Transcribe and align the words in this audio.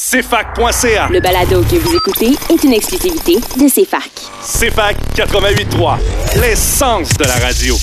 CFAC.ca. 0.00 1.08
Le 1.10 1.18
balado 1.18 1.60
que 1.62 1.74
vous 1.74 1.96
écoutez 1.96 2.30
est 2.50 2.62
une 2.62 2.72
exclusivité 2.72 3.34
de 3.34 3.68
CFAC. 3.68 4.12
CFAC 4.40 4.96
88.3, 5.16 5.98
l'essence 6.40 7.14
de 7.14 7.24
la 7.24 7.34
radio. 7.34 7.74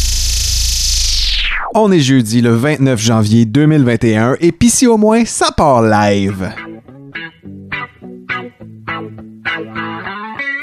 On 1.73 1.91
est 1.91 1.99
jeudi 1.99 2.39
le 2.39 2.55
29 2.55 2.97
janvier 2.97 3.43
2021 3.43 4.37
et 4.39 4.53
pis 4.53 4.69
si 4.69 4.87
au 4.87 4.95
moins 4.95 5.25
ça 5.25 5.51
part 5.51 5.81
live. 5.81 6.53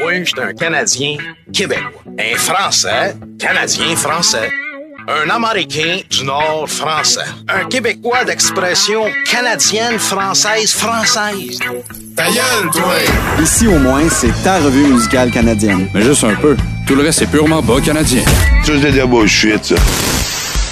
Oui, 0.07 0.21
je 0.21 0.25
suis 0.25 0.41
un 0.41 0.55
Canadien 0.55 1.19
québécois. 1.53 2.03
Un 2.19 2.39
Français, 2.39 3.14
Canadien 3.39 3.95
français. 3.95 4.48
Un 5.09 5.29
Américain 5.30 6.00
du 6.11 6.25
Nord 6.25 6.68
français. 6.68 7.25
Un 7.48 7.64
Québécois 7.64 8.25
d'expression 8.25 9.05
canadienne, 9.29 9.98
française, 9.98 10.73
française. 10.73 11.59
Ta 12.17 12.27
gueule, 12.27 12.71
toi! 12.73 12.95
Ici 13.43 13.67
au 13.67 13.79
moins 13.79 14.08
c'est 14.08 14.32
ta 14.44 14.58
revue 14.61 14.86
musicale 14.86 15.32
canadienne. 15.32 15.89
Mais 15.93 16.03
juste 16.03 16.22
un 16.22 16.35
peu. 16.36 16.57
Tout 16.86 16.94
le 16.94 17.03
reste, 17.03 17.18
c'est 17.21 17.30
purement 17.30 17.63
bas 17.63 17.80
canadien. 17.80 18.22
Tous 18.64 18.79
des 18.79 19.04
bullshit, 19.04 19.64
ça. 19.64 19.75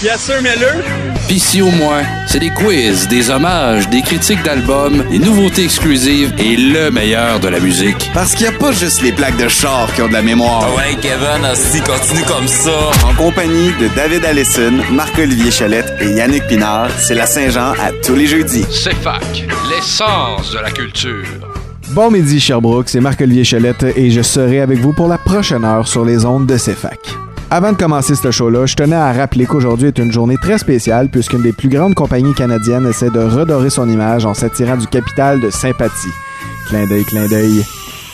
Bien 0.01 0.17
sûr, 0.17 0.37
Miller. 0.41 0.83
Pis 1.29 1.39
si 1.39 1.61
au 1.61 1.71
moins, 1.71 2.03
c'est 2.27 2.39
des 2.39 2.49
quiz, 2.49 3.07
des 3.09 3.29
hommages, 3.29 3.89
des 3.91 4.01
critiques 4.01 4.43
d'albums, 4.43 5.05
des 5.11 5.19
nouveautés 5.19 5.65
exclusives 5.65 6.33
et 6.39 6.57
le 6.57 6.91
meilleur 6.91 7.39
de 7.39 7.49
la 7.49 7.61
musique. 7.61 8.11
Parce 8.15 8.35
qu'il 8.35 8.49
n'y 8.49 8.55
a 8.55 8.59
pas 8.59 8.73
juste 8.73 9.03
les 9.03 9.13
plaques 9.13 9.37
de 9.37 9.47
char 9.47 9.93
qui 9.95 10.01
ont 10.01 10.09
de 10.09 10.15
la 10.15 10.23
mémoire. 10.23 10.75
Ouais, 10.75 10.97
Kevin, 11.03 11.47
aussi, 11.53 11.81
continue 11.83 12.25
comme 12.27 12.49
ça. 12.49 12.91
En 13.07 13.15
compagnie 13.15 13.73
de 13.79 13.89
David 13.95 14.25
Allison, 14.25 14.73
Marc-Olivier 14.91 15.51
Chalette 15.51 15.93
et 16.01 16.13
Yannick 16.13 16.47
Pinard, 16.47 16.91
c'est 16.99 17.15
la 17.15 17.27
Saint-Jean 17.27 17.73
à 17.73 17.93
tous 18.03 18.15
les 18.15 18.27
jeudis. 18.27 18.65
C'est 18.71 18.97
fac, 18.97 19.45
l'essence 19.69 20.53
de 20.53 20.61
la 20.61 20.71
culture. 20.71 21.27
Bon 21.91 22.11
midi 22.11 22.41
Sherbrooke, 22.41 22.89
c'est 22.89 23.01
Marc-Olivier 23.01 23.45
Chalette 23.45 23.85
et 23.97 24.11
je 24.11 24.23
serai 24.23 24.61
avec 24.61 24.79
vous 24.79 24.95
pour 24.95 25.09
la 25.09 25.19
prochaine 25.19 25.65
heure 25.65 25.87
sur 25.87 26.07
les 26.07 26.25
ondes 26.25 26.47
de 26.47 26.57
CFAC. 26.57 26.99
Avant 27.53 27.73
de 27.73 27.77
commencer 27.77 28.15
ce 28.15 28.31
show-là, 28.31 28.67
je 28.67 28.77
tenais 28.77 28.95
à 28.95 29.13
rappeler 29.13 29.45
qu'aujourd'hui 29.45 29.89
est 29.89 29.99
une 29.99 30.13
journée 30.13 30.37
très 30.41 30.57
spéciale 30.57 31.09
puisqu'une 31.09 31.43
des 31.43 31.53
plus 31.53 31.69
grandes 31.69 31.97
compagnies 31.97 32.33
canadiennes 32.33 32.87
essaie 32.87 33.11
de 33.11 33.19
redorer 33.19 33.71
son 33.71 33.89
image 33.89 34.25
en 34.25 34.35
s'attirant 34.35 34.77
du 34.77 34.87
capital 34.87 35.41
de 35.41 35.51
sympathie. 35.51 36.13
Clin 36.69 36.87
d'œil, 36.87 37.03
clin 37.03 37.27
d'œil. 37.27 37.65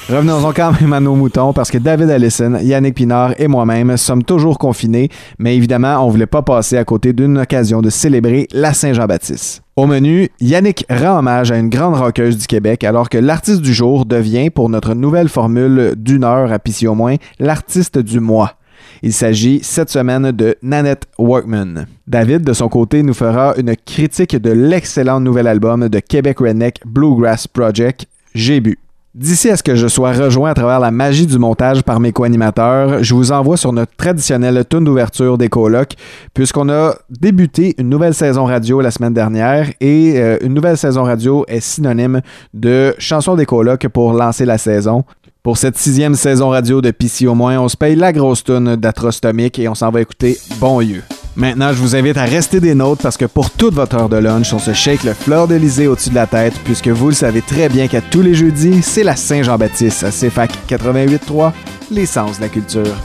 Revenons-en 0.09 0.53
quand 0.55 0.81
même 0.81 0.95
à 0.95 1.01
nos 1.01 1.15
moutons 1.15 1.53
parce 1.53 1.71
que 1.71 1.77
David 1.77 2.09
Allison, 2.09 2.57
Yannick 2.63 2.95
Pinard 2.95 3.35
et 3.39 3.47
moi-même 3.47 3.99
sommes 3.99 4.23
toujours 4.23 4.57
confinés, 4.57 5.11
mais 5.39 5.55
évidemment, 5.55 5.99
on 6.07 6.09
voulait 6.09 6.25
pas 6.25 6.41
passer 6.41 6.79
à 6.79 6.85
côté 6.85 7.13
d'une 7.13 7.37
occasion 7.37 7.83
de 7.83 7.91
célébrer 7.91 8.49
la 8.53 8.73
Saint-Jean-Baptiste. 8.73 9.63
Au 9.77 9.85
menu, 9.85 10.31
Yannick 10.41 10.87
rend 10.89 11.19
hommage 11.19 11.53
à 11.53 11.59
une 11.59 11.69
grande 11.69 11.97
rockeuse 11.97 12.39
du 12.39 12.47
Québec 12.47 12.85
alors 12.85 13.11
que 13.11 13.19
l'artiste 13.19 13.61
du 13.61 13.75
jour 13.75 14.07
devient, 14.07 14.49
pour 14.49 14.71
notre 14.71 14.95
nouvelle 14.95 15.29
formule 15.29 15.93
d'une 15.95 16.25
heure 16.25 16.51
à 16.51 16.59
Pissy 16.59 16.87
au 16.87 16.95
moins, 16.95 17.17
l'artiste 17.39 17.99
du 17.99 18.19
mois. 18.19 18.55
Il 19.03 19.13
s'agit 19.13 19.61
cette 19.63 19.91
semaine 19.91 20.33
de 20.33 20.57
Nanette 20.63 21.07
Workman. 21.19 21.87
David, 22.07 22.43
de 22.43 22.53
son 22.53 22.69
côté, 22.69 23.03
nous 23.03 23.15
fera 23.15 23.55
une 23.57 23.75
critique 23.77 24.37
de 24.37 24.51
l'excellent 24.51 25.21
nouvel 25.21 25.47
album 25.47 25.89
de 25.89 25.99
Québec 25.99 26.39
Redneck 26.39 26.81
Bluegrass 26.87 27.47
Project, 27.47 28.07
J'ai 28.35 28.61
bu. 28.61 28.79
D'ici 29.17 29.49
à 29.49 29.57
ce 29.57 29.63
que 29.63 29.75
je 29.75 29.89
sois 29.89 30.13
rejoint 30.13 30.51
à 30.51 30.55
travers 30.55 30.79
la 30.79 30.91
magie 30.91 31.27
du 31.27 31.39
montage 31.39 31.83
par 31.83 32.01
mes 32.01 32.13
co-animateurs, 32.13 33.03
je 33.03 33.15
vous 33.15 33.33
envoie 33.33 33.57
sur 33.57 33.73
notre 33.73 33.97
traditionnelle 33.97 34.63
tune 34.69 34.85
d'ouverture 34.85 35.39
des 35.39 35.49
colocs, 35.49 35.95
puisqu'on 36.35 36.69
a 36.69 36.95
débuté 37.09 37.75
une 37.79 37.89
nouvelle 37.89 38.13
saison 38.13 38.45
radio 38.45 38.83
la 38.83 38.91
semaine 38.91 39.15
dernière 39.15 39.71
et 39.81 40.21
euh, 40.21 40.37
une 40.43 40.53
nouvelle 40.53 40.77
saison 40.77 41.05
radio 41.05 41.47
est 41.49 41.61
synonyme 41.61 42.21
de 42.53 42.95
chanson 42.99 43.37
des 43.37 43.47
colocs 43.47 43.89
pour 43.89 44.13
lancer 44.13 44.45
la 44.45 44.59
saison. 44.59 45.03
Pour 45.47 45.59
cette 45.59 45.79
sixième 45.79 46.17
saison 46.17 46.49
radio 46.49 46.81
de 46.81 46.91
PC 46.91 47.29
au 47.29 47.37
moins, 47.37 47.61
on 47.61 47.69
se 47.69 47.77
paye 47.77 47.95
la 47.95 48.13
grosse 48.13 48.43
tune 48.43 48.75
d'Atrostomique 48.75 49.61
et 49.61 49.69
on 49.69 49.77
s'en 49.77 49.93
va 49.93 50.01
écouter 50.01 50.41
Bon 50.57 50.83
Dieu. 50.83 51.05
Maintenant, 51.37 51.69
je 51.69 51.79
vous 51.79 51.95
invite 51.95 52.17
à 52.17 52.25
rester 52.25 52.59
des 52.59 52.75
nôtres 52.75 53.01
parce 53.01 53.17
que 53.17 53.27
pour 53.27 53.51
toute 53.51 53.73
votre 53.73 53.95
heure 53.95 54.09
de 54.09 54.17
lunch, 54.17 54.53
on 54.53 54.59
se 54.59 54.73
shake 54.73 55.05
le 55.05 55.15
fleur 55.15 55.47
d'Elysée 55.47 55.87
au-dessus 55.87 56.11
de 56.11 56.17
la 56.17 56.27
tête 56.27 56.55
puisque 56.65 56.89
vous 56.89 57.11
le 57.11 57.15
savez 57.15 57.43
très 57.43 57.69
bien 57.69 57.87
qu'à 57.87 58.01
tous 58.01 58.23
les 58.23 58.35
jeudis, 58.35 58.83
c'est 58.83 59.05
la 59.05 59.15
Saint-Jean-Baptiste 59.15 60.03
à 60.03 60.11
CFAC 60.11 60.51
88.3, 60.69 61.53
l'essence 61.93 62.39
de 62.39 62.43
la 62.43 62.49
culture. 62.49 62.97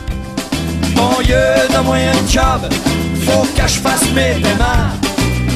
Bon 0.96 1.22
Dieu, 1.24 1.36
donne-moi 1.72 1.98
un 1.98 2.28
job, 2.28 2.72
faut 3.18 3.46
que 3.56 3.68
je 3.68 3.80
fasse 3.80 4.12
mes 4.16 4.42
paiements. 4.42 4.90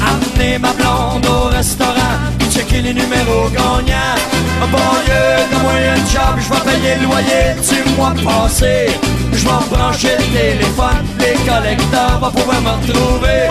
Amener 0.06 0.60
ma 0.60 0.72
blonde 0.72 1.26
au 1.26 1.48
restaurant, 1.48 2.30
checker 2.48 2.80
les 2.80 2.94
numéros 2.94 3.48
gagnants. 3.52 4.35
Bon 4.60 4.78
Dieu, 5.04 5.24
donne-moi 5.50 5.72
un 5.72 6.00
job, 6.10 6.34
je 6.38 6.48
vais 6.48 6.64
payer 6.70 6.94
le 6.96 7.04
loyer 7.06 7.46
du 7.60 7.78
mois 7.94 8.14
passé. 8.24 8.74
Je 9.32 9.44
vais 9.44 9.64
brancher 9.70 10.16
le 10.18 10.24
téléphone, 10.36 11.00
les 11.20 11.36
collecteurs 11.48 12.18
vont 12.20 12.30
pouvoir 12.30 12.60
me 12.62 12.70
retrouver. 12.70 13.42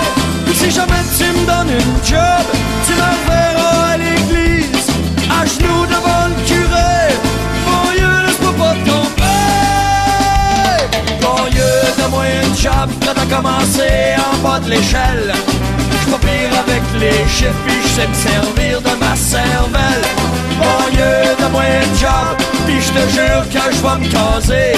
Si 0.53 0.71
jamais 0.71 1.03
tu 1.17 1.25
me 1.25 1.45
donnes 1.45 1.69
une 1.69 1.97
job, 2.03 2.45
tu 2.85 2.93
me 2.93 3.11
verras 3.27 3.93
à 3.93 3.97
l'église, 3.97 4.89
à 5.29 5.45
genoux 5.45 5.85
devant 5.85 6.27
le 6.29 6.35
curé. 6.47 7.13
Bon 7.66 7.85
Dieu, 7.95 8.11
laisse-moi 8.25 8.53
pas 8.57 8.75
tomber. 8.89 9.45
Bon 11.22 11.41
Dieu, 11.51 11.72
donne-moi 11.97 12.23
un 12.23 12.55
job, 12.55 12.89
prêt 12.99 13.17
à 13.22 13.25
commencer 13.35 14.16
en 14.17 14.37
bas 14.37 14.59
de 14.59 14.69
l'échelle. 14.72 15.33
Pas 16.11 16.19
pire 16.19 16.59
avec 16.59 16.83
les 16.99 17.27
chiffres, 17.27 17.61
puis 17.66 17.75
je 17.83 17.88
sais 17.88 18.07
me 18.07 18.13
servir 18.13 18.81
de 18.81 18.93
ma 18.99 19.16
cervelle. 19.16 20.05
Bon 20.59 20.89
Dieu, 20.91 21.35
donne-moi 21.39 21.63
un 21.63 21.99
job, 21.99 22.35
puis 22.66 22.79
je 22.79 22.91
te 22.91 23.03
jure 23.16 23.43
que 23.49 23.75
je 23.75 23.81
vais 23.81 23.97
me 23.99 24.07
caser. 24.11 24.77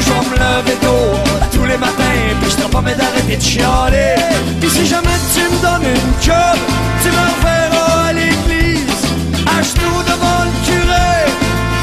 Je 0.00 0.08
vais 0.12 0.24
me 0.30 0.34
lever 0.36 0.76
tôt 0.80 1.38
tous 1.52 1.64
les 1.64 1.76
matins, 1.76 2.20
puis 2.40 2.50
je 2.50 2.56
pas 2.68 2.80
d'arrêter 2.80 3.36
de 3.36 3.42
chialer. 3.42 4.14
Puis 4.60 4.70
si 4.70 4.86
jamais 4.86 5.18
tu 5.34 5.42
me 5.42 5.60
donnes 5.62 5.88
une 5.88 6.22
job, 6.22 6.58
tu 7.02 7.08
me 7.08 7.24
reverras 7.34 8.08
à 8.08 8.12
l'église, 8.12 9.02
à 9.46 9.62
genoux 9.62 10.02
devant 10.10 10.44
le 10.46 10.52
curé. 10.66 11.10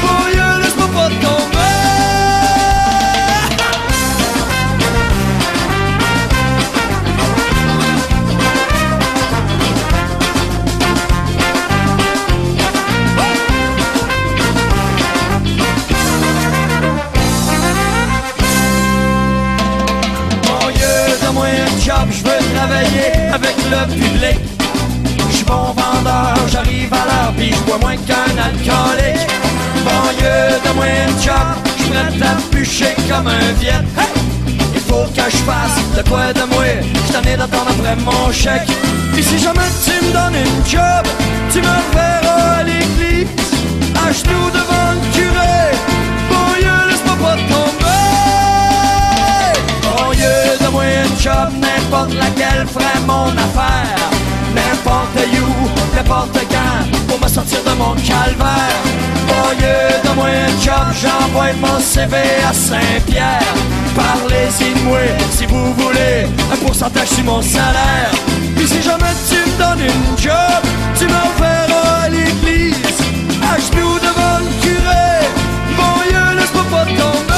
Bon 0.02 0.20
Dieu, 0.32 0.62
laisse-moi 0.62 0.88
pas 0.94 1.08
tomber. 1.26 1.55
Job, 21.86 22.08
je 22.10 22.22
veux 22.24 22.54
travailler 22.54 23.12
avec 23.32 23.54
le 23.70 23.80
public. 23.94 24.38
Je 25.30 25.36
suis 25.36 25.44
bon 25.44 25.72
vendeur, 25.72 26.34
j'arrive 26.50 26.92
à 26.92 27.04
l'heure, 27.08 27.32
puis 27.36 27.52
je 27.52 27.60
bois 27.60 27.78
moins 27.78 27.96
qu'un 27.96 28.34
alcoolique. 28.46 29.30
Bon 29.84 30.04
Dieu, 30.18 30.36
donne-moi 30.64 30.86
un 31.06 31.22
job, 31.22 31.46
je 31.76 31.82
suis 31.82 31.90
prêt 31.92 32.26
à 32.26 32.34
bûcher 32.50 32.94
comme 33.08 33.28
un 33.28 33.52
viet. 33.60 33.84
Il 34.74 34.80
faut 34.80 35.06
que 35.14 35.30
je 35.30 35.36
fasse 35.48 35.78
de 35.96 36.02
quoi 36.08 36.32
de 36.32 36.42
moi, 36.52 36.64
je 37.06 37.12
t'en 37.12 37.22
ai 37.22 37.36
d'attendre 37.36 37.70
après 37.70 37.96
mon 38.04 38.32
chèque. 38.32 38.68
Puis 39.12 39.22
si 39.22 39.38
jamais 39.38 39.70
tu 39.84 39.94
me 40.04 40.12
donnes 40.12 40.34
une 40.34 40.66
job, 40.68 41.04
tu 41.52 41.60
me 41.60 41.68
reverras 41.68 42.58
à 42.58 42.62
l'église, 42.64 43.28
à 43.94 44.12
genoux 44.12 44.50
devant 44.58 44.90
le 44.96 45.02
curé. 45.14 45.56
Bon 46.30 46.48
Dieu, 46.58 46.78
laisse-moi 46.88 47.16
pas 47.22 47.36
tomber. 47.52 47.86
Dieu, 50.14 50.34
donne-moi 50.60 50.82
un 50.82 51.20
job, 51.20 51.65
n'importe 51.86 52.14
laquelle 52.14 52.66
ferait 52.66 53.00
mon 53.06 53.28
affaire. 53.28 54.10
N'importe 54.54 55.18
où, 55.34 55.94
n'importe 55.94 56.38
quand, 56.50 57.06
pour 57.08 57.20
me 57.20 57.28
sortir 57.28 57.58
de 57.64 57.72
mon 57.78 57.94
calvaire. 57.94 58.82
Bon 59.28 59.56
Dieu, 59.58 60.00
donne-moi 60.04 60.26
un 60.26 60.62
job, 60.62 60.86
j'envoie 61.00 61.52
mon 61.60 61.78
CV 61.80 62.16
à 62.48 62.52
Saint-Pierre. 62.52 63.54
Parlez-y 63.94 64.74
de 64.74 64.84
moi 64.84 64.98
si 65.30 65.46
vous 65.46 65.72
voulez 65.74 66.26
un 66.52 66.56
pourcentage 66.56 67.08
sur 67.08 67.24
mon 67.24 67.42
salaire. 67.42 68.10
Puis 68.56 68.66
si 68.66 68.82
jamais 68.82 69.14
tu 69.28 69.36
me 69.36 69.58
donnes 69.58 69.80
une 69.80 70.18
job, 70.18 70.62
tu 70.98 71.04
me 71.04 71.12
reverras 71.12 72.04
à 72.04 72.08
l'église, 72.08 72.98
à 73.42 73.56
genoux 73.58 73.98
devant 73.98 74.38
le 74.40 74.50
curé. 74.62 75.26
Bon 75.76 76.02
Dieu, 76.08 76.38
laisse-moi 76.38 76.64
pas 76.70 76.84
tomber. 76.84 77.35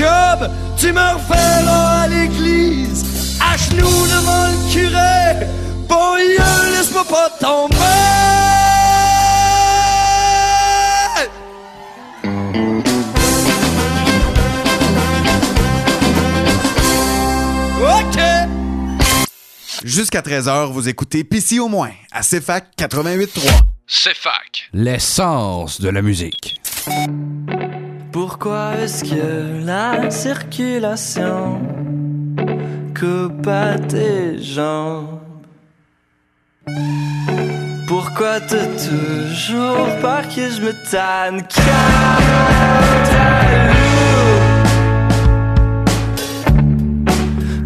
Job, 0.00 0.50
tu 0.78 0.92
me 0.92 1.14
referas 1.14 2.02
à 2.02 2.08
l'église, 2.08 3.36
à 3.40 3.56
genoux 3.56 4.06
devant 4.14 4.46
le 4.46 4.72
curé. 4.72 5.46
Boyeux, 5.88 6.72
laisse-moi 6.72 7.04
pas 7.04 7.28
tomber. 7.38 7.76
OK. 17.82 18.20
Jusqu'à 19.84 20.20
13h, 20.20 20.72
vous 20.72 20.88
écoutez 20.88 21.24
PC 21.24 21.58
au 21.58 21.68
moins 21.68 21.90
à 22.12 22.22
CFAC 22.22 22.68
88.3. 22.78 23.50
CFAC. 23.86 24.70
L'essence 24.72 25.80
de 25.80 25.88
la 25.88 26.00
musique. 26.00 26.60
Pourquoi 28.42 28.72
est-ce 28.82 29.04
que 29.04 29.66
la 29.66 30.10
circulation 30.10 31.60
coupe 32.98 33.46
à 33.46 33.78
tes 33.78 34.42
jambes? 34.42 35.20
Pourquoi 37.86 38.40
t'as 38.40 38.64
toujours 38.64 39.88
peur 40.00 40.22
que 40.34 40.48
je 40.48 40.62
me 40.62 40.72
tanne? 40.90 41.42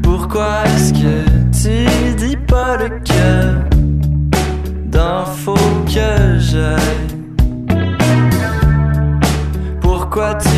Pourquoi 0.03 0.65
est-ce 0.65 0.93
que 0.93 1.25
tu 1.53 2.15
dis 2.17 2.37
pas 2.49 2.76
le 2.79 2.88
cœur 3.05 3.55
d'infos 4.87 5.55
que 5.87 6.37
j'ai? 6.41 6.75
Pourquoi 9.81 10.35
tu 10.37 10.49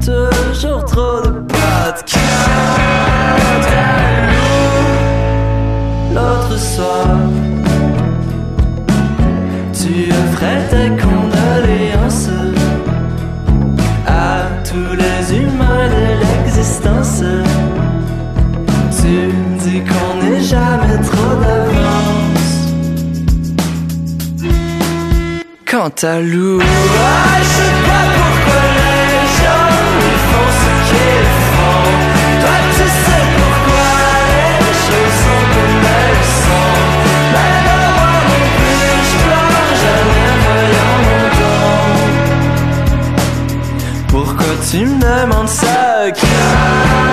toujours 0.00 0.84
trop 0.84 1.20
de 1.22 1.40
podcasts? 1.40 2.18
L'autre 6.14 6.58
soir, 6.58 7.06
tu 9.72 10.10
offrais 10.12 10.60
tes 10.70 10.90
condoléances 11.02 12.30
à 14.06 14.42
tous 14.64 14.94
les 14.96 15.36
humains 15.38 15.88
de 15.96 16.04
l'existence. 16.20 17.22
Tu 19.00 19.32
dis 19.62 19.82
qu'on 19.88 20.22
n'est 20.22 20.42
jamais 20.42 20.98
trop 21.02 21.34
d'avance. 21.42 22.28
Quant 25.70 25.92
à 26.02 26.20
Lou, 26.20 26.60
tu 44.70 44.84
me 44.84 45.00
demandes 45.00 45.48
ça? 45.48 46.10
Quant 46.12 47.07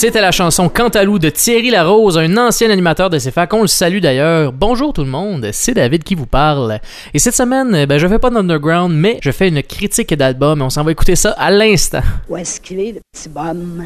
C'était 0.00 0.22
la 0.22 0.32
chanson 0.32 0.70
Cantalou 0.70 1.18
de 1.18 1.28
Thierry 1.28 1.68
Larose, 1.68 2.16
un 2.16 2.38
ancien 2.38 2.70
animateur 2.70 3.10
de 3.10 3.18
CFAC. 3.18 3.52
On 3.52 3.60
le 3.60 3.66
salue 3.66 3.98
d'ailleurs. 3.98 4.50
Bonjour 4.50 4.94
tout 4.94 5.04
le 5.04 5.10
monde, 5.10 5.50
c'est 5.52 5.74
David 5.74 6.04
qui 6.04 6.14
vous 6.14 6.24
parle. 6.24 6.80
Et 7.12 7.18
cette 7.18 7.36
semaine, 7.36 7.84
ben, 7.84 7.98
je 7.98 8.08
fais 8.08 8.18
pas 8.18 8.30
d'underground, 8.30 8.94
mais 8.96 9.18
je 9.20 9.30
fais 9.30 9.48
une 9.48 9.62
critique 9.62 10.14
d'album 10.14 10.60
et 10.60 10.62
on 10.62 10.70
s'en 10.70 10.84
va 10.84 10.92
écouter 10.92 11.16
ça 11.16 11.32
à 11.32 11.50
l'instant. 11.50 12.00
Où 12.30 12.38
est-ce 12.38 12.62
qu'il 12.62 12.80
est, 12.80 12.92
le 12.92 13.00
petit 13.12 13.28
bonhomme? 13.28 13.84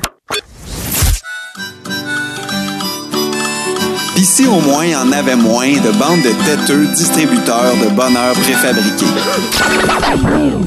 Ici 4.17 4.47
au 4.47 4.61
moins, 4.61 4.85
il 4.85 4.93
y 4.93 4.97
en 4.97 5.11
avait 5.11 5.35
moins 5.35 5.67
de 5.67 5.91
bandes 5.99 6.23
de 6.23 6.31
têteux 6.45 6.87
distributeurs 6.95 7.75
de 7.83 7.93
bonheur 7.93 8.35
préfabriqués? 8.35 9.05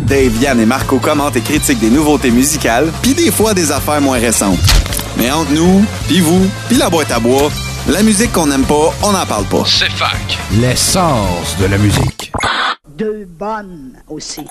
Dave, 0.06 0.42
Yann 0.42 0.60
et 0.60 0.66
Marco 0.66 1.00
commentent 1.00 1.38
et 1.38 1.42
critiquent 1.42 1.80
des 1.80 1.90
nouveautés 1.90 2.32
musicales, 2.32 2.92
puis 3.02 3.14
des 3.14 3.32
fois 3.32 3.54
des 3.54 3.72
affaires 3.72 4.02
moins 4.02 4.20
récentes. 4.20 4.87
Mais 5.18 5.32
entre 5.32 5.52
nous, 5.52 5.84
puis 6.08 6.20
vous, 6.20 6.48
puis 6.68 6.78
la 6.78 6.90
boîte 6.90 7.12
à 7.12 7.20
bois, 7.20 7.50
la 7.88 8.04
musique 8.04 8.32
qu'on 8.32 8.48
n'aime 8.48 8.66
pas, 8.66 8.94
on 9.02 9.12
n'en 9.12 9.26
parle 9.26 9.46
pas. 9.46 9.64
CFAC. 9.64 10.38
L'essence 10.60 11.58
de 11.60 11.66
la 11.66 11.78
musique. 11.80 12.32
Deux 12.98 13.26
bonnes 13.26 13.94
aussi. 14.08 14.46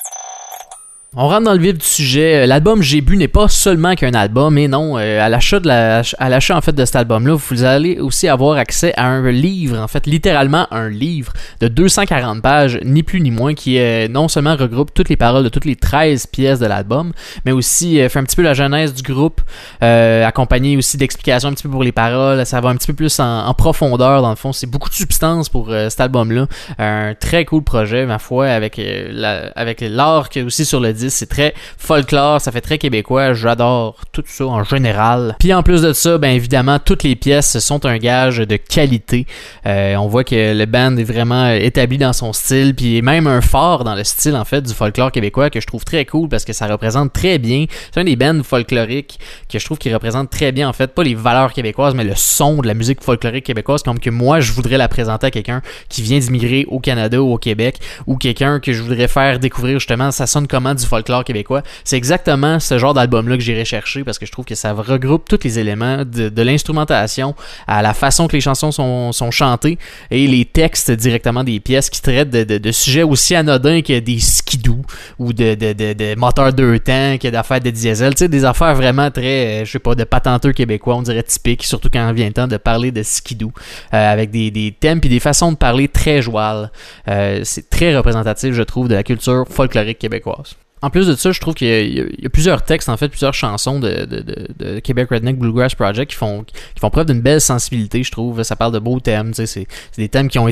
On 1.18 1.28
rentre 1.28 1.44
dans 1.44 1.54
le 1.54 1.60
vif 1.60 1.78
du 1.78 1.86
sujet. 1.86 2.42
Euh, 2.42 2.46
L'album 2.46 2.82
J'ai 2.82 3.00
bu 3.00 3.16
n'est 3.16 3.26
pas 3.26 3.48
seulement 3.48 3.94
qu'un 3.94 4.12
album, 4.12 4.52
mais 4.52 4.68
non, 4.68 4.98
euh, 4.98 5.24
à 5.24 5.30
l'achat 5.30 5.60
de 5.60 5.66
la, 5.66 6.02
à 6.18 6.28
l'achat 6.28 6.54
en 6.54 6.60
fait 6.60 6.74
de 6.74 6.84
cet 6.84 6.94
album-là, 6.94 7.34
vous 7.34 7.64
allez 7.64 7.98
aussi 8.00 8.28
avoir 8.28 8.58
accès 8.58 8.92
à 8.98 9.06
un 9.06 9.30
livre, 9.30 9.78
en 9.78 9.88
fait, 9.88 10.04
littéralement 10.04 10.66
un 10.70 10.90
livre 10.90 11.32
de 11.60 11.68
240 11.68 12.42
pages, 12.42 12.78
ni 12.84 13.02
plus 13.02 13.22
ni 13.22 13.30
moins, 13.30 13.54
qui 13.54 13.78
euh, 13.78 14.08
non 14.08 14.28
seulement 14.28 14.56
regroupe 14.56 14.92
toutes 14.92 15.08
les 15.08 15.16
paroles 15.16 15.42
de 15.42 15.48
toutes 15.48 15.64
les 15.64 15.74
13 15.74 16.26
pièces 16.26 16.58
de 16.58 16.66
l'album, 16.66 17.14
mais 17.46 17.52
aussi 17.52 17.96
fait 18.10 18.18
un 18.18 18.24
petit 18.24 18.36
peu 18.36 18.42
la 18.42 18.52
genèse 18.52 18.92
du 18.92 19.00
groupe, 19.00 19.40
accompagné 19.80 20.76
aussi 20.76 20.98
d'explications 20.98 21.48
un 21.48 21.52
petit 21.54 21.62
peu 21.62 21.70
pour 21.70 21.82
les 21.82 21.92
paroles. 21.92 22.44
Ça 22.44 22.60
va 22.60 22.68
un 22.68 22.76
petit 22.76 22.88
peu 22.88 22.94
plus 22.94 23.20
en, 23.20 23.54
profondeur 23.54 24.20
dans 24.20 24.28
le 24.30 24.36
fond. 24.36 24.52
C'est 24.52 24.66
beaucoup 24.66 24.90
de 24.90 24.94
substance 24.94 25.48
pour 25.48 25.70
cet 25.70 25.98
album-là. 25.98 26.46
Un 26.78 27.14
très 27.14 27.46
cool 27.46 27.62
projet, 27.64 28.04
ma 28.04 28.18
foi, 28.18 28.48
avec 28.48 28.78
la, 28.78 29.50
avec 29.56 29.80
l'art 29.80 30.28
qu'il 30.28 30.42
y 30.42 30.44
a 30.44 30.46
aussi 30.46 30.66
sur 30.66 30.78
le 30.78 30.92
disque. 30.92 31.05
C'est 31.10 31.28
très 31.28 31.54
folklore, 31.78 32.40
ça 32.40 32.52
fait 32.52 32.60
très 32.60 32.78
québécois. 32.78 33.32
J'adore 33.32 33.96
tout 34.12 34.24
ça 34.26 34.46
en 34.46 34.64
général. 34.64 35.36
Puis 35.38 35.52
en 35.52 35.62
plus 35.62 35.82
de 35.82 35.92
ça, 35.92 36.18
ben 36.18 36.30
évidemment, 36.30 36.78
toutes 36.78 37.02
les 37.02 37.16
pièces 37.16 37.58
sont 37.58 37.86
un 37.86 37.98
gage 37.98 38.38
de 38.38 38.56
qualité. 38.56 39.26
Euh, 39.66 39.96
on 39.96 40.08
voit 40.08 40.24
que 40.24 40.54
le 40.54 40.66
band 40.66 40.96
est 40.96 41.04
vraiment 41.04 41.48
établi 41.50 41.98
dans 41.98 42.12
son 42.12 42.32
style, 42.32 42.74
puis 42.74 43.02
même 43.02 43.26
un 43.26 43.40
fort 43.40 43.84
dans 43.84 43.94
le 43.94 44.04
style 44.04 44.36
en 44.36 44.44
fait 44.44 44.62
du 44.62 44.72
folklore 44.72 45.12
québécois 45.12 45.50
que 45.50 45.60
je 45.60 45.66
trouve 45.66 45.84
très 45.84 46.04
cool 46.04 46.28
parce 46.28 46.44
que 46.44 46.52
ça 46.52 46.66
représente 46.66 47.12
très 47.12 47.38
bien. 47.38 47.66
C'est 47.92 48.00
un 48.00 48.04
des 48.04 48.16
bands 48.16 48.42
folkloriques 48.42 49.18
que 49.50 49.58
je 49.58 49.64
trouve 49.64 49.78
qui 49.78 49.92
représente 49.92 50.30
très 50.30 50.52
bien 50.52 50.68
en 50.68 50.72
fait 50.72 50.94
pas 50.94 51.02
les 51.02 51.14
valeurs 51.14 51.52
québécoises, 51.52 51.94
mais 51.94 52.04
le 52.04 52.14
son 52.14 52.62
de 52.62 52.66
la 52.66 52.74
musique 52.74 53.02
folklorique 53.02 53.44
québécoise 53.44 53.82
comme 53.82 53.98
que 53.98 54.10
moi 54.10 54.40
je 54.40 54.52
voudrais 54.52 54.78
la 54.78 54.88
présenter 54.88 55.26
à 55.26 55.30
quelqu'un 55.30 55.62
qui 55.88 56.02
vient 56.02 56.18
d'immigrer 56.18 56.66
au 56.68 56.80
Canada 56.80 57.20
ou 57.20 57.32
au 57.32 57.38
Québec 57.38 57.78
ou 58.06 58.16
quelqu'un 58.16 58.60
que 58.60 58.72
je 58.72 58.82
voudrais 58.82 59.08
faire 59.08 59.38
découvrir 59.38 59.78
justement 59.78 60.10
ça 60.10 60.26
sonne 60.26 60.46
comment 60.46 60.74
du 60.74 60.85
folklore 60.86 61.24
québécois. 61.24 61.62
C'est 61.84 61.96
exactement 61.96 62.60
ce 62.60 62.78
genre 62.78 62.94
d'album-là 62.94 63.36
que 63.36 63.42
j'irai 63.42 63.64
chercher 63.64 64.04
parce 64.04 64.18
que 64.18 64.26
je 64.26 64.32
trouve 64.32 64.44
que 64.44 64.54
ça 64.54 64.72
regroupe 64.72 65.28
tous 65.28 65.42
les 65.44 65.58
éléments 65.58 66.04
de, 66.04 66.42
l'instrumentation 66.42 67.34
à 67.66 67.82
la 67.82 67.94
façon 67.94 68.28
que 68.28 68.34
les 68.34 68.40
chansons 68.40 68.70
sont, 68.70 69.30
chantées 69.30 69.78
et 70.10 70.26
les 70.28 70.44
textes 70.44 70.90
directement 70.90 71.42
des 71.42 71.58
pièces 71.58 71.90
qui 71.90 72.00
traitent 72.00 72.30
de, 72.30 72.72
sujets 72.72 73.02
aussi 73.02 73.34
anodins 73.34 73.82
que 73.82 73.98
des 73.98 74.20
skidoo 74.20 74.82
ou 75.18 75.32
de, 75.32 75.54
de, 75.54 76.14
moteurs 76.14 76.52
deux 76.52 76.78
temps, 76.78 77.16
que 77.20 77.28
d'affaires 77.28 77.60
de 77.60 77.70
diesel. 77.70 78.14
Tu 78.14 78.18
sais, 78.18 78.28
des 78.28 78.44
affaires 78.44 78.74
vraiment 78.74 79.10
très, 79.10 79.62
euh, 79.62 79.64
je 79.64 79.72
sais 79.72 79.78
pas, 79.78 79.94
de 79.94 80.04
patenteux 80.04 80.52
québécois, 80.52 80.96
on 80.96 81.02
dirait 81.02 81.22
typiques, 81.22 81.64
surtout 81.64 81.88
quand 81.92 82.12
vient 82.12 82.26
le 82.26 82.32
temps 82.32 82.46
de 82.46 82.56
parler 82.56 82.92
de 82.92 83.02
skidoo 83.02 83.52
euh, 83.94 84.12
avec 84.12 84.30
des, 84.30 84.50
des 84.50 84.74
thèmes 84.78 85.00
puis 85.00 85.10
des 85.10 85.20
façons 85.20 85.52
de 85.52 85.56
parler 85.56 85.88
très 85.88 86.22
jouales. 86.22 86.70
Euh, 87.08 87.40
c'est 87.44 87.68
très 87.70 87.96
représentatif, 87.96 88.54
je 88.54 88.62
trouve, 88.62 88.88
de 88.88 88.94
la 88.94 89.02
culture 89.02 89.44
folklorique 89.48 89.98
québécoise. 89.98 90.56
En 90.82 90.90
plus 90.90 91.06
de 91.06 91.14
ça, 91.14 91.32
je 91.32 91.40
trouve 91.40 91.54
qu'il 91.54 91.68
y, 91.68 92.26
a- 92.26 92.28
plusieurs 92.28 92.62
textes, 92.62 92.90
en 92.90 92.96
fait, 92.98 93.08
plusieurs 93.08 93.32
chansons 93.32 93.80
de, 93.80 94.04
de, 94.04 94.20
de, 94.20 95.06
Redneck 95.10 95.38
Bluegrass 95.38 95.74
Project 95.74 96.10
qui 96.10 96.16
font, 96.16 96.44
preuve 96.90 97.06
d'une 97.06 97.22
belle 97.22 97.40
sensibilité, 97.40 98.02
je 98.02 98.10
trouve. 98.10 98.42
Ça 98.42 98.56
parle 98.56 98.72
de 98.72 98.78
beaux 98.78 99.00
thèmes, 99.00 99.30
tu 99.30 99.46
sais, 99.46 99.46
c'est 99.46 99.66
des 99.96 100.08
thèmes 100.08 100.28
qui 100.28 100.38
ont, 100.38 100.48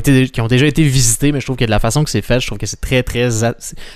déjà 0.47 0.65
été 0.65 0.83
visités, 0.83 1.31
mais 1.31 1.39
je 1.39 1.45
trouve 1.45 1.57
que 1.57 1.65
de 1.65 1.69
la 1.69 1.79
façon 1.79 2.03
que 2.03 2.09
c'est 2.09 2.23
fait, 2.23 2.39
je 2.39 2.47
trouve 2.47 2.57
que 2.57 2.65
c'est 2.65 2.81
très, 2.81 3.03
très 3.03 3.43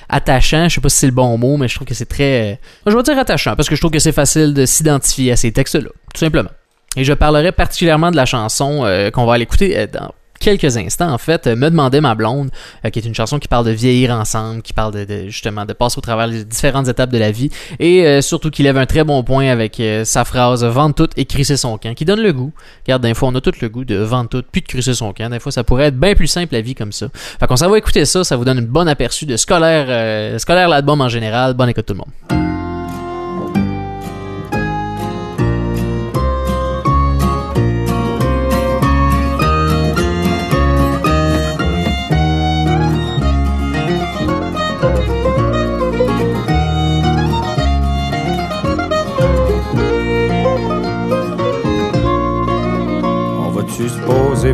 attachant. 0.07 0.69
Je 0.69 0.75
sais 0.75 0.81
pas 0.81 0.89
si 0.89 0.97
c'est 0.97 1.07
le 1.07 1.13
bon 1.13 1.37
mot, 1.37 1.57
mais 1.57 1.67
je 1.67 1.75
trouve 1.75 1.87
que 1.87 1.95
c'est 1.95 2.05
très... 2.05 2.59
je 2.85 2.95
vais 2.95 3.03
dire 3.03 3.17
attachant, 3.17 3.55
parce 3.55 3.67
que 3.67 3.75
je 3.75 3.81
trouve 3.81 3.91
que 3.91 3.99
c'est 3.99 4.11
facile 4.11 4.53
de 4.53 4.65
s'identifier 4.65 5.31
à 5.31 5.35
ces 5.35 5.51
textes-là, 5.51 5.89
tout 6.13 6.19
simplement. 6.19 6.51
Et 6.95 7.03
je 7.03 7.13
parlerai 7.13 7.51
particulièrement 7.51 8.11
de 8.11 8.15
la 8.15 8.25
chanson 8.25 8.83
euh, 8.83 9.11
qu'on 9.11 9.25
va 9.25 9.33
aller 9.35 9.43
écouter 9.43 9.77
euh, 9.77 9.87
dans 9.87 10.11
quelques 10.39 10.77
instants, 10.77 11.11
en 11.11 11.17
fait, 11.17 11.47
euh, 11.47 11.55
me 11.55 11.69
demandait 11.69 12.01
ma 12.01 12.15
blonde, 12.15 12.49
euh, 12.85 12.89
qui 12.89 12.99
est 12.99 13.05
une 13.05 13.13
chanson 13.13 13.39
qui 13.39 13.47
parle 13.47 13.65
de 13.65 13.71
vieillir 13.71 14.11
ensemble, 14.11 14.61
qui 14.61 14.73
parle 14.73 14.93
de, 14.93 15.27
justement 15.27 15.65
de 15.65 15.73
passer 15.73 15.97
au 15.97 16.01
travers 16.01 16.27
les 16.27 16.45
différentes 16.45 16.87
étapes 16.87 17.11
de 17.11 17.17
la 17.17 17.31
vie, 17.31 17.49
et 17.79 18.05
euh, 18.05 18.21
surtout 18.21 18.49
qui 18.49 18.63
lève 18.63 18.77
un 18.77 18.85
très 18.85 19.03
bon 19.03 19.23
point 19.23 19.49
avec 19.49 19.81
sa 20.03 20.25
phrase 20.25 20.63
vendre 20.63 20.95
tout 20.95 21.09
et 21.17 21.25
crisser 21.25 21.57
son 21.57 21.77
camp, 21.77 21.93
qui 21.93 22.05
donne 22.05 22.21
le 22.21 22.33
goût. 22.33 22.51
Regarde, 22.85 23.03
des 23.03 23.13
fois 23.13 23.29
on 23.29 23.35
a 23.35 23.41
tout 23.41 23.53
le 23.61 23.69
goût 23.69 23.85
de 23.85 23.95
vendre 23.95 24.29
tout 24.29 24.43
puis 24.51 24.61
de 24.61 24.67
crisser 24.67 24.93
son 24.93 25.13
camp. 25.13 25.29
Des 25.29 25.39
fois 25.39 25.51
ça 25.51 25.63
pourrait 25.63 25.85
être 25.85 25.99
bien 25.99 26.15
plus 26.15 26.27
simple 26.27 26.53
la 26.53 26.61
vie 26.61 26.75
comme 26.75 26.91
ça. 26.91 27.07
Fait 27.13 27.47
qu'on 27.47 27.55
s'en 27.55 27.69
va 27.69 27.77
écouter 27.77 28.05
ça, 28.05 28.23
ça 28.23 28.35
vous 28.35 28.45
donne 28.45 28.59
une 28.59 28.65
bonne 28.65 28.87
aperçu 28.87 29.25
de 29.25 29.37
scolaire, 29.37 30.39
scolaire 30.39 30.69
l'album 30.69 31.01
en 31.01 31.09
général. 31.09 31.53
Bonne 31.53 31.69
écoute 31.69 31.85
tout 31.85 31.93
le 31.93 31.99
monde. 31.99 32.48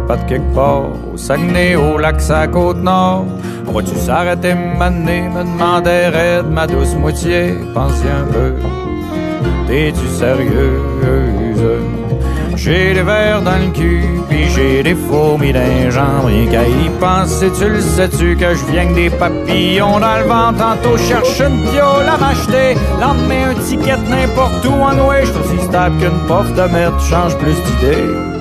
Pas 0.07 0.17
de 0.17 0.24
quelque 0.29 0.53
part, 0.53 0.83
au 1.13 1.17
Saguenay, 1.17 1.75
au 1.75 1.97
lac, 1.97 2.21
sa 2.21 2.47
côte 2.47 2.81
nord? 2.81 3.25
On 3.67 3.71
va-tu 3.71 3.95
s'arrêter, 3.95 4.53
m'amener, 4.53 5.24
me 5.29 5.43
demander 5.43 6.07
raide, 6.13 6.50
ma 6.50 6.67
douce 6.67 6.95
moitié, 6.95 7.55
pensez 7.74 8.09
un 8.09 8.31
peu. 8.31 8.53
T'es-tu 9.67 10.07
sérieuse? 10.07 10.81
J'ai 12.55 12.93
des 12.93 13.03
verres 13.03 13.41
dans 13.41 13.57
le 13.57 13.71
cul, 13.74 14.03
puis 14.29 14.45
j'ai 14.55 14.81
des 14.81 14.95
fourmis 14.95 15.53
jambes, 15.91 16.25
rien 16.25 16.47
qu'à 16.47 16.63
y 16.63 16.89
penser, 17.00 17.51
tu 17.51 17.69
le 17.69 17.81
sais-tu 17.81 18.35
que 18.38 18.55
je 18.55 18.65
viens 18.71 18.91
des 18.93 19.09
papillons 19.09 20.00
dans 20.00 20.17
le 20.17 20.24
ventre, 20.24 20.57
tantôt 20.57 20.97
cherche 20.97 21.39
une 21.41 21.62
piole 21.69 22.07
à 22.07 22.17
m'acheter, 22.17 22.79
l'emmener 23.00 23.43
un 23.43 23.53
ticket 23.62 23.97
n'importe 24.09 24.65
où 24.65 24.74
en 24.74 25.07
oué, 25.07 25.17
je 25.21 25.31
suis 25.31 25.39
aussi 25.39 25.65
stable 25.65 25.97
qu'une 25.97 26.27
pof 26.27 26.51
de 26.53 26.74
merde, 26.74 27.00
change 27.01 27.38
plus 27.38 27.53
d'idées 27.53 28.34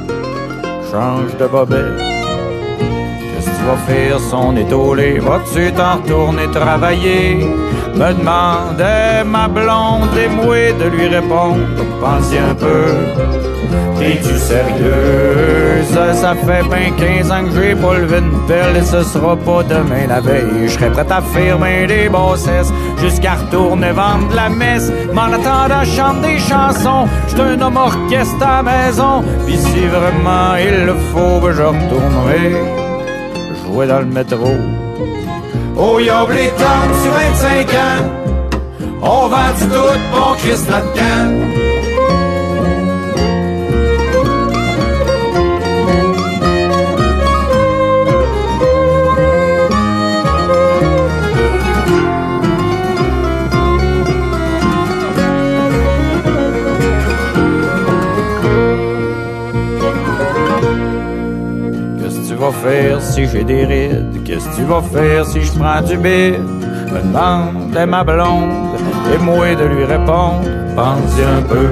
change 0.94 1.36
de 1.38 1.48
bobette. 1.48 2.13
Vas 3.66 3.76
faire 3.87 4.21
son 4.21 4.56
étoilé? 4.56 5.18
Vas-tu 5.21 5.73
t'en 5.73 5.97
retourner 5.97 6.50
travailler? 6.50 7.47
Me 7.94 8.12
demandait 8.12 9.25
ma 9.25 9.49
blonde 9.49 10.14
émouée 10.16 10.75
de 10.78 10.88
lui 10.94 11.09
répondre. 11.09 11.61
Pensez 12.00 12.38
un 12.38 12.54
peu. 12.54 12.87
T'es-tu 13.99 14.37
sérieuse? 14.37 16.14
Ça 16.21 16.35
fait 16.35 16.62
ben 16.68 16.92
15 16.99 17.30
ans 17.30 17.44
que 17.44 17.50
j'ai 17.52 17.75
pas 17.75 17.94
levé 17.94 18.18
une 18.18 18.47
pelle 18.47 18.76
et 18.76 18.83
ce 18.83 19.02
sera 19.02 19.37
pas 19.37 19.62
demain 19.62 20.06
la 20.09 20.21
veille. 20.21 20.66
Je 20.66 20.73
serais 20.73 20.90
prêt 20.90 21.06
à 21.11 21.23
firmer 21.23 21.87
des 21.87 22.09
bassesses 22.09 22.73
jusqu'à 23.00 23.35
retourner 23.35 23.92
vendre 23.92 24.35
la 24.35 24.49
messe. 24.49 24.92
M'en 25.12 25.33
attendant, 25.33 25.85
chante 25.85 26.21
des 26.21 26.38
chansons. 26.38 27.06
J'suis 27.28 27.40
un 27.40 27.61
homme 27.61 27.76
orchestre 27.76 28.47
à 28.47 28.62
maison. 28.62 29.23
Pis 29.47 29.59
si 29.59 29.87
vraiment 29.87 30.56
il 30.59 30.87
le 30.87 30.94
faut, 31.12 31.40
ben 31.40 31.52
je 31.52 31.62
retournerai 31.62 32.84
jouer 33.75 33.87
dans 33.88 34.00
le 34.00 34.07
métro. 34.07 34.47
Oh, 35.76 35.99
y'a 35.99 36.25
les 36.33 36.49
temps 36.50 36.87
sur 37.02 37.12
25 37.12 37.75
ans. 37.75 38.04
On 39.02 39.28
vend 39.28 39.52
du 39.59 39.64
tout, 39.64 39.99
bon 40.12 40.35
Christ 40.38 40.71
là-dedans. 40.71 41.63
Faire 62.64 63.00
si 63.00 63.26
j'ai 63.28 63.44
des 63.44 63.64
rides? 63.64 64.23
Qu'est-ce 64.25 64.49
que 64.49 64.56
tu 64.56 64.62
vas 64.62 64.83
faire 64.83 65.26
si 65.26 65.42
je 65.42 65.52
prends 65.52 65.83
du 65.83 65.97
bide? 65.97 66.40
Me 66.92 67.00
demande 67.00 67.88
ma 67.88 68.04
blonde 68.04 68.50
et 69.12 69.18
moi 69.18 69.54
de 69.54 69.64
lui 69.64 69.85
répondre. 69.85 70.42
Pense 70.75 71.16
un 71.37 71.42
peu. 71.42 71.68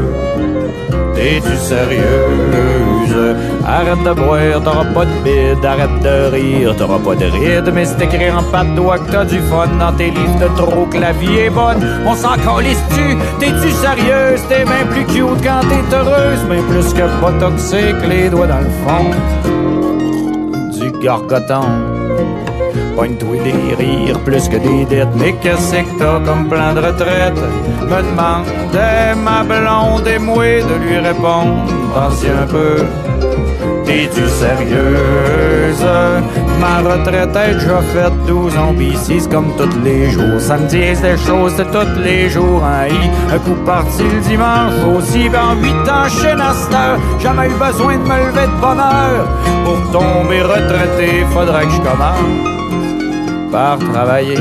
T'es-tu 1.15 1.57
sérieuse? 1.57 3.37
Arrête 3.67 4.03
de 4.05 4.13
boire, 4.13 4.61
t'auras 4.65 4.85
pas 4.95 5.05
de 5.05 5.17
bide. 5.25 5.65
Arrête 5.65 6.03
de 6.03 6.35
rire, 6.35 6.75
t'auras 6.77 6.99
pas 6.99 7.15
de 7.15 7.27
ride. 7.27 7.71
Mais 7.75 7.85
c'est 7.85 8.03
écrit 8.05 8.31
en 8.31 8.43
pas 8.43 8.65
de 8.65 8.75
doigt 8.75 8.99
que 8.99 9.11
t'as 9.11 9.25
du 9.25 9.39
fun 9.51 9.69
dans 9.79 9.93
tes 9.93 10.11
livres 10.11 10.41
de 10.41 10.49
trop 10.57 10.87
que 10.87 10.99
la 10.99 11.13
vie 11.13 11.39
est 11.47 11.51
bonne. 11.51 11.81
On 12.07 12.15
s'en 12.15 12.37
calisse-tu? 12.45 13.17
T'es-tu 13.39 13.71
sérieuse? 13.71 14.43
T'es 14.49 14.65
bien 14.65 14.85
plus 14.91 15.07
cute 15.07 15.43
quand 15.43 15.63
t'es 15.71 15.97
heureuse. 15.97 16.43
Mais 16.51 16.63
plus 16.71 16.93
que 16.93 17.07
pas 17.21 17.33
toxique, 17.41 18.03
les 18.09 18.29
doigts 18.29 18.47
dans 18.47 18.59
le 18.59 18.73
fond 18.85 19.11
du 21.03 21.07
gargoton. 21.07 21.65
Pogne-toi 22.97 23.37
des 23.45 23.75
rires 23.75 24.21
plus 24.21 24.49
que 24.49 24.57
des 24.57 24.85
dettes. 24.85 25.09
Mais 25.17 25.33
qu'est-ce 25.43 25.73
que 25.73 25.99
t'as 25.99 26.21
comme 26.21 26.49
plan 26.49 26.75
de 26.75 26.81
retraite? 26.81 27.41
Me 27.81 28.03
demandait 28.03 29.15
ma 29.17 29.43
blonde 29.43 30.07
et 30.07 30.19
moi 30.19 30.45
de 30.45 30.75
lui 30.85 30.99
répondre. 30.99 31.65
Pensez 31.95 32.29
un 32.31 32.47
peu. 32.47 32.77
T'es-tu 33.85 34.29
sérieuse? 34.29 35.87
Ma 36.61 36.79
retraite 36.79 37.37
est 37.37 37.55
déjà 37.55 37.81
faite 37.93 38.13
12 38.27 38.57
ans 38.57 38.75
c'est 38.97 39.29
comme 39.31 39.53
tous 39.57 39.79
les 39.85 40.11
jours. 40.11 40.41
Ça 40.41 40.57
me 40.57 40.67
dit 40.69 40.79
des 40.79 41.17
choses 41.27 41.57
de 41.57 41.65
tous 41.65 42.01
les 42.03 42.29
jours. 42.29 42.63
Hein. 42.65 42.89
Un 43.33 43.39
coup 43.39 43.57
parti 43.65 44.03
le 44.03 44.21
dimanche 44.21 44.75
aussi, 44.97 45.29
ben 45.29 45.57
8 45.61 45.71
ans 45.91 46.09
chez 46.09 46.35
Naster. 46.35 46.97
Jamais 47.21 47.49
eu 47.49 47.55
besoin 47.67 47.97
de 47.97 48.03
me 48.03 48.17
lever 48.27 48.47
de 48.47 48.61
bonheur. 48.61 49.29
Pour 49.65 49.81
tomber 49.93 50.43
retraité, 50.43 51.25
faudrait 51.33 51.67
que 51.67 51.73
je 51.73 51.81
commence 51.81 52.53
par 53.53 53.79
travailler. 53.79 54.39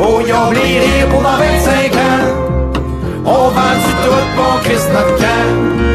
Oh, 0.00 0.20
ils 0.26 0.32
oublié 0.32 1.04
pour 1.10 1.22
dans 1.22 1.36
25 1.36 1.94
ans. 1.94 2.42
On 3.24 3.48
vend 3.48 3.74
du 3.84 3.92
tout 4.04 4.24
pour 4.36 4.60
Christ 4.62 4.88
notre 4.92 5.16
camp. 5.16 5.91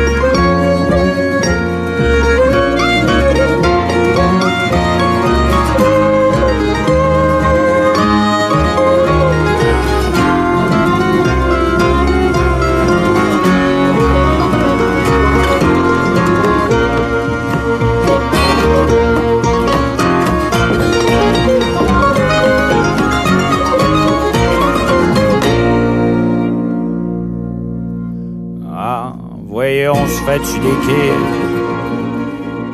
Fait-tu 30.27 30.60
des 30.60 30.77
kills? 30.86 31.27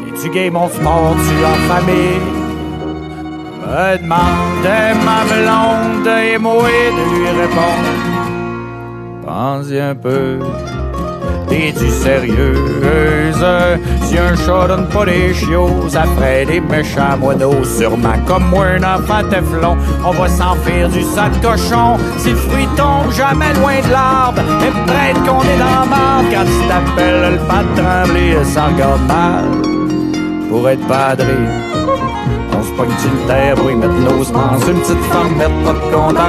Es-tu 0.07 0.29
gay, 0.31 0.49
mon 0.49 0.67
sport, 0.69 1.15
tu 1.25 1.35
en 1.45 1.57
famille? 1.71 2.19
Me 3.65 4.07
ma 5.07 5.19
blonde 5.31 6.07
et 6.07 6.37
moi 6.37 6.69
de 6.97 7.03
lui 7.13 7.29
répondre. 7.41 7.91
Pense-y 9.25 9.79
un 9.79 9.95
peu. 9.95 10.39
Si 14.13 14.17
un 14.17 14.35
chat 14.35 14.67
donne 14.67 14.87
pas 14.89 15.05
des 15.05 15.33
chiots, 15.33 15.89
ça 15.89 16.03
ferait 16.15 16.45
des 16.45 16.59
méchants 16.59 17.17
moineaux. 17.19 17.63
Sûrement 17.63 18.17
comme 18.27 18.45
moi, 18.49 18.65
un 18.65 18.83
enfant 18.83 19.21
on 20.05 20.11
va 20.11 20.27
s'en 20.27 20.55
faire 20.55 20.89
du 20.89 21.01
sang 21.01 21.29
de 21.29 21.45
cochon. 21.45 21.97
Si 22.17 22.29
le 22.29 22.35
fruit 22.35 22.67
tombe 22.77 23.11
jamais 23.11 23.53
loin 23.55 23.81
de 23.81 23.91
l'arbre, 23.91 24.41
et 24.61 24.71
peut-être 24.71 25.23
qu'on 25.23 25.41
est 25.41 25.57
dans 25.57 25.85
marde 25.87 26.25
quand 26.31 26.45
tu 26.45 26.67
t'appelles 26.67 27.33
le 27.33 27.39
pas 27.47 27.63
trembler, 27.75 28.43
ça 28.43 28.67
regarde 28.67 29.01
mal 29.07 29.45
pour 30.49 30.69
être 30.69 30.87
padré. 30.87 31.72
Pogne 32.77 32.89
une 33.05 33.27
terre 33.27 33.55
y 33.69 33.75
mettre 33.75 33.93
nos 33.93 34.23
semences, 34.23 34.67
une 34.67 34.79
petite 34.79 34.97
mettre 35.37 35.59
pas 35.63 35.73
de 35.73 35.79
compte 35.93 36.17
à. 36.17 36.21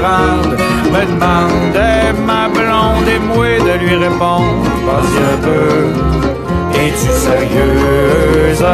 Me 0.92 1.02
demandait 1.06 2.12
ma 2.26 2.48
blonde 2.48 3.08
et 3.08 3.18
moi 3.18 3.58
de 3.58 3.78
lui 3.78 3.96
répondre, 3.96 4.62
vas-y 4.86 5.18
un 5.32 5.38
peu. 5.42 6.14
Es-tu 6.74 7.08
sérieuse? 7.08 8.64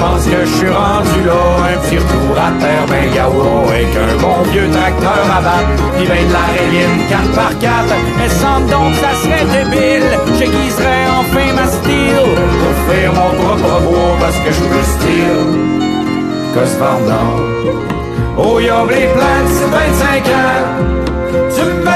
Pense 0.00 0.24
que 0.24 0.40
je 0.44 0.52
suis 0.56 0.68
rendu 0.68 1.20
là, 1.24 1.42
un 1.72 1.78
petit 1.80 1.98
retour 1.98 2.36
à 2.36 2.50
terre, 2.60 2.86
ben 2.88 3.14
yaourt, 3.14 3.68
avec 3.68 3.88
un 3.96 4.16
bon 4.20 4.42
vieux 4.50 4.68
tracteur 4.70 5.24
à 5.36 5.40
battre, 5.40 5.76
qui 5.98 6.04
vient 6.04 6.26
de 6.28 6.32
la 6.32 6.46
Réline 6.52 6.98
4 7.08 7.32
par 7.32 7.58
4 7.58 7.72
Mais 8.18 8.28
semble 8.28 8.66
donc 8.68 8.94
ça 8.94 9.12
serait 9.22 9.46
débile, 9.52 10.10
j'aiguiserais 10.38 11.06
enfin 11.18 11.48
ma 11.54 11.66
style, 11.66 12.28
pour 12.60 12.76
faire 12.88 13.12
mon 13.12 13.30
propre 13.42 13.80
bois, 13.82 14.16
parce 14.20 14.36
que 14.36 14.50
je 14.52 14.60
peux 14.60 14.86
style, 14.96 15.85
vendant. 16.64 17.36
Oh, 18.38 18.60
y'a 18.60 18.84
les 18.84 19.06
plaintes, 19.14 19.48
c'est 19.48 19.66
25 19.66 20.26
ans, 20.28 21.95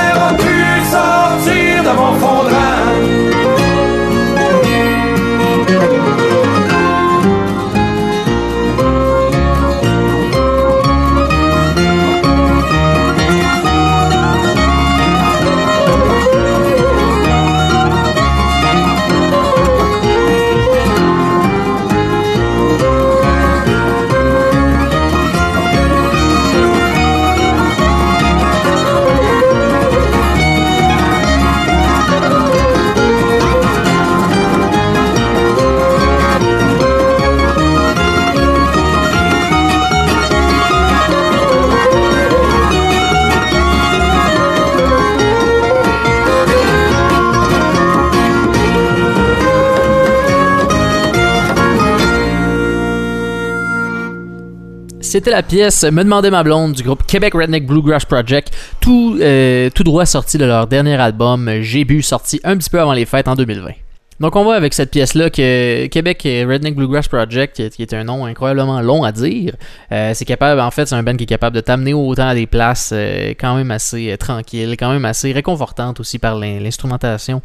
C'était 55.10 55.32
la 55.32 55.42
pièce 55.42 55.82
Me 55.82 56.04
demander 56.04 56.30
ma 56.30 56.44
blonde 56.44 56.72
du 56.72 56.84
groupe 56.84 57.04
Québec 57.04 57.34
Redneck 57.34 57.66
Bluegrass 57.66 58.04
Project, 58.04 58.56
tout, 58.78 59.18
euh, 59.20 59.68
tout 59.74 59.82
droit 59.82 60.06
sorti 60.06 60.38
de 60.38 60.44
leur 60.44 60.68
dernier 60.68 60.94
album 60.94 61.50
J'ai 61.62 61.84
bu, 61.84 62.00
sorti 62.00 62.40
un 62.44 62.56
petit 62.56 62.70
peu 62.70 62.80
avant 62.80 62.92
les 62.92 63.06
fêtes 63.06 63.26
en 63.26 63.34
2020. 63.34 63.72
Donc 64.20 64.36
on 64.36 64.44
va 64.44 64.54
avec 64.54 64.74
cette 64.74 64.90
pièce-là 64.90 65.30
que 65.30 65.86
Québec 65.86 66.20
Redneck 66.24 66.74
Bluegrass 66.74 67.08
Project, 67.08 67.70
qui 67.70 67.82
est 67.82 67.94
un 67.94 68.04
nom 68.04 68.26
incroyablement 68.26 68.82
long 68.82 69.02
à 69.02 69.12
dire, 69.12 69.54
euh, 69.92 70.12
c'est 70.12 70.26
capable, 70.26 70.60
en 70.60 70.70
fait, 70.70 70.84
c'est 70.84 70.94
un 70.94 71.02
band 71.02 71.16
qui 71.16 71.24
est 71.24 71.26
capable 71.26 71.56
de 71.56 71.62
t'amener 71.62 71.94
autant 71.94 72.28
à 72.28 72.34
des 72.34 72.46
places 72.46 72.90
euh, 72.92 73.30
quand 73.30 73.56
même 73.56 73.70
assez 73.70 74.14
tranquilles, 74.18 74.76
quand 74.78 74.92
même 74.92 75.06
assez 75.06 75.32
réconfortantes 75.32 76.00
aussi 76.00 76.18
par 76.18 76.38
l'instrumentation 76.38 77.40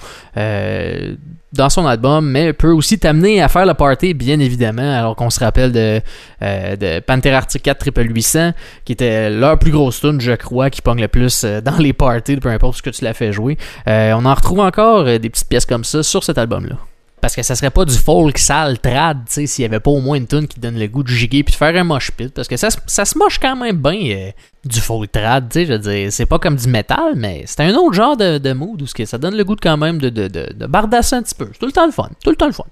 dans 1.55 1.69
son 1.69 1.85
album, 1.85 2.29
mais 2.29 2.53
peut 2.53 2.71
aussi 2.71 2.99
t'amener 2.99 3.41
à 3.41 3.47
faire 3.47 3.65
le 3.65 3.73
party, 3.73 4.13
bien 4.13 4.39
évidemment, 4.39 4.97
alors 4.97 5.15
qu'on 5.15 5.29
se 5.29 5.39
rappelle 5.39 5.71
de, 5.71 6.01
euh, 6.41 6.75
de 6.75 6.99
Panther 6.99 7.31
Arctic 7.31 7.63
4 7.63 7.91
800, 7.97 8.51
qui 8.83 8.93
était 8.93 9.29
leur 9.29 9.57
plus 9.57 9.71
grosse 9.71 10.01
tune, 10.01 10.19
je 10.19 10.33
crois, 10.33 10.69
qui 10.69 10.81
pogne 10.81 11.01
le 11.01 11.07
plus 11.07 11.43
euh, 11.43 11.61
dans 11.61 11.77
les 11.77 11.93
parties, 11.93 12.37
peu 12.37 12.49
importe 12.49 12.77
ce 12.77 12.81
que 12.83 12.89
tu 12.89 13.03
l'as 13.03 13.13
fait 13.13 13.31
jouer. 13.31 13.57
Euh, 13.87 14.13
on 14.13 14.25
en 14.25 14.33
retrouve 14.33 14.59
encore 14.59 15.05
des 15.05 15.29
petites 15.29 15.47
pièces 15.47 15.65
comme 15.65 15.83
ça 15.83 16.03
sur 16.03 16.23
cet 16.23 16.37
Parce 17.21 17.35
que 17.35 17.41
ça 17.41 17.55
serait 17.55 17.71
pas 17.71 17.85
du 17.85 17.95
folk 17.95 18.37
sale 18.37 18.77
trad, 18.79 19.25
tu 19.25 19.33
sais, 19.33 19.47
s'il 19.47 19.63
y 19.63 19.65
avait 19.65 19.79
pas 19.79 19.89
au 19.89 19.99
moins 19.99 20.17
une 20.17 20.27
tune 20.27 20.47
qui 20.47 20.59
donne 20.59 20.77
le 20.77 20.87
goût 20.87 21.01
de 21.01 21.07
giguer 21.07 21.43
puis 21.43 21.53
de 21.53 21.57
faire 21.57 21.75
un 21.75 21.83
mosh 21.83 22.11
pit. 22.11 22.31
Parce 22.31 22.47
que 22.47 22.55
ça, 22.55 22.69
ça 22.85 23.03
se 23.03 23.17
moche 23.17 23.39
quand 23.39 23.55
même 23.55 23.77
bien 23.77 24.15
euh, 24.15 24.31
du 24.63 24.79
folk 24.79 25.11
trad, 25.11 25.49
tu 25.49 25.59
sais, 25.59 25.65
je 25.65 25.73
veux 25.73 25.79
dire, 25.79 26.13
c'est 26.13 26.27
pas 26.27 26.37
comme 26.37 26.55
du 26.55 26.67
métal, 26.67 27.13
mais 27.15 27.43
c'est 27.47 27.61
un 27.61 27.73
autre 27.73 27.93
genre 27.93 28.15
de, 28.15 28.53
mood 28.53 28.81
où 28.81 28.85
ça 28.87 29.17
donne 29.17 29.35
le 29.35 29.43
goût 29.43 29.55
de 29.55 29.61
quand 29.61 29.77
même 29.77 29.97
de, 29.97 30.09
de, 30.09 30.27
de, 30.27 30.53
de 30.53 30.65
bardasser 30.67 31.15
un 31.15 31.23
petit 31.23 31.35
peu. 31.35 31.49
C'est 31.51 31.59
tout 31.59 31.65
le 31.65 31.71
temps 31.71 31.85
le 31.87 31.91
fun, 31.91 32.09
tout 32.23 32.29
le 32.29 32.35
temps 32.35 32.47
le 32.47 32.53
fun. 32.53 32.65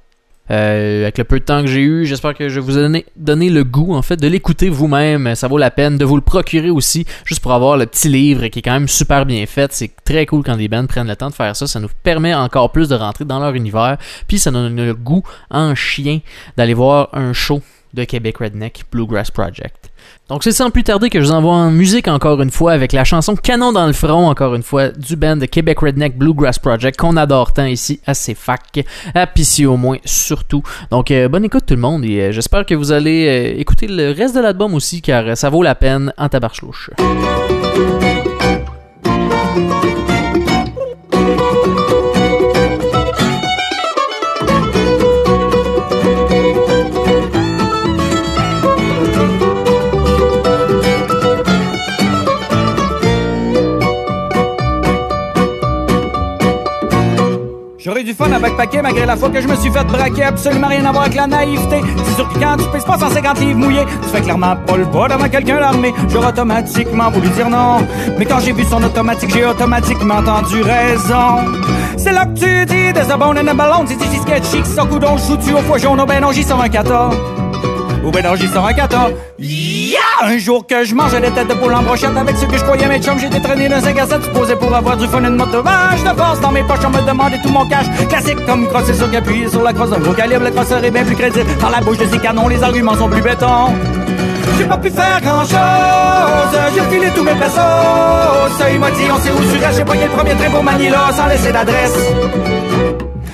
Euh, 0.51 1.03
avec 1.03 1.17
le 1.17 1.23
peu 1.23 1.39
de 1.39 1.45
temps 1.45 1.61
que 1.61 1.67
j'ai 1.67 1.81
eu, 1.81 2.05
j'espère 2.05 2.33
que 2.33 2.49
je 2.49 2.59
vous 2.59 2.77
ai 2.77 3.05
donné, 3.15 3.49
le 3.49 3.63
goût 3.63 3.93
en 3.93 4.01
fait 4.01 4.17
de 4.17 4.27
l'écouter 4.27 4.69
vous-même. 4.69 5.35
Ça 5.35 5.47
vaut 5.47 5.57
la 5.57 5.71
peine 5.71 5.97
de 5.97 6.05
vous 6.05 6.15
le 6.15 6.21
procurer 6.21 6.69
aussi, 6.69 7.05
juste 7.25 7.41
pour 7.41 7.53
avoir 7.53 7.77
le 7.77 7.85
petit 7.85 8.09
livre 8.09 8.47
qui 8.47 8.59
est 8.59 8.61
quand 8.61 8.73
même 8.73 8.87
super 8.87 9.25
bien 9.25 9.45
fait. 9.45 9.71
C'est 9.71 9.91
très 10.03 10.25
cool 10.25 10.43
quand 10.43 10.57
des 10.57 10.67
bands 10.67 10.85
prennent 10.85 11.07
le 11.07 11.15
temps 11.15 11.29
de 11.29 11.35
faire 11.35 11.55
ça. 11.55 11.67
Ça 11.67 11.79
nous 11.79 11.89
permet 12.03 12.33
encore 12.33 12.71
plus 12.71 12.89
de 12.89 12.95
rentrer 12.95 13.25
dans 13.25 13.39
leur 13.39 13.53
univers. 13.53 13.97
Puis 14.27 14.39
ça 14.39 14.51
donne 14.51 14.75
le 14.75 14.93
goût 14.93 15.23
en 15.49 15.75
chien 15.75 16.19
d'aller 16.57 16.73
voir 16.73 17.09
un 17.13 17.33
show 17.33 17.61
de 17.93 18.03
Québec 18.03 18.37
Redneck 18.39 18.83
Bluegrass 18.91 19.31
Project. 19.31 19.91
Donc 20.29 20.43
c'est 20.43 20.51
sans 20.51 20.69
plus 20.69 20.83
tarder 20.83 21.09
que 21.09 21.19
je 21.19 21.25
vous 21.25 21.31
envoie 21.31 21.53
en 21.53 21.71
musique 21.71 22.07
encore 22.07 22.41
une 22.41 22.51
fois 22.51 22.71
avec 22.73 22.91
la 22.91 23.03
chanson 23.03 23.35
Canon 23.35 23.71
dans 23.71 23.87
le 23.87 23.93
front 23.93 24.27
encore 24.27 24.55
une 24.55 24.63
fois 24.63 24.89
du 24.89 25.15
band 25.15 25.37
de 25.37 25.45
Québec 25.45 25.79
Redneck 25.79 26.17
Bluegrass 26.17 26.59
Project 26.59 26.99
qu'on 26.99 27.17
adore 27.17 27.53
tant 27.53 27.65
ici 27.65 27.99
à 28.05 28.13
CFAC, 28.13 28.85
à 29.13 29.27
PC 29.27 29.65
au 29.65 29.77
moins 29.77 29.97
surtout. 30.05 30.63
Donc 30.91 31.11
euh, 31.11 31.27
bonne 31.29 31.45
écoute 31.45 31.65
tout 31.67 31.75
le 31.75 31.81
monde 31.81 32.05
et 32.05 32.21
euh, 32.21 32.31
j'espère 32.31 32.65
que 32.65 32.73
vous 32.73 32.91
allez 32.91 33.27
euh, 33.27 33.59
écouter 33.59 33.87
le 33.87 34.11
reste 34.11 34.35
de 34.35 34.41
l'album 34.41 34.73
aussi 34.73 35.01
car 35.01 35.37
ça 35.37 35.49
vaut 35.49 35.63
la 35.63 35.75
peine 35.75 36.13
en 36.17 36.29
J'aurais 57.83 58.05
du 58.05 58.13
fun 58.13 58.31
à 58.31 58.39
backpacker 58.39 58.81
malgré 58.81 59.05
la 59.05 59.17
fois 59.17 59.29
que 59.29 59.41
je 59.41 59.47
me 59.47 59.57
suis 59.57 59.69
fait 59.69 59.83
braquer. 59.83 60.23
Absolument 60.23 60.69
rien 60.69 60.85
à 60.85 60.93
voir 60.93 61.03
avec 61.03 61.15
la 61.17 61.27
naïveté. 61.27 61.81
C'est 62.05 62.15
sûr 62.15 62.29
que 62.29 62.39
quand 62.39 62.55
tu 62.55 62.63
pèses 62.69 62.85
pas 62.85 62.97
150 62.97 63.39
livres 63.41 63.59
mouillés, 63.59 63.83
tu 64.01 64.07
fais 64.07 64.21
clairement 64.21 64.55
pas 64.55 64.77
le 64.77 64.85
pas 64.85 65.09
devant 65.09 65.27
quelqu'un 65.27 65.59
l'armée. 65.59 65.93
J'aurais 66.07 66.29
automatiquement 66.29 67.11
voulu 67.11 67.27
dire 67.31 67.49
non. 67.49 67.85
Mais 68.17 68.25
quand 68.25 68.39
j'ai 68.39 68.53
vu 68.53 68.63
son 68.63 68.81
automatique, 68.81 69.31
j'ai 69.33 69.45
automatiquement 69.45 70.15
entendu 70.15 70.61
raison. 70.61 71.43
C'est 71.97 72.13
là 72.13 72.25
que 72.25 72.39
tu 72.39 72.65
dis 72.67 72.93
des 72.93 73.11
abonnés 73.11 73.41
and 73.41 73.47
a 73.47 73.53
ballon. 73.53 73.83
Tu 73.85 73.97
dis 73.97 74.17
sketchy, 74.17 74.63
sans 74.63 74.85
coudon, 74.85 75.17
je 75.17 75.45
joue 75.45 75.57
au 75.57 75.61
foie 75.61 75.77
jaune, 75.77 75.99
au 75.99 76.05
Benonji 76.05 76.43
114. 76.43 77.17
Au 78.05 78.11
Benonji 78.11 78.47
114. 78.47 79.11
Un 80.21 80.37
jour 80.37 80.65
que 80.65 80.83
je 80.83 80.95
mangeais 80.95 81.19
des 81.19 81.31
têtes 81.31 81.47
de 81.47 81.53
poule 81.53 81.73
en 81.73 81.83
brochette 81.83 82.15
avec 82.15 82.37
ceux 82.37 82.47
que 82.47 82.57
je 82.57 82.63
croyais 82.63 82.87
mes 82.87 83.01
chums, 83.01 83.19
j'ai 83.19 83.29
traîné 83.29 83.67
dans 83.67 83.81
5 83.81 83.97
à 83.99 84.07
7 84.07 84.23
supposé 84.23 84.55
pour 84.55 84.73
avoir 84.73 84.95
du 84.97 85.07
fun 85.07 85.23
et 85.23 85.27
une 85.27 85.35
motovage 85.35 86.03
de 86.03 86.17
force 86.17 86.39
dans 86.39 86.51
mes 86.51 86.63
poches, 86.63 86.85
on 86.85 86.89
me 86.89 87.01
demandait 87.05 87.41
tout 87.41 87.49
mon 87.49 87.65
cash. 87.67 87.85
Classique 88.07 88.45
comme 88.45 88.67
crosser 88.67 88.93
sur 88.93 89.11
qu'appuyer 89.11 89.49
sur 89.49 89.61
la 89.61 89.73
crosse 89.73 89.89
d'un 89.89 89.99
gros 89.99 90.13
calibre, 90.13 90.45
le 90.45 90.51
crosseur 90.51 90.83
est 90.83 90.91
bien 90.91 91.03
plus 91.03 91.15
crédible. 91.15 91.49
Par 91.59 91.69
la 91.71 91.81
bouche 91.81 91.97
de 91.97 92.05
ces 92.05 92.19
canons, 92.19 92.47
les 92.47 92.63
arguments 92.63 92.95
sont 92.95 93.09
plus 93.09 93.21
béton. 93.21 93.73
J'ai 94.57 94.65
pas 94.65 94.77
pu 94.77 94.89
faire 94.89 95.19
grand 95.21 95.41
chose, 95.41 96.59
j'ai 96.73 96.81
refilé 96.81 97.09
tous 97.15 97.23
mes 97.23 97.33
pesos. 97.33 98.71
Il 98.71 98.79
m'a 98.79 98.91
dit, 98.91 99.03
on 99.11 99.19
sait 99.19 99.31
où 99.31 99.51
tu 99.51 99.63
restes, 99.63 99.77
j'ai 99.77 99.85
pogné 99.85 100.05
le 100.05 100.11
premier 100.11 100.35
train 100.35 100.49
pour 100.49 100.63
Manila 100.63 101.11
sans 101.11 101.27
laisser 101.27 101.51
d'adresse. 101.51 101.97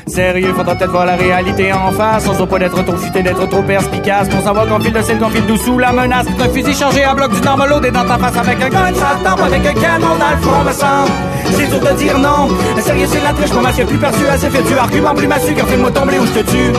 Sérieux, 0.09 0.53
faudra 0.55 0.75
peut-être 0.75 0.91
voir 0.91 1.05
la 1.05 1.15
réalité 1.15 1.71
en 1.71 1.91
face. 1.91 2.27
On 2.27 2.33
se 2.33 2.43
pas 2.43 2.59
d'être 2.59 2.83
trop 2.83 2.97
futé, 2.97 3.21
d'être 3.21 3.47
trop 3.47 3.61
perspicace. 3.61 4.27
Pour 4.27 4.41
savoir 4.41 4.67
qu'on 4.67 4.79
file 4.79 4.93
de 4.93 5.01
sel, 5.01 5.19
qu'on 5.19 5.29
file 5.29 5.45
d'où 5.45 5.57
sous 5.57 5.77
la 5.77 5.91
menace. 5.91 6.25
Un 6.39 6.49
fusil 6.49 6.73
chargé 6.73 7.03
à 7.03 7.13
bloc 7.13 7.31
du 7.31 7.41
normalo, 7.41 7.79
des 7.79 7.91
dans 7.91 8.05
ta 8.05 8.17
face 8.17 8.37
avec 8.37 8.61
un 8.61 8.69
gun, 8.69 8.93
ça 8.95 9.17
tombe 9.23 9.45
avec 9.45 9.65
un 9.65 9.73
canon 9.73 10.15
dans 10.19 10.31
le 10.31 10.37
front, 10.41 10.63
me 10.63 10.71
semble. 10.71 11.11
C'est 11.51 11.69
dur 11.69 11.79
de 11.79 11.97
dire 11.97 12.17
non. 12.17 12.49
Sérieux, 12.79 13.07
c'est 13.07 13.23
la 13.23 13.33
triche, 13.33 13.53
mon 13.53 13.61
masque 13.61 13.85
plus 13.85 13.97
persuasif. 13.97 14.55
Et 14.55 14.63
tu 14.63 14.77
argument 14.77 15.13
plus 15.13 15.27
massue, 15.27 15.55
fais-moi 15.55 15.91
tomber 15.91 16.19
ou 16.19 16.25
je 16.25 16.41
te 16.41 16.51
tue. 16.51 16.73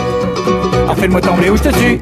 Ah, 0.89 0.95
fais-moi 0.97 1.21
tomber 1.21 1.51
ou 1.51 1.57
je 1.57 1.63
te 1.63 1.69
tue. 1.69 2.01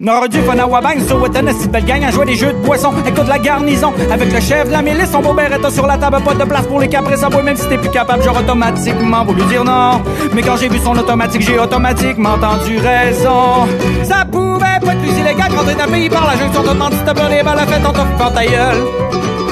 Nord 0.00 0.28
du 0.28 0.40
fun 0.42 0.58
à 0.58 0.66
Wabang, 0.66 1.00
sur 1.06 1.22
Witten, 1.22 1.48
si 1.58 1.68
belle 1.68 1.84
gang 1.84 2.04
à 2.04 2.10
jouer 2.10 2.26
des 2.26 2.36
jeux 2.36 2.52
de 2.52 2.58
poisson. 2.58 2.92
Écoute 3.06 3.28
la 3.28 3.38
garnison, 3.38 3.92
avec 4.10 4.32
le 4.32 4.40
chef 4.40 4.66
de 4.66 4.72
la 4.72 4.82
milice, 4.82 5.10
son 5.10 5.20
beau 5.20 5.32
beretta 5.32 5.70
sur 5.70 5.86
la 5.86 5.96
table, 5.96 6.20
pas 6.24 6.34
de 6.34 6.44
place 6.44 6.66
pour 6.66 6.80
les 6.80 6.88
caprices 6.88 7.22
à 7.22 7.28
même 7.42 7.56
si 7.56 7.66
t'es 7.68 7.78
plus 7.78 7.90
capable, 7.90 8.22
j'aurais 8.22 8.40
automatiquement 8.40 9.24
voulu 9.24 9.42
dire 9.44 9.64
non. 9.64 10.00
Mais 10.34 10.42
quand 10.42 10.56
j'ai 10.56 10.68
vu 10.68 10.78
son 10.78 10.96
automatique, 10.96 11.42
j'ai 11.42 11.58
automatiquement 11.58 12.30
entendu 12.30 12.78
raison. 12.78 13.66
Ça 14.04 14.24
pouvait 14.30 14.80
pas 14.80 14.92
être 14.92 15.00
plus 15.00 15.18
illégal 15.18 15.52
rentrer 15.54 15.74
d'un 15.74 15.86
pays 15.86 16.08
par 16.08 16.26
la 16.26 16.36
junction, 16.36 16.62
te 16.62 16.68
demande 16.68 16.92
si 16.92 17.00
t'as 17.04 17.14
peur 17.14 17.28
des 17.28 17.42
balles, 17.42 17.58
a 17.58 17.66
fait 17.66 17.84
en 17.86 17.92
t'offrant 17.92 18.30
ta 18.30 18.44
gueule. 18.44 18.86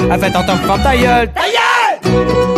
A 0.09 0.17
fait 0.17 0.31
ta 0.31 0.97
gueule. 0.97 1.31
Ta 1.33 1.41
gueule! 1.41 2.50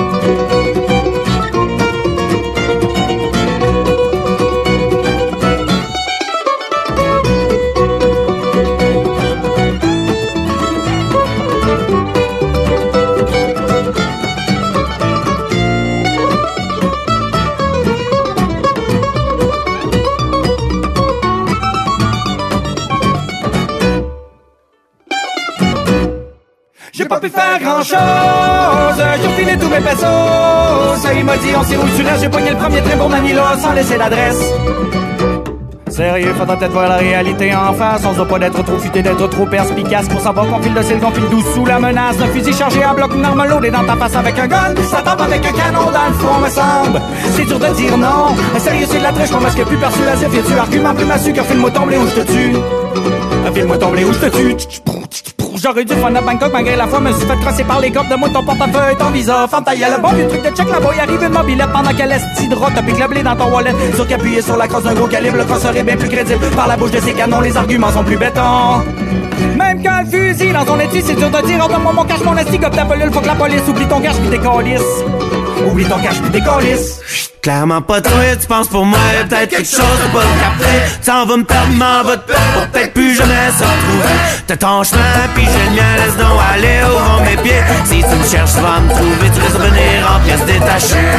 J'ai 27.04 27.10
pas 27.10 27.20
pu 27.20 27.30
faire 27.30 27.60
grand 27.60 27.84
chose, 27.84 27.98
j'ai 28.96 29.28
refilé 29.28 29.58
tous 29.58 29.68
mes 29.68 29.82
pesos. 29.82 30.08
Il 31.14 31.26
m'a 31.26 31.36
dit, 31.36 31.50
on 31.54 31.64
sait 31.64 31.76
où 31.76 31.82
tu 31.98 32.02
restes, 32.02 32.22
j'ai 32.22 32.30
pogné 32.30 32.52
le 32.52 32.56
premier 32.56 32.82
train 32.82 32.96
pour 32.96 33.10
Manila 33.10 33.58
sans 33.62 33.74
laisser 33.74 33.98
l'adresse. 33.98 34.42
Sérieux, 35.90 36.34
faudra 36.40 36.56
peut-être 36.56 36.72
voir 36.72 36.88
la 36.88 36.96
réalité 36.96 37.54
en 37.54 37.74
face. 37.74 38.04
On 38.06 38.12
se 38.12 38.16
doit 38.16 38.28
pas 38.30 38.40
d'être 38.40 38.64
trop 38.64 38.78
futé, 38.78 39.02
d'être 39.02 39.28
trop 39.28 39.46
perspicace 39.46 40.08
pour 40.08 40.22
savoir 40.22 40.48
qu'on 40.48 40.62
file 40.62 40.74
de 40.74 40.82
sel, 40.82 41.02
qu'on 41.02 41.12
file 41.12 41.28
doux 41.30 41.44
sous 41.54 41.66
la 41.66 41.78
menace 41.78 42.16
d'un 42.16 42.28
fusil 42.28 42.54
chargé 42.54 42.82
à 42.82 42.94
bloc 42.94 43.14
normal 43.16 43.50
loadé 43.50 43.70
dans 43.70 43.84
ta 43.84 43.98
face 43.98 44.16
avec 44.16 44.40
un 44.40 44.48
gun. 44.48 44.74
Ça 44.90 45.02
tape 45.02 45.20
avec 45.20 45.46
un 45.46 45.52
canon 45.52 45.92
dans 45.92 46.08
le 46.08 46.14
front, 46.14 46.40
me 46.40 46.50
semble. 46.50 47.02
C'est 47.36 47.44
dur 47.44 47.60
de 47.60 47.68
dire 47.76 47.98
non. 47.98 48.34
Sérieux, 48.60 48.88
c'est 48.90 49.00
de 49.00 49.04
la 49.04 49.12
triche, 49.12 49.32
mon 49.32 49.42
masque 49.42 49.62
plus 49.66 49.78
persuasif. 49.78 50.34
Y'a 50.34 50.42
tu 50.42 50.58
argument 50.58 50.96
plus 50.96 51.06
massu 51.06 51.34
que 51.34 51.44
file-moi 51.44 51.70
tomber 51.70 51.98
où 51.98 52.08
je 52.08 52.22
te 52.22 52.32
tue. 52.32 52.56
File-moi 53.54 53.78
tomber 53.78 54.06
où 54.06 54.14
je 54.14 54.20
te 54.20 54.38
tue. 54.38 54.56
J'aurais 55.64 55.86
dû 55.86 55.94
fun 55.94 56.14
à 56.14 56.20
Bangkok 56.20 56.52
malgré 56.52 56.76
la 56.76 56.88
foi, 56.88 57.00
me 57.00 57.14
suis 57.14 57.26
fait 57.26 57.38
crosser 57.38 57.64
par 57.64 57.80
les 57.80 57.90
cordes 57.90 58.10
de 58.10 58.16
moi, 58.16 58.28
ton 58.28 58.44
portefeuille, 58.44 58.98
ton 59.00 59.12
visa, 59.12 59.48
femme 59.48 59.64
ta 59.64 59.74
gueule. 59.74 59.98
Bon 60.02 60.10
vieux 60.10 60.28
truc 60.28 60.42
de 60.42 60.50
check 60.50 60.68
là-bas, 60.70 60.90
arrive 61.02 61.24
une 61.24 61.32
mobilette 61.32 61.72
pendant 61.72 61.94
qu'elle 61.94 62.12
est 62.12 62.50
de 62.50 62.54
rock, 62.56 62.72
t'as 62.76 62.82
piqué 62.82 63.02
le 63.02 63.08
blé 63.08 63.24
dans 63.24 63.34
ton 63.34 63.50
wallet. 63.50 63.72
Sur 63.96 64.06
qu'appuyer 64.06 64.42
sur 64.42 64.58
la 64.58 64.68
crosse 64.68 64.84
d'un 64.84 64.94
gros 64.94 65.08
calibre, 65.08 65.38
le 65.38 65.46
crosseur 65.46 65.74
est 65.78 65.84
bien 65.84 65.96
plus 65.96 66.10
crédible. 66.10 66.46
Par 66.54 66.68
la 66.68 66.76
bouche 66.76 66.92
de 66.92 67.00
ses 67.00 67.14
canons, 67.14 67.40
les 67.40 67.56
arguments 67.56 67.92
sont 67.92 68.04
plus 68.04 68.18
bétons. 68.18 68.84
Même 69.56 69.82
quand 69.82 70.02
le 70.02 70.34
fusil 70.34 70.52
dans 70.52 70.66
son 70.66 70.78
étui, 70.82 71.02
c'est 71.02 71.16
dur 71.16 71.30
de 71.30 71.48
dire, 71.48 71.66
donne-moi 71.66 71.94
mon 71.94 72.04
cash, 72.04 72.24
mon 72.26 72.36
esti, 72.36 72.60
ta 72.60 72.70
pelule, 72.70 73.14
faut 73.14 73.22
que 73.22 73.28
la 73.28 73.36
police 73.36 73.62
oublie 73.66 73.88
ton 73.88 74.02
cash 74.02 74.18
pis 74.18 74.30
tes. 74.30 74.40
Oublie 75.66 75.86
ton 75.86 76.00
cash 76.00 76.22
pis 76.22 76.30
tes 76.30 76.42
colis. 76.42 77.00
Clairement 77.42 77.82
pas 77.82 78.00
toi, 78.00 78.14
tu 78.40 78.48
penses 78.48 78.70
pour 78.70 78.86
moi, 78.86 78.98
peut-être 79.28 79.50
quelque 79.50 79.70
chose 79.70 79.80
de 79.80 80.14
pas 80.14 80.24
capté. 80.42 80.74
T'en 81.06 81.26
vas 81.26 81.38
me 81.38 81.44
perdre, 81.44 81.74
m'en 81.74 82.04
va 82.04 82.16
te 82.16 82.32
pour 82.32 82.68
peut-être 82.72 82.94
plus 82.94 83.16
jamais 83.16 83.52
se 83.52 83.64
retrouver. 83.64 84.16
T'as 84.48 84.56
ton 84.56 84.84
chemin, 84.84 85.02
pis 85.36 85.42
j'ai 85.42 85.70
le 85.70 85.76
mien, 85.76 85.96
laisse 85.98 86.18
donc 86.18 86.40
aller 86.54 86.80
au 86.86 86.98
vent 86.98 87.22
mes 87.26 87.36
pieds. 87.44 87.62
Si 87.84 87.98
tu 88.02 88.16
me 88.16 88.26
cherches, 88.26 88.54
tu 88.54 88.62
vas 88.62 88.80
me 88.80 88.90
trouver, 88.90 89.30
tu 89.36 89.42
risques 89.42 89.58
de 89.58 89.64
venir 89.64 90.12
en 90.16 90.20
pièces 90.24 90.46
détachées. 90.46 91.12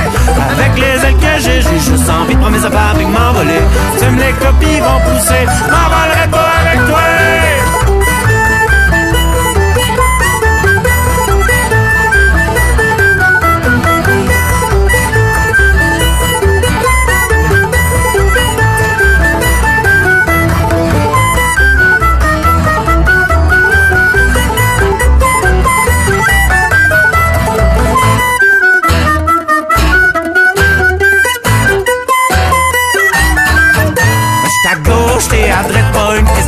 Avec 0.50 0.72
les 0.76 1.06
ailes 1.06 1.16
que 1.16 1.42
j'ai, 1.42 1.60
j'ai 1.60 1.80
juste 1.90 2.08
envie 2.08 2.34
de 2.34 2.40
prendre 2.40 2.56
mes 2.56 2.64
affaires 2.64 2.94
de 2.94 3.02
m'envoler. 3.02 3.62
Tu 3.98 4.06
me 4.06 4.18
les 4.18 4.32
copies 4.32 4.80
vont 4.80 5.00
pousser, 5.04 5.44
m'envolerai 5.68 6.28
pas 6.30 6.52
avec 6.64 6.86
toi. 6.88 7.53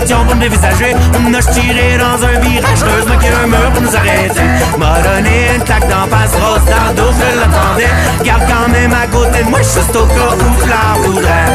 Question 0.06 0.24
pour 0.24 0.36
me 0.36 0.40
dévisager. 0.40 0.94
On 1.26 1.34
a 1.34 1.42
tiré 1.42 1.98
dans 1.98 2.18
un 2.22 2.38
virage, 2.38 2.78
heureusement 2.86 3.18
qu'il 3.18 3.30
y 3.30 3.34
a 3.34 3.38
un 3.42 3.46
mur 3.46 3.70
pour 3.72 3.82
nous 3.82 3.96
arrêter. 3.96 4.46
M'a 4.78 5.02
donné 5.02 5.56
une 5.56 5.64
claque 5.64 5.88
d'en 5.88 6.06
face, 6.06 6.30
rose 6.38 6.64
dans 6.70 7.12
je 7.18 7.40
l'attendais. 7.40 7.90
Garde 8.22 8.42
quand 8.46 8.68
même 8.70 8.94
à 8.94 9.06
côté 9.08 9.42
de 9.42 9.50
moi, 9.50 9.58
je 9.58 9.68
suis 9.68 9.80
au 9.80 10.06
cas 10.06 10.32
où 10.38 10.62
tu 10.62 10.68
la 10.68 10.86
voudrais. 11.02 11.48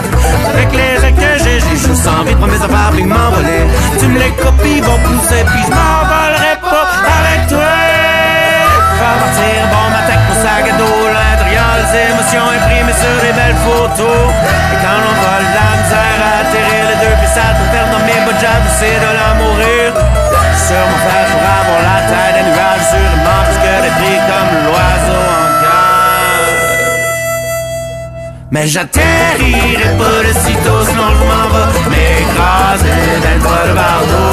Avec 0.54 0.70
les 0.74 0.98
règles 1.00 1.20
que 1.20 1.32
j'ai, 1.44 1.60
j'ai 1.64 1.78
juste 1.78 2.08
envie 2.08 2.34
de 2.34 2.40
prendre 2.40 2.52
mes 2.52 2.64
affaires 2.64 2.92
puis 2.92 3.06
m'envoler. 3.06 3.64
Tu 4.00 4.08
me 4.08 4.20
les 4.20 4.32
copies, 4.32 4.82
vont 4.82 5.00
pousser, 5.00 5.44
puis 5.48 5.64
je 5.64 5.72
m'envolerai 5.72 6.56
pas 6.60 6.88
avec 7.20 7.48
toi. 7.48 7.72
Faire 9.00 9.18
partir, 9.24 9.60
bon 9.72 9.88
matin 9.96 10.18
pour 10.28 10.36
sac 10.44 10.66
à 10.68 10.76
dos, 10.76 11.04
l'intérieur, 11.08 11.72
les 11.80 11.90
émotions 12.12 12.48
imprimées 12.52 13.00
sur 13.00 13.16
des 13.24 13.32
belles 13.32 13.62
photos. 13.64 14.28
Et 14.74 14.80
quand 14.84 15.01
jobs, 18.52 18.70
c'est 18.80 19.00
de 19.06 19.12
la 19.20 19.30
mourir. 19.40 19.88
Sur 20.68 20.84
mon 20.90 21.00
pour 21.32 21.44
avoir 21.60 21.82
la 21.90 22.00
taille 22.10 22.34
des 22.38 22.46
nuages 22.50 22.88
sur 22.92 23.06
le 23.12 23.18
mort, 23.26 23.46
parce 23.46 23.60
que 23.64 23.74
des 23.86 23.94
prix 24.00 24.20
comme 24.30 24.52
l'oiseau 24.66 25.24
en 25.40 25.50
cage. 25.62 26.62
Mais 28.52 28.66
j'atterrirai 28.68 29.90
pas 30.02 30.20
de 30.28 30.34
sitôt, 30.46 30.82
sinon 30.88 31.10
je 31.18 31.24
m'en 31.30 31.46
vais 31.54 31.70
m'écraser 31.92 32.96
le 33.26 33.34
toit 33.44 33.66
de 33.68 33.74
bardeau. 33.80 34.32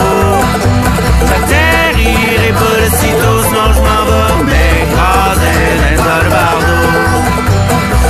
J'atterrirai 1.29 2.53
pas 2.61 2.77
de 2.81 2.89
sitôt, 3.01 3.39
sinon 3.47 3.69
je 3.75 3.81
m'en 3.87 4.03
vais 4.09 4.31
m'écraser 4.51 5.59
le 5.83 5.91
toit 5.97 6.23
de 6.25 6.31
bardeau. 6.37 6.83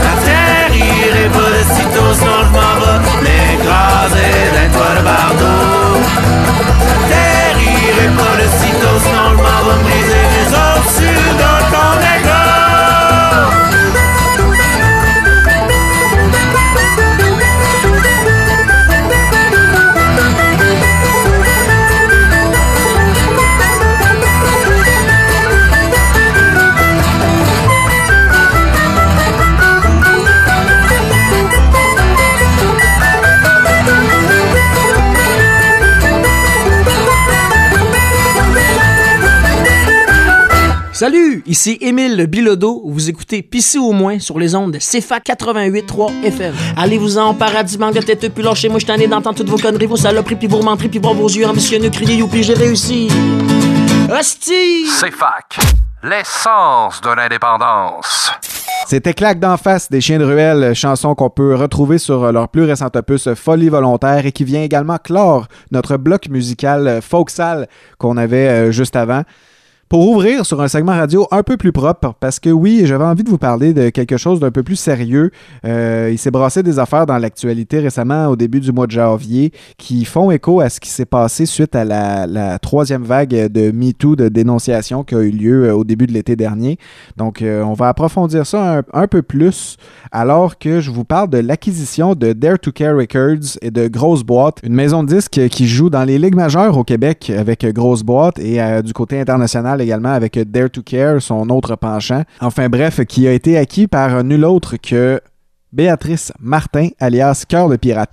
J'atterrirai 0.02 1.26
pas 1.36 1.50
de 1.56 1.62
sitôt, 1.74 2.10
sinon 2.18 2.40
je 2.46 2.52
m'en 2.56 2.74
vais 2.82 2.98
m'écraser 3.24 4.32
le 4.54 4.62
toit 4.74 4.94
de 4.98 5.02
bardeau. 5.04 5.37
Ici 41.48 41.78
Émile 41.80 42.26
Bilodeau. 42.26 42.82
Vous 42.84 43.08
écoutez 43.08 43.42
Pissé 43.42 43.78
au 43.78 43.92
moins 43.92 44.18
sur 44.18 44.38
les 44.38 44.54
ondes 44.54 44.72
de 44.72 44.78
CFA 44.78 45.18
88.3 45.18 46.24
FM. 46.24 46.54
Allez-vous-en, 46.76 47.34
paradis, 47.34 47.78
manque 47.78 47.94
de 47.94 48.00
tête, 48.00 48.32
puis 48.32 48.44
lâchez 48.44 48.68
moi 48.68 48.78
je 48.78 48.86
t'en 48.86 48.94
ai 48.94 49.06
d'entendre 49.06 49.36
toutes 49.36 49.48
vos 49.48 49.56
conneries, 49.56 49.86
vos 49.86 49.96
saloperies, 49.96 50.36
puis 50.36 50.46
vos 50.46 50.62
menteries, 50.62 50.88
puis 50.88 51.00
voir 51.00 51.14
vos 51.14 51.28
yeux 51.28 51.46
ambitionneux 51.46 51.90
crier, 51.90 52.16
youpi, 52.16 52.42
j'ai 52.42 52.54
réussi. 52.54 53.08
Hostie! 54.10 54.86
CFAC, 55.00 55.58
l'essence 56.02 57.00
de 57.00 57.14
l'indépendance. 57.14 58.30
C'était 58.86 59.12
Claque 59.12 59.38
d'en 59.40 59.56
face 59.56 59.90
des 59.90 60.00
Chiens 60.00 60.18
de 60.18 60.24
Ruelle, 60.24 60.74
chanson 60.74 61.14
qu'on 61.14 61.28
peut 61.28 61.54
retrouver 61.54 61.98
sur 61.98 62.32
leur 62.32 62.48
plus 62.48 62.64
récent 62.64 62.88
opus 62.94 63.34
Folie 63.34 63.68
volontaire 63.68 64.24
et 64.24 64.32
qui 64.32 64.44
vient 64.44 64.62
également 64.62 64.96
clore 64.96 65.46
notre 65.72 65.96
bloc 65.96 66.28
musical 66.28 67.00
folksal 67.02 67.68
qu'on 67.98 68.16
avait 68.16 68.48
euh, 68.48 68.70
juste 68.70 68.96
avant 68.96 69.24
pour 69.88 70.06
ouvrir 70.06 70.44
sur 70.44 70.60
un 70.60 70.68
segment 70.68 70.92
radio 70.92 71.26
un 71.30 71.42
peu 71.42 71.56
plus 71.56 71.72
propre, 71.72 72.14
parce 72.20 72.38
que 72.40 72.50
oui, 72.50 72.82
j'avais 72.84 73.04
envie 73.04 73.24
de 73.24 73.30
vous 73.30 73.38
parler 73.38 73.72
de 73.72 73.88
quelque 73.88 74.18
chose 74.18 74.38
d'un 74.38 74.50
peu 74.50 74.62
plus 74.62 74.76
sérieux. 74.76 75.30
Euh, 75.64 76.10
il 76.12 76.18
s'est 76.18 76.30
brassé 76.30 76.62
des 76.62 76.78
affaires 76.78 77.06
dans 77.06 77.16
l'actualité 77.16 77.78
récemment, 77.78 78.26
au 78.26 78.36
début 78.36 78.60
du 78.60 78.70
mois 78.70 78.86
de 78.86 78.92
janvier, 78.92 79.50
qui 79.78 80.04
font 80.04 80.30
écho 80.30 80.60
à 80.60 80.68
ce 80.68 80.78
qui 80.78 80.90
s'est 80.90 81.06
passé 81.06 81.46
suite 81.46 81.74
à 81.74 81.84
la, 81.84 82.58
troisième 82.58 83.02
vague 83.02 83.30
de 83.30 83.70
MeToo 83.70 84.16
de 84.16 84.28
dénonciation 84.28 85.04
qui 85.04 85.14
a 85.14 85.20
eu 85.20 85.30
lieu 85.30 85.64
euh, 85.64 85.74
au 85.74 85.84
début 85.84 86.06
de 86.06 86.12
l'été 86.12 86.36
dernier. 86.36 86.78
Donc, 87.16 87.40
euh, 87.40 87.62
on 87.62 87.72
va 87.72 87.88
approfondir 87.88 88.46
ça 88.46 88.82
un, 88.92 89.06
peu 89.06 89.22
plus, 89.22 89.76
alors 90.12 90.58
que 90.58 90.80
je 90.80 90.90
vous 90.90 91.04
parle 91.04 91.30
de 91.30 91.38
l'acquisition 91.38 92.14
de 92.14 92.32
Dare 92.32 92.58
to 92.58 92.72
Care 92.72 92.96
Records 92.96 93.58
et 93.62 93.70
de 93.70 93.88
Grosse 93.88 94.22
Boîte, 94.22 94.58
une 94.62 94.74
maison 94.74 95.02
de 95.02 95.14
disques 95.14 95.48
qui 95.48 95.66
joue 95.66 95.88
dans 95.88 96.04
les 96.04 96.18
ligues 96.18 96.34
majeures 96.34 96.76
au 96.76 96.84
Québec 96.84 97.32
avec 97.34 97.64
Grosse 97.72 98.02
Boîte 98.02 98.38
et 98.38 98.58
du 98.82 98.92
côté 98.92 99.18
international 99.18 99.77
également 99.80 100.12
avec 100.12 100.38
Dare 100.50 100.70
to 100.70 100.82
Care, 100.82 101.20
son 101.20 101.48
autre 101.50 101.76
penchant. 101.76 102.22
Enfin 102.40 102.68
bref, 102.68 103.04
qui 103.04 103.26
a 103.26 103.32
été 103.32 103.58
acquis 103.58 103.86
par 103.86 104.22
nul 104.24 104.44
autre 104.44 104.76
que 104.76 105.20
Béatrice 105.72 106.32
Martin, 106.40 106.88
alias 106.98 107.44
Cœur 107.48 107.68
de 107.68 107.76
Pirate. 107.76 108.12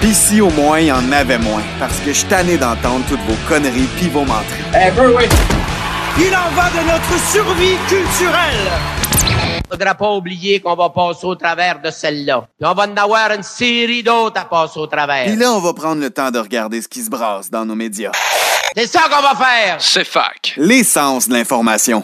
Pis 0.00 0.14
si 0.14 0.40
au 0.40 0.50
moins 0.50 0.78
il 0.78 0.86
y 0.86 0.92
en 0.92 1.10
avait 1.10 1.38
moins, 1.38 1.62
parce 1.78 1.98
que 2.00 2.12
je 2.12 2.24
tanné 2.26 2.56
d'entendre 2.56 3.04
toutes 3.08 3.20
vos 3.26 3.48
conneries 3.48 3.88
pis 3.98 4.08
vos 4.08 4.20
menteries. 4.20 4.64
Eh, 4.74 4.92
Il 6.20 6.34
en 6.34 6.50
va 6.54 6.68
de 6.70 6.86
notre 6.86 7.18
survie 7.32 7.76
culturelle! 7.88 8.97
Faudra 9.70 9.94
pas 9.94 10.14
oublier 10.14 10.60
qu'on 10.60 10.74
va 10.74 10.88
passer 10.88 11.26
au 11.26 11.34
travers 11.34 11.82
de 11.82 11.90
celle-là. 11.90 12.48
Puis 12.58 12.68
on 12.68 12.72
va 12.72 12.86
en 12.86 12.96
avoir 12.96 13.30
une 13.32 13.42
série 13.42 14.02
d'autres 14.02 14.40
à 14.40 14.46
passer 14.46 14.78
au 14.80 14.86
travers. 14.86 15.28
Et 15.28 15.36
là, 15.36 15.52
on 15.52 15.60
va 15.60 15.74
prendre 15.74 16.00
le 16.00 16.08
temps 16.08 16.30
de 16.30 16.38
regarder 16.38 16.80
ce 16.80 16.88
qui 16.88 17.02
se 17.02 17.10
brasse 17.10 17.50
dans 17.50 17.66
nos 17.66 17.74
médias. 17.74 18.12
C'est 18.74 18.86
ça 18.86 19.02
qu'on 19.10 19.22
va 19.22 19.34
faire! 19.34 19.76
C'est 19.78 20.06
fac. 20.06 20.54
L'essence 20.56 21.28
de 21.28 21.34
l'information. 21.34 22.00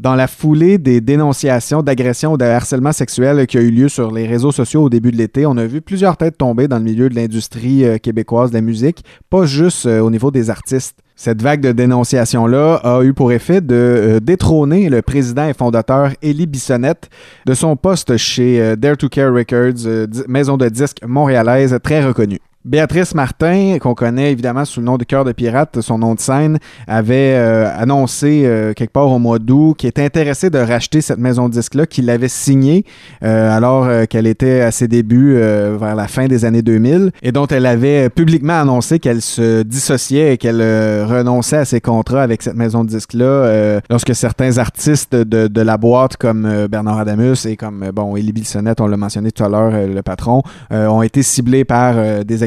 Dans 0.00 0.14
la 0.14 0.26
foulée 0.26 0.76
des 0.76 1.00
dénonciations 1.00 1.82
d'agression 1.82 2.32
ou 2.32 2.36
de 2.36 2.44
harcèlement 2.44 2.92
sexuel 2.92 3.46
qui 3.46 3.56
a 3.56 3.60
eu 3.60 3.70
lieu 3.70 3.88
sur 3.88 4.10
les 4.10 4.26
réseaux 4.26 4.52
sociaux 4.52 4.82
au 4.82 4.88
début 4.90 5.10
de 5.10 5.16
l'été, 5.16 5.46
on 5.46 5.56
a 5.56 5.66
vu 5.66 5.80
plusieurs 5.80 6.16
têtes 6.16 6.36
tomber 6.36 6.68
dans 6.68 6.78
le 6.78 6.84
milieu 6.84 7.08
de 7.08 7.14
l'industrie 7.14 7.84
euh, 7.84 7.98
québécoise 7.98 8.50
de 8.50 8.56
la 8.56 8.60
musique, 8.60 9.04
pas 9.30 9.46
juste 9.46 9.86
euh, 9.86 10.00
au 10.00 10.10
niveau 10.10 10.30
des 10.30 10.50
artistes. 10.50 10.98
Cette 11.22 11.42
vague 11.42 11.60
de 11.60 11.72
dénonciation-là 11.72 12.76
a 12.76 13.02
eu 13.02 13.12
pour 13.12 13.30
effet 13.30 13.60
de 13.60 13.74
euh, 13.74 14.20
détrôner 14.20 14.88
le 14.88 15.02
président 15.02 15.46
et 15.46 15.52
fondateur 15.52 16.12
Élie 16.22 16.46
Bissonnette 16.46 17.10
de 17.44 17.52
son 17.52 17.76
poste 17.76 18.16
chez 18.16 18.74
Dare 18.78 18.96
to 18.96 19.10
Care 19.10 19.30
Records, 19.30 20.08
maison 20.28 20.56
de 20.56 20.70
disques 20.70 21.04
montréalaise 21.06 21.78
très 21.82 22.02
reconnue. 22.02 22.40
Béatrice 22.66 23.14
Martin, 23.14 23.78
qu'on 23.80 23.94
connaît 23.94 24.32
évidemment 24.32 24.66
sous 24.66 24.80
le 24.80 24.86
nom 24.86 24.98
de 24.98 25.04
Cœur 25.04 25.24
de 25.24 25.32
Pirate, 25.32 25.80
son 25.80 25.96
nom 25.96 26.14
de 26.14 26.20
scène, 26.20 26.58
avait 26.86 27.34
euh, 27.34 27.74
annoncé 27.74 28.42
euh, 28.44 28.74
quelque 28.74 28.92
part 28.92 29.10
au 29.10 29.18
mois 29.18 29.38
d'août 29.38 29.76
qu'il 29.78 29.88
était 29.88 30.04
intéressé 30.04 30.50
de 30.50 30.58
racheter 30.58 31.00
cette 31.00 31.20
maison 31.20 31.48
de 31.48 31.54
disques-là, 31.54 31.86
qu'il 31.86 32.04
l'avait 32.04 32.28
signée 32.28 32.84
euh, 33.24 33.56
alors 33.56 33.88
qu'elle 34.08 34.26
était 34.26 34.60
à 34.60 34.72
ses 34.72 34.88
débuts 34.88 35.36
vers 35.36 35.94
la 35.94 36.06
fin 36.06 36.26
des 36.26 36.44
années 36.44 36.60
2000 36.60 37.12
et 37.22 37.32
dont 37.32 37.46
elle 37.46 37.64
avait 37.64 38.10
publiquement 38.10 38.60
annoncé 38.60 38.98
qu'elle 38.98 39.22
se 39.22 39.62
dissociait 39.62 40.34
et 40.34 40.36
qu'elle 40.36 40.60
renonçait 41.04 41.56
à 41.56 41.64
ses 41.64 41.80
contrats 41.80 42.22
avec 42.22 42.42
cette 42.42 42.56
maison 42.56 42.84
de 42.84 42.90
disques-là 42.90 43.80
lorsque 43.88 44.14
certains 44.14 44.58
artistes 44.58 45.14
de, 45.14 45.60
la 45.60 45.76
boîte 45.78 46.18
comme 46.18 46.66
Bernard 46.70 46.98
Adamus 46.98 47.46
et 47.46 47.56
comme, 47.56 47.90
bon, 47.94 48.16
Élie 48.16 48.32
Bilsonnette, 48.32 48.82
on 48.82 48.86
l'a 48.86 48.96
mentionné 48.98 49.32
tout 49.32 49.44
à 49.44 49.48
l'heure, 49.48 49.72
le 49.72 50.02
patron, 50.02 50.42
ont 50.70 51.02
été 51.02 51.22
ciblés 51.22 51.64
par 51.64 52.24
des 52.24 52.44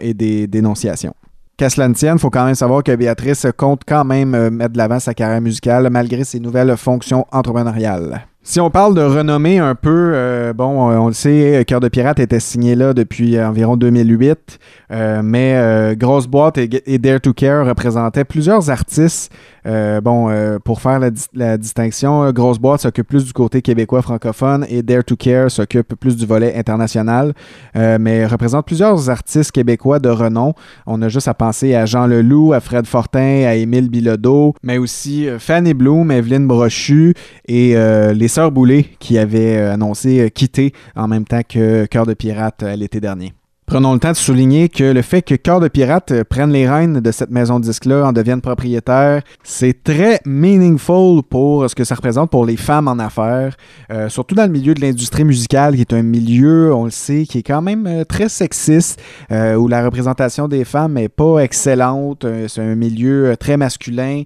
et 0.00 0.14
des 0.14 0.46
dénonciations. 0.46 1.14
Qu'à 1.56 1.68
cela 1.68 1.88
ne 1.88 1.94
tienne, 1.94 2.14
il 2.16 2.18
faut 2.18 2.30
quand 2.30 2.46
même 2.46 2.54
savoir 2.54 2.82
que 2.82 2.94
Béatrice 2.94 3.46
compte 3.56 3.82
quand 3.86 4.04
même 4.04 4.34
euh, 4.34 4.50
mettre 4.50 4.72
de 4.72 4.78
l'avant 4.78 4.98
sa 4.98 5.12
carrière 5.12 5.42
musicale 5.42 5.88
malgré 5.90 6.24
ses 6.24 6.40
nouvelles 6.40 6.74
fonctions 6.76 7.26
entrepreneuriales. 7.32 8.26
Si 8.42 8.58
on 8.58 8.70
parle 8.70 8.94
de 8.94 9.02
renommée 9.02 9.58
un 9.58 9.74
peu, 9.74 10.12
euh, 10.14 10.54
bon, 10.54 10.90
on 10.90 11.08
le 11.08 11.12
sait, 11.12 11.62
Cœur 11.66 11.80
de 11.80 11.88
Pirate 11.88 12.20
était 12.20 12.40
signé 12.40 12.74
là 12.74 12.94
depuis 12.94 13.38
environ 13.38 13.76
2008, 13.76 14.58
euh, 14.92 15.20
mais 15.22 15.94
Grosse 15.96 16.26
Boîte 16.26 16.56
et, 16.56 16.98
Dare 16.98 17.20
to 17.20 17.34
Care 17.34 17.66
représentaient 17.66 18.24
plusieurs 18.24 18.70
artistes 18.70 19.30
euh, 19.66 20.00
bon, 20.00 20.30
euh, 20.30 20.58
pour 20.58 20.80
faire 20.80 20.98
la, 20.98 21.58
distinction, 21.58 22.24
euh, 22.24 22.32
Grosse 22.32 22.58
Boîte 22.58 22.80
s'occupe 22.80 23.06
plus 23.06 23.24
du 23.26 23.32
côté 23.32 23.60
québécois 23.62 24.02
francophone 24.02 24.64
et 24.68 24.82
Dare 24.82 25.04
to 25.04 25.16
Care 25.16 25.50
s'occupe 25.50 25.94
plus 25.94 26.16
du 26.16 26.26
volet 26.26 26.54
international, 26.56 27.34
mais 27.74 28.26
représente 28.26 28.66
plusieurs 28.66 29.10
artistes 29.10 29.52
québécois 29.52 29.98
de 29.98 30.08
renom. 30.08 30.54
On 30.86 31.00
a 31.02 31.08
juste 31.08 31.28
à 31.28 31.34
penser 31.34 31.74
à 31.74 31.86
Jean 31.86 32.06
Leloup, 32.06 32.52
à 32.52 32.60
Fred 32.60 32.86
Fortin, 32.86 33.44
à 33.46 33.54
Émile 33.54 33.90
Bilodeau, 33.90 34.54
mais 34.62 34.78
aussi 34.78 35.28
Fanny 35.38 35.74
Bloom, 35.74 36.10
Evelyne 36.10 36.46
Brochu 36.46 37.14
et 37.46 37.74
les 38.14 38.28
Sœurs 38.30 38.52
Boulay 38.52 38.86
qui 39.00 39.18
avaient 39.18 39.56
annoncé 39.56 40.30
quitter 40.30 40.72
en 40.94 41.08
même 41.08 41.24
temps 41.24 41.42
que 41.42 41.84
Cœur 41.86 42.06
de 42.06 42.14
Pirate 42.14 42.62
l'été 42.76 43.00
dernier. 43.00 43.32
Prenons 43.70 43.92
le 43.92 44.00
temps 44.00 44.10
de 44.10 44.16
souligner 44.16 44.68
que 44.68 44.82
le 44.82 45.00
fait 45.00 45.22
que 45.22 45.36
Cœur 45.36 45.60
de 45.60 45.68
Pirate 45.68 46.10
euh, 46.10 46.24
prenne 46.24 46.50
les 46.50 46.68
rênes 46.68 46.98
de 46.98 47.12
cette 47.12 47.30
maison 47.30 47.60
de 47.60 47.64
disques-là, 47.64 48.04
en 48.04 48.12
devienne 48.12 48.40
propriétaire, 48.40 49.22
c'est 49.44 49.84
très 49.84 50.18
meaningful 50.26 51.22
pour 51.22 51.70
ce 51.70 51.76
que 51.76 51.84
ça 51.84 51.94
représente 51.94 52.30
pour 52.30 52.44
les 52.44 52.56
femmes 52.56 52.88
en 52.88 52.98
affaires, 52.98 53.56
euh, 53.92 54.08
surtout 54.08 54.34
dans 54.34 54.42
le 54.42 54.50
milieu 54.50 54.74
de 54.74 54.80
l'industrie 54.80 55.22
musicale, 55.22 55.76
qui 55.76 55.82
est 55.82 55.92
un 55.92 56.02
milieu, 56.02 56.74
on 56.74 56.86
le 56.86 56.90
sait, 56.90 57.26
qui 57.28 57.38
est 57.38 57.42
quand 57.44 57.62
même 57.62 57.86
euh, 57.86 58.02
très 58.02 58.28
sexiste, 58.28 59.00
où 59.30 59.68
la 59.68 59.84
représentation 59.84 60.48
des 60.48 60.64
femmes 60.64 60.94
n'est 60.94 61.08
pas 61.08 61.38
excellente. 61.38 62.26
c'est 62.48 62.62
un 62.62 62.74
milieu 62.74 63.36
très 63.38 63.56
masculin, 63.56 64.24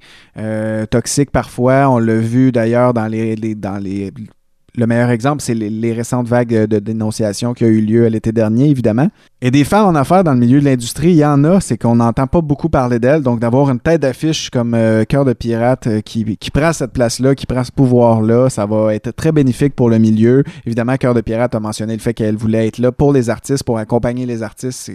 toxique 0.89 1.31
parfois. 1.31 1.91
On 1.91 1.99
l'a 1.99 2.17
vu 2.17 2.51
d'ailleurs 2.51 2.95
dans 2.95 3.07
les, 3.07 3.37
dans 3.55 3.77
les 3.77 4.11
le 4.77 4.87
meilleur 4.87 5.11
exemple, 5.11 5.41
c'est 5.41 5.55
les, 5.55 5.93
récentes 5.93 6.27
vagues 6.27 6.67
de 6.67 6.79
dénonciation 6.81 7.55
qui 7.55 7.65
ont 7.65 7.69
eu 7.69 7.81
lieu 7.81 8.07
l'été 8.09 8.33
dernier, 8.33 8.69
évidemment. 8.69 9.09
Et 9.41 9.51
des 9.53 9.63
femmes 9.63 9.87
en 9.87 9.95
affaires 9.95 10.25
dans 10.25 10.33
le 10.33 10.39
milieu 10.39 10.59
de 10.59 10.65
l'industrie, 10.65 11.11
il 11.11 11.17
y 11.17 11.25
en 11.25 11.45
a, 11.45 11.61
c'est 11.61 11.79
qu'on 11.79 11.97
n'entend 11.97 12.27
pas 12.27 12.41
beaucoup 12.41 12.69
parler 12.69 12.99
d'elles. 12.99 13.23
Donc, 13.23 13.39
d'avoir 13.39 13.71
une 13.71 13.79
tête 13.79 14.03
d'affiche 14.03 14.51
comme 14.51 14.75
euh, 14.75 15.05
Cœur 15.05 15.25
de 15.25 15.33
Pirate 15.33 15.87
euh, 15.87 16.01
qui, 16.01 16.37
qui, 16.37 16.51
prend 16.51 16.73
cette 16.73 16.93
place-là, 16.93 17.37
qui 17.37 17.47
prend 17.47 17.63
ce 17.63 17.71
pouvoir-là, 17.71 18.51
ça 18.51 18.67
va 18.67 18.95
être 18.95 19.13
très 19.13 19.31
bénéfique 19.31 19.77
pour 19.77 19.89
le 19.89 19.99
milieu. 19.99 20.43
Évidemment, 20.67 20.97
Cœur 20.97 21.15
de 21.15 21.21
Pirate 21.21 21.55
a 21.55 21.61
mentionné 21.61 21.95
le 21.95 22.01
fait 22.01 22.15
qu'elle 22.15 22.37
voulait 22.37 22.67
être 22.67 22.79
là 22.79 22.91
pour 22.91 23.13
les 23.13 23.31
artistes, 23.31 23.63
pour 23.63 23.79
accompagner 23.79 24.27
les 24.27 24.43
artistes 24.43 24.91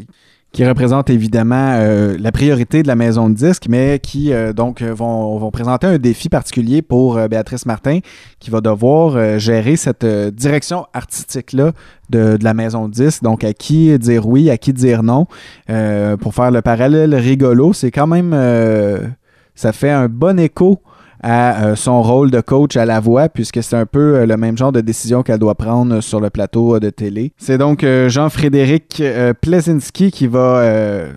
qui 0.51 0.65
représente 0.65 1.09
évidemment 1.11 1.73
euh, 1.75 2.17
la 2.19 2.31
priorité 2.31 2.81
de 2.81 2.87
la 2.87 2.95
maison 2.95 3.29
de 3.29 3.35
disques, 3.35 3.67
mais 3.69 3.99
qui 3.99 4.33
euh, 4.33 4.51
donc 4.51 4.81
vont, 4.81 5.37
vont, 5.37 5.51
présenter 5.51 5.85
un 5.85 5.99
défi 5.99 6.27
particulier 6.27 6.81
pour 6.81 7.17
euh, 7.17 7.27
Béatrice 7.27 7.67
Martin, 7.67 7.99
qui 8.39 8.49
va 8.49 8.59
devoir 8.59 9.37
gérer 9.37 9.75
cette 9.75 10.05
direction 10.05 10.87
artistique-là 10.93 11.73
de, 12.09 12.37
de, 12.37 12.43
la 12.43 12.53
maison 12.53 12.87
de 12.87 12.93
disques. 12.93 13.21
Donc, 13.21 13.43
à 13.43 13.53
qui 13.53 13.97
dire 13.99 14.27
oui, 14.27 14.49
à 14.49 14.57
qui 14.57 14.73
dire 14.73 15.03
non. 15.03 15.27
pour 16.19 16.33
faire 16.33 16.51
le 16.51 16.61
parallèle 16.61 17.13
rigolo, 17.15 17.73
c'est 17.73 17.91
quand 17.91 18.07
même... 18.07 18.35
ça 19.55 19.73
fait 19.73 19.91
un 19.91 20.07
bon 20.07 20.39
écho 20.39 20.81
à 21.21 21.65
euh, 21.65 21.75
son 21.75 22.01
rôle 22.01 22.31
de 22.31 22.41
coach 22.41 22.77
à 22.77 22.85
la 22.85 22.99
voix, 22.99 23.29
puisque 23.29 23.61
c'est 23.61 23.75
un 23.75 23.85
peu 23.85 24.15
euh, 24.15 24.25
le 24.25 24.37
même 24.37 24.57
genre 24.57 24.71
de 24.71 24.81
décision 24.81 25.23
qu'elle 25.23 25.39
doit 25.39 25.55
prendre 25.55 26.01
sur 26.01 26.19
le 26.19 26.29
plateau 26.29 26.75
euh, 26.75 26.79
de 26.79 26.89
télé. 26.89 27.31
C'est 27.37 27.57
donc 27.57 27.85
Jean-Frédéric 28.07 29.01
Plesinski 29.41 30.11
qui 30.11 30.27
va 30.27 30.63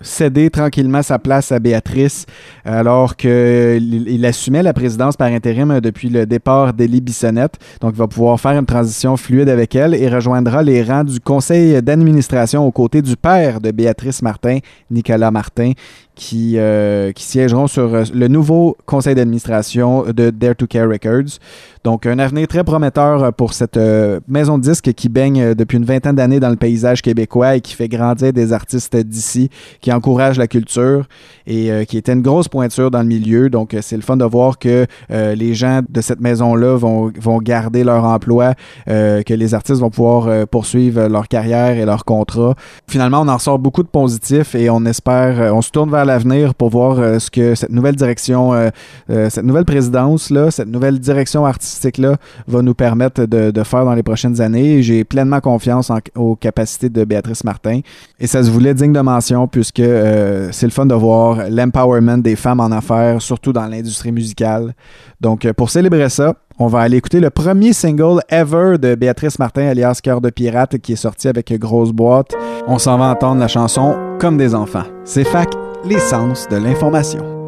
céder 0.01 0.49
tranquillement 0.49 1.01
sa 1.01 1.19
place 1.19 1.51
à 1.51 1.59
Béatrice, 1.59 2.25
alors 2.65 3.15
qu'il 3.15 4.07
il 4.07 4.25
assumait 4.25 4.63
la 4.63 4.73
présidence 4.73 5.15
par 5.17 5.27
intérim 5.27 5.79
depuis 5.79 6.09
le 6.09 6.25
départ 6.25 6.73
d'Élie 6.73 7.01
Bissonnette. 7.01 7.57
Donc, 7.81 7.91
il 7.93 7.97
va 7.97 8.07
pouvoir 8.07 8.39
faire 8.39 8.51
une 8.51 8.65
transition 8.65 9.17
fluide 9.17 9.49
avec 9.49 9.75
elle 9.75 9.93
et 9.93 10.09
rejoindra 10.09 10.63
les 10.63 10.83
rangs 10.83 11.03
du 11.03 11.19
conseil 11.19 11.81
d'administration 11.81 12.65
aux 12.65 12.71
côtés 12.71 13.01
du 13.01 13.15
père 13.15 13.61
de 13.61 13.71
Béatrice 13.71 14.21
Martin, 14.21 14.59
Nicolas 14.91 15.31
Martin, 15.31 15.71
qui, 16.15 16.57
euh, 16.57 17.11
siégeront 17.15 17.67
sur 17.67 17.93
euh, 17.93 18.03
le 18.13 18.27
nouveau 18.27 18.77
conseil 18.85 19.15
d'administration 19.15 20.03
de 20.03 20.29
Dare 20.29 20.55
to 20.55 20.67
Care 20.67 20.89
Records. 20.89 21.39
Donc, 21.83 22.05
un 22.05 22.17
avenir 22.17 22.47
très 22.47 22.63
prometteur 22.63 23.23
euh, 23.23 23.31
pour 23.31 23.53
cette 23.53 23.75
euh, 23.75 24.21
maison 24.29 24.57
de 24.57 24.63
disques 24.63 24.93
qui 24.93 25.09
baigne 25.09 25.41
euh, 25.41 25.53
depuis 25.53 25.77
une 25.77 25.83
vingtaine 25.83 26.15
d'années 26.15 26.39
dans 26.39 26.49
le 26.49 26.55
paysage 26.55 27.01
québécois 27.01 27.57
et 27.57 27.61
qui 27.61 27.73
fait 27.75 27.89
grandir 27.89 28.31
des 28.31 28.53
artistes 28.53 28.95
d'ici, 28.95 29.49
qui 29.81 29.91
encourage 29.91 30.37
la 30.37 30.47
culture 30.47 31.05
et 31.45 31.85
qui 31.87 31.97
était 31.97 32.13
une 32.13 32.21
grosse 32.21 32.47
pointure 32.47 32.89
dans 32.89 33.01
le 33.01 33.07
milieu. 33.07 33.49
Donc, 33.49 33.75
c'est 33.81 33.97
le 33.97 34.01
fun 34.01 34.15
de 34.15 34.23
voir 34.23 34.57
que 34.57 34.85
les 35.09 35.53
gens 35.53 35.81
de 35.89 35.99
cette 35.99 36.21
maison-là 36.21 36.77
vont, 36.77 37.11
vont 37.19 37.39
garder 37.39 37.83
leur 37.83 38.05
emploi, 38.05 38.53
que 38.87 39.33
les 39.33 39.53
artistes 39.53 39.81
vont 39.81 39.89
pouvoir 39.89 40.47
poursuivre 40.47 41.07
leur 41.07 41.27
carrière 41.27 41.77
et 41.77 41.85
leur 41.85 42.05
contrat. 42.05 42.55
Finalement, 42.87 43.21
on 43.21 43.27
en 43.27 43.39
sort 43.39 43.59
beaucoup 43.59 43.83
de 43.83 43.89
positifs 43.89 44.55
et 44.55 44.69
on 44.69 44.85
espère, 44.85 45.53
on 45.53 45.61
se 45.61 45.69
tourne 45.69 45.91
vers 45.91 46.05
l'avenir 46.05 46.55
pour 46.55 46.69
voir 46.69 47.19
ce 47.19 47.29
que 47.29 47.55
cette 47.55 47.71
nouvelle 47.71 47.95
direction, 47.95 48.71
cette 49.09 49.43
nouvelle 49.43 49.65
présidence-là, 49.65 50.49
cette 50.49 50.69
nouvelle 50.69 50.99
direction 50.99 51.45
artistique-là 51.73 52.17
va 52.47 52.61
nous 52.61 52.73
permettre 52.73 53.25
de, 53.25 53.63
faire 53.63 53.85
dans 53.85 53.93
les 53.93 54.03
prochaines 54.03 54.41
années. 54.41 54.81
J'ai 54.83 55.03
pleinement 55.03 55.39
confiance 55.39 55.91
aux 56.15 56.35
capacités 56.35 56.89
de 56.89 57.03
Béatrice 57.03 57.43
Martin. 57.43 57.79
Et 58.19 58.27
ça 58.27 58.43
se 58.43 58.51
voulait 58.51 58.73
digne 58.73 58.93
de 58.93 58.99
mention 58.99 59.47
puisque 59.47 59.79
euh, 59.79 60.49
c'est 60.51 60.65
le 60.65 60.71
fun 60.71 60.85
de 60.85 60.93
voir 60.93 61.49
l'empowerment 61.49 62.17
des 62.17 62.35
femmes 62.35 62.59
en 62.59 62.71
affaires, 62.71 63.21
surtout 63.21 63.53
dans 63.53 63.65
l'industrie 63.65 64.11
musicale. 64.11 64.73
Donc, 65.21 65.45
euh, 65.45 65.53
pour 65.53 65.69
célébrer 65.69 66.09
ça, 66.09 66.35
on 66.59 66.67
va 66.67 66.81
aller 66.81 66.97
écouter 66.97 67.19
le 67.19 67.29
premier 67.29 67.73
single 67.73 68.19
ever 68.29 68.77
de 68.77 68.95
Béatrice 68.95 69.39
Martin, 69.39 69.67
alias 69.67 69.99
Cœur 70.03 70.21
de 70.21 70.29
Pirate, 70.29 70.77
qui 70.77 70.93
est 70.93 70.97
sorti 70.97 71.27
avec 71.27 71.51
Grosse 71.59 71.91
Boîte. 71.91 72.35
On 72.67 72.77
s'en 72.77 72.97
va 72.97 73.05
entendre 73.05 73.39
la 73.39 73.47
chanson 73.47 73.95
Comme 74.19 74.37
des 74.37 74.53
enfants. 74.53 74.85
C'est 75.03 75.23
fac, 75.23 75.49
l'essence 75.83 76.47
de 76.49 76.57
l'information. 76.57 77.42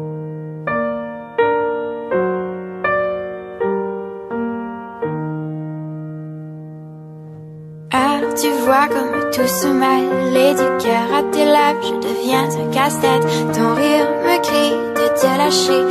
Tu 8.36 8.50
vois 8.64 8.86
comme 8.88 9.30
tout 9.30 9.48
se 9.48 9.68
mêle. 9.68 10.36
Et 10.36 10.54
du 10.54 10.84
cœur 10.84 11.08
à 11.18 11.22
tes 11.32 11.44
lèvres 11.44 11.82
Je 11.82 12.08
deviens 12.08 12.44
un 12.44 12.70
casse-tête. 12.70 13.24
Ton 13.54 13.74
rire 13.74 14.08
me 14.24 14.36
crie 14.46 14.76
de 14.98 15.06
te 15.18 15.30
lâcher 15.40 15.82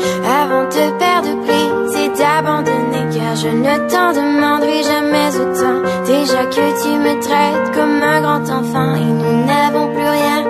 Avant 0.42 0.66
de 0.66 0.84
perdre 1.00 1.34
prise 1.46 1.96
et 2.04 2.10
d'abandonner. 2.10 3.06
Car 3.14 3.36
je 3.36 3.50
ne 3.50 3.76
t'en 3.90 4.10
demanderai 4.14 4.84
jamais 4.84 5.30
autant. 5.42 5.80
Déjà 6.06 6.46
que 6.46 6.66
tu 6.82 6.90
me 7.06 7.20
traites 7.20 7.72
comme 7.74 8.02
un 8.04 8.22
grand 8.22 8.46
enfant 8.60 8.96
Et 8.96 9.12
nous 9.20 9.46
n'avons 9.46 9.88
plus 9.94 10.10
rien 10.22 10.42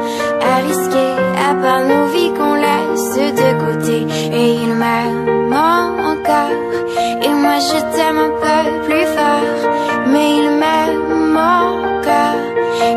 à 0.42 0.56
risquer 0.68 1.12
À 1.50 1.54
part 1.56 1.86
nos 1.86 2.06
vies 2.14 2.34
qu'on 2.38 2.56
laisse 2.56 3.36
de 3.42 3.50
côté. 3.66 4.06
Et 4.34 4.54
il 4.64 4.74
m'aime 4.76 5.54
encore. 5.54 6.56
Et 7.24 7.34
moi 7.44 7.58
je 7.60 7.80
t'aime 7.96 8.20
un 8.28 8.34
peu 8.44 8.86
plus 8.86 9.06
fort. 9.16 9.72
Mais 10.12 10.36
il 10.38 10.50
m'aime 10.60 10.85
encore 11.38 12.42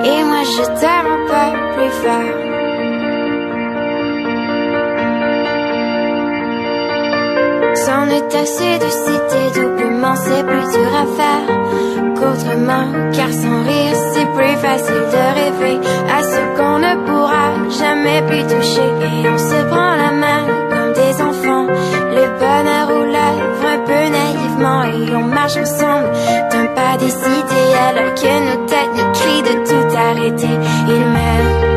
Et 0.04 0.24
moi 0.24 0.42
je 0.54 0.64
t'aime 0.80 1.08
un 1.16 1.22
peu 1.30 1.48
plus 1.74 1.92
fort 2.02 2.48
C'en 7.88 8.06
est 8.08 8.34
assez 8.34 8.78
de 8.78 8.90
citer 8.90 9.60
doublement, 9.60 10.16
c'est 10.16 10.44
plus 10.44 10.66
dur 10.72 10.90
à 11.02 11.06
faire 11.18 11.46
qu'autrement. 12.16 12.86
Car 13.12 13.32
sans 13.32 13.62
rire, 13.62 13.94
c'est 14.12 14.30
plus 14.36 14.56
facile 14.56 15.04
de 15.14 15.24
rêver 15.38 15.78
à 16.16 16.22
ce 16.22 16.40
qu'on 16.56 16.78
ne 16.80 16.94
pourra 17.06 17.46
jamais 17.80 18.20
plus 18.22 18.42
toucher. 18.42 18.88
Et 19.08 19.28
on 19.28 19.38
se 19.38 19.64
prend 19.70 19.94
la 20.04 20.12
main 20.12 20.42
comme 20.70 20.92
des 20.92 21.14
enfants, 21.22 21.66
le 21.66 22.24
bonheur 22.42 22.86
aux 22.98 23.04
lèvres 23.04 23.66
un 23.74 23.78
peu 23.88 24.02
naïvement. 24.18 24.82
Et 24.82 25.16
on 25.16 25.24
marche 25.24 25.56
ensemble 25.56 26.10
pas 26.88 26.96
décidé 26.96 27.62
alors 27.88 28.14
que 28.14 28.32
nos 28.46 28.66
têtes 28.66 28.94
nous 28.96 29.12
crient 29.12 29.42
de 29.42 29.54
tout 29.68 29.96
arrêter. 29.96 30.56
Il 30.88 31.04
m'aime 31.12 31.67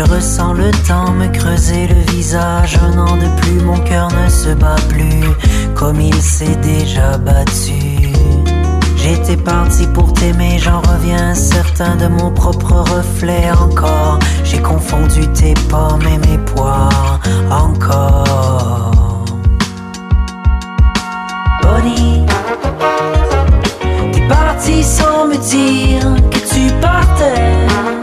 je 0.00 0.14
ressens 0.14 0.54
le 0.54 0.70
temps 0.88 1.12
me 1.12 1.26
creuser 1.28 1.86
le 1.86 2.12
visage. 2.12 2.78
Un 2.82 2.98
an 2.98 3.16
de 3.16 3.28
plus, 3.40 3.60
mon 3.60 3.78
cœur 3.80 4.08
ne 4.10 4.30
se 4.30 4.50
bat 4.50 4.76
plus 4.88 5.28
comme 5.74 6.00
il 6.00 6.14
s'est 6.14 6.56
déjà 6.62 7.18
battu. 7.18 8.12
J'étais 8.96 9.36
parti 9.36 9.86
pour 9.88 10.12
t'aimer, 10.14 10.58
j'en 10.58 10.80
reviens 10.80 11.34
certain 11.34 11.96
de 11.96 12.06
mon 12.06 12.30
propre 12.30 12.72
reflet 12.72 13.50
encore. 13.52 14.18
J'ai 14.44 14.60
confondu 14.60 15.26
tes 15.32 15.54
pommes 15.68 16.06
et 16.14 16.18
mes 16.28 16.38
poires 16.38 17.20
encore. 17.50 19.24
Bonnie, 21.62 22.24
t'es 24.12 24.26
parti 24.28 24.82
sans 24.82 25.26
me 25.26 25.36
dire 25.36 26.30
que 26.30 26.38
tu 26.38 26.72
partais. 26.80 27.99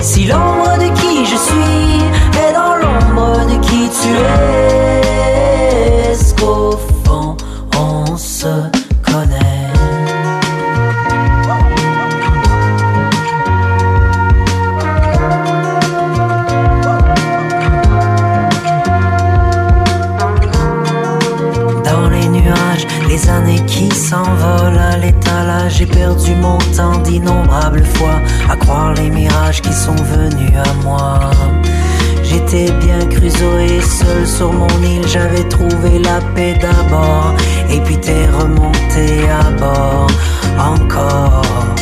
Si 0.00 0.24
l'ombre 0.26 0.78
de 0.78 0.88
qui 1.00 1.26
je 1.26 1.36
suis 1.36 2.00
est 2.38 2.52
dans 2.52 2.76
l'ombre 2.76 3.46
de 3.46 3.56
qui 3.66 3.90
tu 4.00 4.10
es, 4.10 5.09
j'ai 25.70 25.86
perdu 25.86 26.34
mon 26.36 26.58
temps 26.76 26.98
d'innombrables 26.98 27.84
fois 27.84 28.20
à 28.48 28.56
croire 28.56 28.94
les 28.94 29.10
mirages 29.10 29.62
qui 29.62 29.72
sont 29.72 29.94
venus 29.94 30.20
venu 30.20 30.56
à 30.56 30.72
moi. 30.84 31.30
J'étais 32.22 32.70
bien 32.72 32.98
Crusoe 33.08 33.80
seul 33.82 34.26
sur 34.26 34.52
mon 34.52 34.82
île, 34.82 35.06
j'avais 35.06 35.44
trouvé 35.48 35.98
la 35.98 36.20
paix 36.34 36.54
d'abord. 36.60 37.34
Et 37.70 37.80
puis 37.80 37.96
t'es 37.96 38.26
remonté 38.26 39.28
à 39.28 39.50
bord 39.58 40.10
encore. 40.58 41.79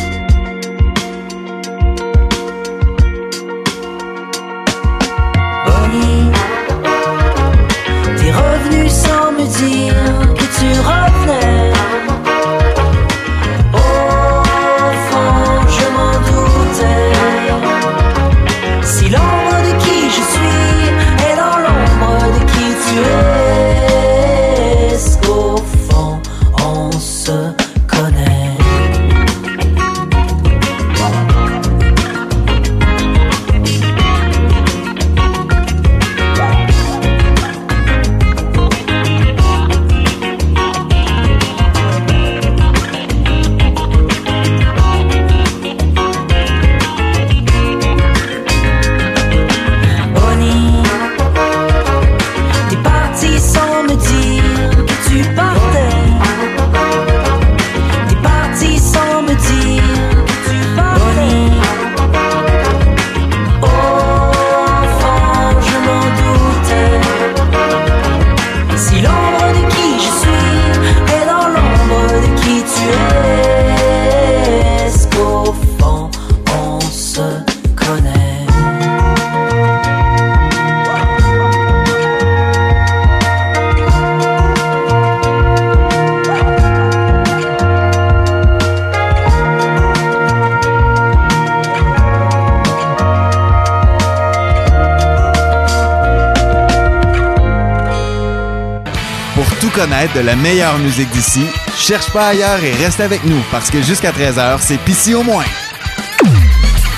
De 100.19 100.23
la 100.25 100.35
meilleure 100.35 100.79
musique 100.79 101.11
d'ici, 101.11 101.45
cherche 101.77 102.11
pas 102.13 102.29
ailleurs 102.29 102.63
et 102.65 102.73
reste 102.73 102.99
avec 102.99 103.25
nous 103.25 103.41
parce 103.53 103.71
que 103.71 103.81
jusqu'à 103.83 104.11
13h, 104.11 104.57
c'est 104.59 104.79
Pissy 104.79 105.15
au 105.15 105.23
moins. 105.23 105.45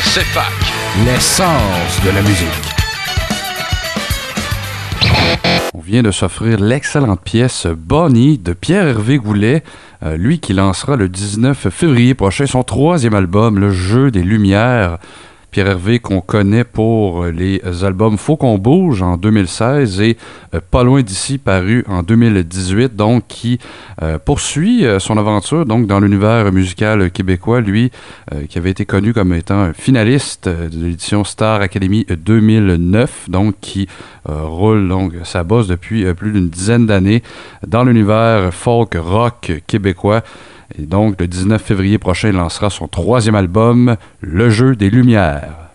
C'est 0.01 0.25
fac. 0.25 0.51
L'essence 1.05 2.01
de 2.03 2.11
la 2.15 2.23
musique. 2.23 2.49
On 5.75 5.81
vient 5.81 6.03
de 6.03 6.11
s'offrir 6.11 6.59
l'excellente 6.59 7.21
pièce 7.21 7.67
Bonnie 7.67 8.39
de 8.39 8.55
Pierre-Hervé 8.55 9.19
Goulet, 9.19 9.65
euh, 10.03 10.17
lui 10.17 10.41
qui 10.41 10.55
lancera 10.55 10.97
le 10.97 11.11
19 11.11 11.69
février 11.69 12.15
prochain 12.15 12.47
son 12.47 12.63
troisième 12.63 13.15
album, 13.15 13.59
Le 13.59 13.71
Jeu 13.71 14.11
des 14.11 14.23
Lumières. 14.23 14.97
Pierre 15.51 15.67
Hervé 15.67 15.99
qu'on 15.99 16.21
connaît 16.21 16.65
pour 16.65 17.27
les 17.27 17.61
albums 17.83 18.17
Faut 18.17 18.37
qu'on 18.37 18.57
bouge 18.57 19.03
en 19.03 19.17
2016 19.17 20.01
et 20.01 20.17
Pas 20.71 20.83
loin 20.83 21.03
d'ici 21.03 21.39
paru 21.39 21.85
en 21.87 22.03
2018 22.03 22.97
donc 22.97 23.25
qui 23.29 23.61
euh, 24.03 24.19
poursuit 24.19 24.85
euh, 24.85 24.99
son 24.99 25.17
aventure 25.17 25.65
donc 25.65 25.87
dans 25.87 26.01
l'univers 26.01 26.51
musical 26.53 27.13
québécois 27.13 27.61
lui 27.61 27.93
euh, 28.35 28.47
qui 28.49 28.59
avait 28.59 28.71
été 28.71 28.85
connu 28.85 29.13
comme 29.13 29.33
étant 29.33 29.73
finaliste 29.73 30.49
euh, 30.49 30.69
de 30.69 30.85
l'édition 30.87 31.23
Star 31.23 31.61
Academy 31.61 32.05
2009 32.09 33.31
donc 33.31 33.55
qui 33.61 33.87
euh, 34.29 34.43
roule 34.43 34.89
donc 34.89 35.13
sa 35.23 35.45
bosse 35.45 35.69
depuis 35.69 36.05
euh, 36.05 36.15
plus 36.15 36.33
d'une 36.33 36.49
dizaine 36.49 36.85
d'années 36.85 37.23
dans 37.65 37.85
l'univers 37.85 38.53
folk 38.53 38.97
rock 39.01 39.63
québécois 39.69 40.23
et 40.79 40.83
donc, 40.83 41.21
le 41.21 41.27
19 41.27 41.61
février 41.61 41.99
prochain, 41.99 42.29
il 42.29 42.37
lancera 42.37 42.71
son 42.71 42.87
troisième 42.87 43.35
album, 43.35 43.97
Le 44.21 44.51
Jeu 44.51 44.77
des 44.77 44.89
Lumières. 44.89 45.70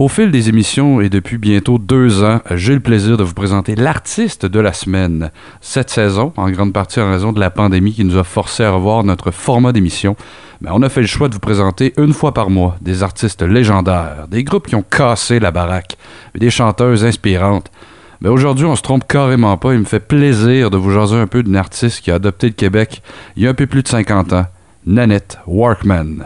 Au 0.00 0.08
fil 0.08 0.30
des 0.30 0.48
émissions 0.48 1.02
et 1.02 1.10
depuis 1.10 1.36
bientôt 1.36 1.76
deux 1.76 2.24
ans, 2.24 2.40
j'ai 2.52 2.72
le 2.72 2.80
plaisir 2.80 3.18
de 3.18 3.22
vous 3.22 3.34
présenter 3.34 3.74
l'artiste 3.74 4.46
de 4.46 4.58
la 4.58 4.72
semaine. 4.72 5.30
Cette 5.60 5.90
saison, 5.90 6.32
en 6.38 6.48
grande 6.48 6.72
partie 6.72 7.00
en 7.00 7.10
raison 7.10 7.34
de 7.34 7.38
la 7.38 7.50
pandémie 7.50 7.92
qui 7.92 8.06
nous 8.06 8.16
a 8.16 8.24
forcé 8.24 8.64
à 8.64 8.70
revoir 8.70 9.04
notre 9.04 9.30
format 9.30 9.72
d'émission, 9.72 10.16
ben, 10.62 10.70
on 10.72 10.80
a 10.80 10.88
fait 10.88 11.02
le 11.02 11.06
choix 11.06 11.28
de 11.28 11.34
vous 11.34 11.40
présenter 11.40 11.92
une 11.98 12.14
fois 12.14 12.32
par 12.32 12.48
mois 12.48 12.78
des 12.80 13.02
artistes 13.02 13.42
légendaires, 13.42 14.26
des 14.30 14.42
groupes 14.42 14.68
qui 14.68 14.74
ont 14.74 14.82
cassé 14.82 15.38
la 15.38 15.50
baraque, 15.50 15.98
des 16.34 16.48
chanteuses 16.48 17.04
inspirantes. 17.04 17.70
Mais 18.22 18.30
aujourd'hui, 18.30 18.64
on 18.64 18.76
se 18.76 18.82
trompe 18.82 19.06
carrément 19.06 19.58
pas. 19.58 19.74
Il 19.74 19.80
me 19.80 19.84
fait 19.84 20.00
plaisir 20.00 20.70
de 20.70 20.78
vous 20.78 20.92
jaser 20.92 21.16
un 21.16 21.26
peu 21.26 21.42
d'une 21.42 21.56
artiste 21.56 22.00
qui 22.00 22.10
a 22.10 22.14
adopté 22.14 22.46
le 22.46 22.54
Québec 22.54 23.02
il 23.36 23.42
y 23.42 23.46
a 23.46 23.50
un 23.50 23.54
peu 23.54 23.66
plus 23.66 23.82
de 23.82 23.88
50 23.88 24.32
ans, 24.32 24.46
Nanette 24.86 25.38
Workman. 25.46 26.24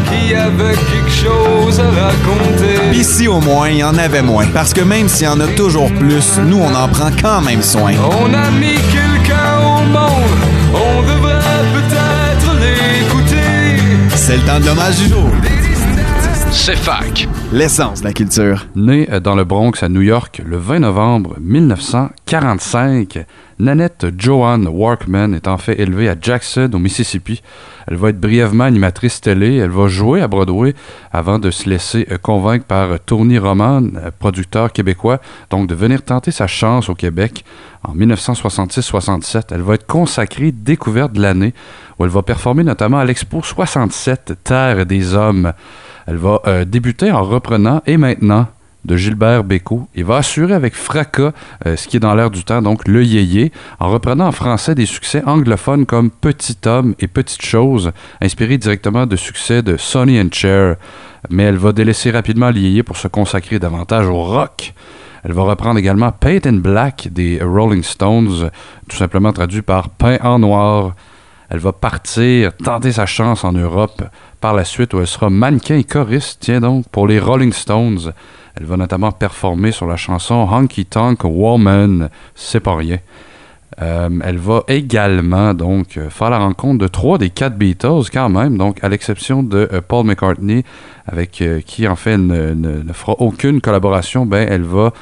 Qui 0.00 0.34
avait 0.34 0.74
quelque 0.74 1.10
chose 1.10 1.80
à 1.80 1.90
raconter? 1.90 2.96
Ici 2.96 3.28
au 3.28 3.40
moins, 3.40 3.68
il 3.68 3.78
y 3.78 3.84
en 3.84 3.96
avait 3.96 4.22
moins. 4.22 4.46
Parce 4.52 4.72
que 4.72 4.80
même 4.80 5.08
s'il 5.08 5.26
y 5.26 5.28
en 5.28 5.40
a 5.40 5.46
toujours 5.48 5.92
plus, 5.92 6.38
nous 6.46 6.58
on 6.58 6.74
en 6.74 6.88
prend 6.88 7.10
quand 7.20 7.40
même 7.40 7.62
soin. 7.62 7.92
On 7.98 8.32
a 8.32 8.50
mis 8.50 8.74
quelqu'un 8.90 9.58
au 9.60 9.82
monde, 9.86 10.42
on 10.74 11.02
devrait 11.02 11.40
peut-être 11.74 12.54
l'écouter. 12.60 13.78
C'est 14.14 14.36
le 14.36 14.42
temps 14.42 14.60
de 14.60 14.66
l'hommage 14.66 14.96
du 14.98 15.08
jour. 15.08 15.28
C'est 16.52 16.76
fac. 16.76 17.26
L'essence 17.50 18.00
de 18.00 18.04
la 18.06 18.12
culture. 18.12 18.66
Née 18.76 19.08
euh, 19.10 19.20
dans 19.20 19.34
le 19.34 19.44
Bronx 19.44 19.82
à 19.82 19.88
New 19.88 20.02
York 20.02 20.42
le 20.44 20.58
20 20.58 20.80
novembre 20.80 21.36
1945, 21.40 23.24
Nanette 23.58 24.06
Joanne 24.18 24.66
Workman 24.68 25.34
est 25.34 25.48
en 25.48 25.58
fait 25.58 25.78
élevée 25.78 26.08
à 26.08 26.16
Jackson, 26.20 26.70
au 26.72 26.78
Mississippi. 26.78 27.42
Elle 27.86 27.96
va 27.96 28.10
être 28.10 28.20
brièvement 28.20 28.64
animatrice 28.64 29.20
télé. 29.20 29.56
Elle 29.56 29.70
va 29.70 29.88
jouer 29.88 30.22
à 30.22 30.28
Broadway 30.28 30.74
avant 31.12 31.38
de 31.38 31.50
se 31.50 31.68
laisser 31.68 32.06
euh, 32.10 32.18
convaincre 32.18 32.64
par 32.64 32.92
euh, 32.92 32.96
Tony 33.04 33.38
Roman, 33.38 33.82
euh, 33.96 34.10
producteur 34.18 34.72
québécois, 34.72 35.20
donc 35.50 35.68
de 35.68 35.74
venir 35.74 36.02
tenter 36.02 36.30
sa 36.30 36.46
chance 36.46 36.88
au 36.88 36.94
Québec. 36.94 37.44
En 37.84 37.94
1966-67, 37.94 39.44
elle 39.50 39.62
va 39.62 39.74
être 39.74 39.86
consacrée 39.86 40.52
découverte 40.52 41.12
de 41.12 41.20
l'année, 41.20 41.52
où 41.98 42.04
elle 42.04 42.10
va 42.10 42.22
performer 42.22 42.62
notamment 42.62 42.98
à 42.98 43.04
l'Expo 43.04 43.42
67 43.42 44.34
Terre 44.44 44.86
des 44.86 45.14
Hommes. 45.14 45.52
Elle 46.06 46.16
va 46.16 46.64
débuter 46.64 47.12
en 47.12 47.22
reprenant 47.22 47.80
Et 47.86 47.96
maintenant 47.96 48.48
de 48.84 48.96
Gilbert 48.96 49.44
Bécaud 49.44 49.88
et 49.94 50.02
va 50.02 50.16
assurer 50.18 50.54
avec 50.54 50.74
fracas 50.74 51.32
euh, 51.66 51.76
ce 51.76 51.88
qui 51.88 51.96
est 51.96 52.00
dans 52.00 52.14
l'air 52.14 52.30
du 52.30 52.44
temps, 52.44 52.62
donc 52.62 52.88
le 52.88 53.04
yéyé, 53.04 53.52
en 53.78 53.90
reprenant 53.90 54.26
en 54.26 54.32
français 54.32 54.74
des 54.74 54.86
succès 54.86 55.22
anglophones 55.24 55.86
comme 55.86 56.10
Petit 56.10 56.56
homme 56.66 56.94
et 56.98 57.06
Petite 57.06 57.42
chose, 57.42 57.92
inspirés 58.20 58.58
directement 58.58 59.06
de 59.06 59.16
succès 59.16 59.62
de 59.62 59.76
Sonny 59.76 60.20
and 60.20 60.32
Cher. 60.32 60.76
Mais 61.30 61.44
elle 61.44 61.56
va 61.56 61.72
délaisser 61.72 62.10
rapidement 62.10 62.50
le 62.50 62.58
yéyé 62.58 62.82
pour 62.82 62.96
se 62.96 63.08
consacrer 63.08 63.58
davantage 63.58 64.08
au 64.08 64.22
rock. 64.22 64.74
Elle 65.24 65.32
va 65.32 65.42
reprendre 65.42 65.78
également 65.78 66.10
Paint 66.10 66.40
in 66.46 66.54
Black 66.54 67.08
des 67.12 67.40
Rolling 67.40 67.84
Stones, 67.84 68.50
tout 68.88 68.96
simplement 68.96 69.32
traduit 69.32 69.62
par 69.62 69.88
Pain 69.88 70.18
en 70.22 70.40
noir. 70.40 70.94
Elle 71.48 71.60
va 71.60 71.72
partir, 71.72 72.56
tenter 72.56 72.92
sa 72.92 73.06
chance 73.06 73.44
en 73.44 73.52
Europe 73.52 74.02
par 74.40 74.54
la 74.54 74.64
suite 74.64 74.94
où 74.94 74.98
elle 74.98 75.06
sera 75.06 75.30
mannequin 75.30 75.76
et 75.76 75.84
choriste, 75.84 76.38
tiens 76.40 76.60
donc, 76.60 76.88
pour 76.88 77.06
les 77.06 77.20
Rolling 77.20 77.52
Stones. 77.52 78.12
Elle 78.56 78.66
va 78.66 78.76
notamment 78.76 79.12
performer 79.12 79.72
sur 79.72 79.86
la 79.86 79.96
chanson 79.96 80.46
Honky 80.50 80.84
Tonk 80.84 81.24
Woman, 81.24 82.10
c'est 82.34 82.60
pas 82.60 82.76
rien. 82.76 82.98
Euh, 83.80 84.10
elle 84.22 84.36
va 84.36 84.64
également 84.68 85.54
donc 85.54 85.96
euh, 85.96 86.10
faire 86.10 86.28
la 86.28 86.38
rencontre 86.38 86.78
de 86.78 86.88
trois 86.88 87.16
des 87.16 87.30
quatre 87.30 87.56
Beatles 87.56 88.10
quand 88.12 88.28
même, 88.28 88.58
donc 88.58 88.82
à 88.84 88.88
l'exception 88.88 89.42
de 89.42 89.68
euh, 89.72 89.80
Paul 89.86 90.04
McCartney, 90.04 90.62
avec 91.06 91.42
qui 91.66 91.88
en 91.88 91.96
fait 91.96 92.18
ne, 92.18 92.82
fera 92.92 93.14
aucune 93.18 93.60
collaboration, 93.60 94.24
ben 94.24 94.46
elle 94.48 94.62
va 94.62 94.92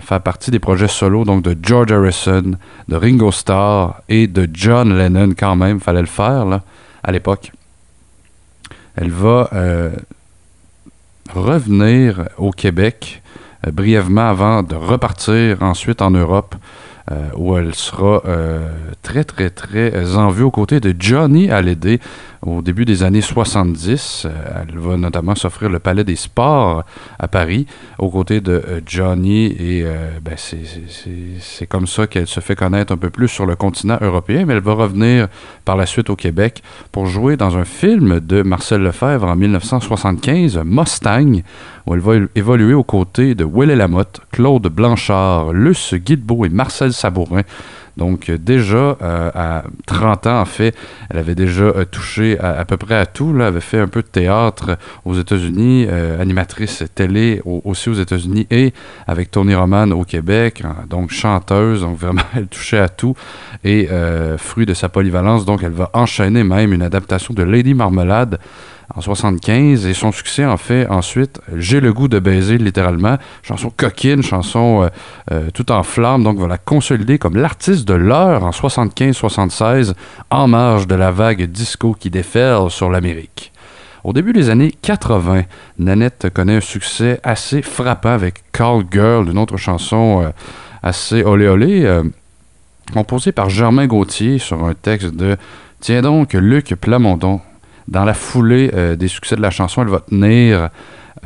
faire 0.00 0.20
partie 0.20 0.50
des 0.50 0.58
projets 0.58 0.88
solo 0.88 1.24
donc 1.24 1.42
de 1.42 1.56
George 1.62 1.92
Harrison, 1.92 2.56
de 2.88 2.96
Ringo 2.96 3.30
Starr 3.30 4.00
et 4.08 4.26
de 4.26 4.48
John 4.52 4.96
Lennon 4.96 5.34
quand 5.38 5.54
même, 5.54 5.78
fallait 5.78 6.00
le 6.00 6.06
faire 6.06 6.60
à 7.04 7.12
l'époque. 7.12 7.52
Elle 8.96 9.10
va 9.10 9.48
revenir 11.34 12.28
au 12.38 12.50
Québec 12.50 13.22
euh, 13.66 13.70
brièvement 13.70 14.28
avant 14.28 14.62
de 14.62 14.74
repartir 14.74 15.62
ensuite 15.62 16.02
en 16.02 16.10
Europe. 16.10 16.54
euh, 17.10 17.30
où 17.36 17.56
elle 17.56 17.74
sera 17.74 18.22
euh, 18.26 18.68
très, 19.02 19.24
très, 19.24 19.50
très 19.50 20.16
en 20.16 20.28
vue 20.28 20.44
aux 20.44 20.50
côtés 20.50 20.80
de 20.80 20.94
Johnny 20.98 21.50
Hallyday 21.50 21.98
au 22.44 22.60
début 22.60 22.84
des 22.84 23.02
années 23.04 23.20
70. 23.20 24.26
Euh, 24.26 24.30
elle 24.68 24.78
va 24.78 24.96
notamment 24.96 25.34
s'offrir 25.34 25.68
le 25.70 25.78
Palais 25.78 26.02
des 26.04 26.16
Sports 26.16 26.82
à 27.18 27.28
Paris 27.28 27.66
aux 27.98 28.10
côtés 28.10 28.40
de 28.40 28.52
euh, 28.52 28.80
Johnny 28.84 29.46
et 29.46 29.82
euh, 29.84 30.10
ben, 30.20 30.34
c'est- 30.36 31.66
comme 31.68 31.86
ça 31.86 32.06
qu'elle 32.06 32.26
se 32.26 32.40
fait 32.40 32.56
connaître 32.56 32.92
un 32.92 32.96
peu 32.96 33.10
plus 33.10 33.28
sur 33.28 33.46
le 33.46 33.54
continent 33.56 33.98
européen, 34.00 34.44
mais 34.46 34.54
elle 34.54 34.60
va 34.62 34.74
revenir 34.74 35.28
par 35.64 35.76
la 35.76 35.86
suite 35.86 36.10
au 36.10 36.16
Québec 36.16 36.62
pour 36.90 37.06
jouer 37.06 37.36
dans 37.36 37.56
un 37.56 37.64
film 37.64 38.18
de 38.20 38.42
Marcel 38.42 38.82
Lefebvre 38.82 39.26
en 39.28 39.36
1975, 39.36 40.60
Mustang, 40.64 41.42
où 41.86 41.94
elle 41.94 42.00
va 42.00 42.14
évoluer 42.34 42.74
aux 42.74 42.82
côtés 42.84 43.34
de 43.34 43.44
Willy 43.44 43.76
Lamotte, 43.76 44.20
Claude 44.32 44.66
Blanchard, 44.68 45.52
Luce 45.52 45.94
Guilbeault 45.94 46.44
et 46.46 46.48
Marcel 46.48 46.92
Sabourin. 46.92 47.42
Donc 47.96 48.30
euh, 48.30 48.38
déjà 48.38 48.96
euh, 49.02 49.30
à 49.34 49.64
30 49.86 50.26
ans, 50.26 50.40
en 50.40 50.44
fait, 50.44 50.74
elle 51.10 51.18
avait 51.18 51.34
déjà 51.34 51.64
euh, 51.64 51.84
touché 51.84 52.38
à, 52.38 52.64
peu 52.64 52.76
près 52.76 52.96
à 52.96 53.06
tout. 53.06 53.32
Elle 53.34 53.42
avait 53.42 53.60
fait 53.60 53.78
un 53.80 53.88
peu 53.88 54.02
de 54.02 54.06
théâtre 54.06 54.78
aux 55.04 55.14
États-Unis, 55.14 55.86
animatrice 56.18 56.84
télé 56.94 57.40
au- 57.44 57.60
aussi 57.64 57.88
aux 57.90 57.94
États-Unis 57.94 58.46
et 58.50 58.72
avec 59.06 59.30
Tony 59.30 59.54
Roman 59.54 59.90
au 59.90 60.04
Québec. 60.04 60.62
hein, 60.64 60.76
donc 60.88 61.10
chanteuse, 61.10 61.82
donc 61.82 61.98
vraiment 61.98 62.22
elle 62.36 62.46
touchait 62.46 62.78
à 62.78 62.88
tout. 62.88 63.14
Et 63.64 63.88
fruit 64.38 64.66
de 64.66 64.74
sa 64.74 64.88
polyvalence, 64.88 65.44
donc 65.44 65.62
elle 65.62 65.72
va 65.72 65.90
enchaîner 65.92 66.44
même 66.44 66.72
une 66.72 66.82
adaptation 66.82 67.34
de 67.34 67.42
Lady 67.42 67.74
Marmelade 67.74 68.38
en 68.94 69.00
75 69.00 69.86
et 69.86 69.94
son 69.94 70.12
succès 70.12 70.44
en 70.44 70.56
fait 70.56 70.86
ensuite 70.88 71.40
J'ai 71.56 71.80
le 71.80 71.92
goût 71.92 72.08
de 72.08 72.18
baiser 72.18 72.58
littéralement, 72.58 73.16
chanson 73.42 73.72
coquine, 73.74 74.22
chanson 74.22 74.82
euh, 74.82 74.88
euh, 75.32 75.50
tout 75.52 75.70
en 75.72 75.82
flamme, 75.82 76.24
donc 76.24 76.38
va 76.38 76.46
la 76.46 76.58
consolider 76.58 77.18
comme 77.18 77.36
l'artiste 77.36 77.86
de 77.86 77.94
l'heure 77.94 78.44
en 78.44 78.50
75-76 78.50 79.94
en 80.30 80.48
marge 80.48 80.86
de 80.86 80.94
la 80.94 81.10
vague 81.10 81.44
disco 81.44 81.94
qui 81.98 82.10
déferle 82.10 82.70
sur 82.70 82.90
l'Amérique. 82.90 83.52
Au 84.04 84.12
début 84.12 84.32
des 84.32 84.50
années 84.50 84.72
80, 84.82 85.42
Nanette 85.78 86.28
connaît 86.34 86.56
un 86.56 86.60
succès 86.60 87.20
assez 87.22 87.62
frappant 87.62 88.10
avec 88.10 88.42
Call 88.52 88.84
Girl, 88.90 89.28
une 89.30 89.38
autre 89.38 89.56
chanson 89.56 90.22
euh, 90.22 90.30
assez 90.82 91.22
olé 91.22 91.46
olé, 91.46 92.02
composée 92.92 93.30
par 93.30 93.48
Germain 93.48 93.86
Gauthier 93.86 94.38
sur 94.38 94.64
un 94.64 94.74
texte 94.74 95.14
de 95.14 95.36
Tiens 95.80 96.02
donc, 96.02 96.32
Luc 96.34 96.74
Plamondon. 96.74 97.40
Dans 97.92 98.04
la 98.04 98.14
foulée 98.14 98.70
euh, 98.74 98.96
des 98.96 99.08
succès 99.08 99.36
de 99.36 99.42
la 99.42 99.50
chanson, 99.50 99.82
elle 99.82 99.88
va 99.88 100.00
tenir 100.00 100.70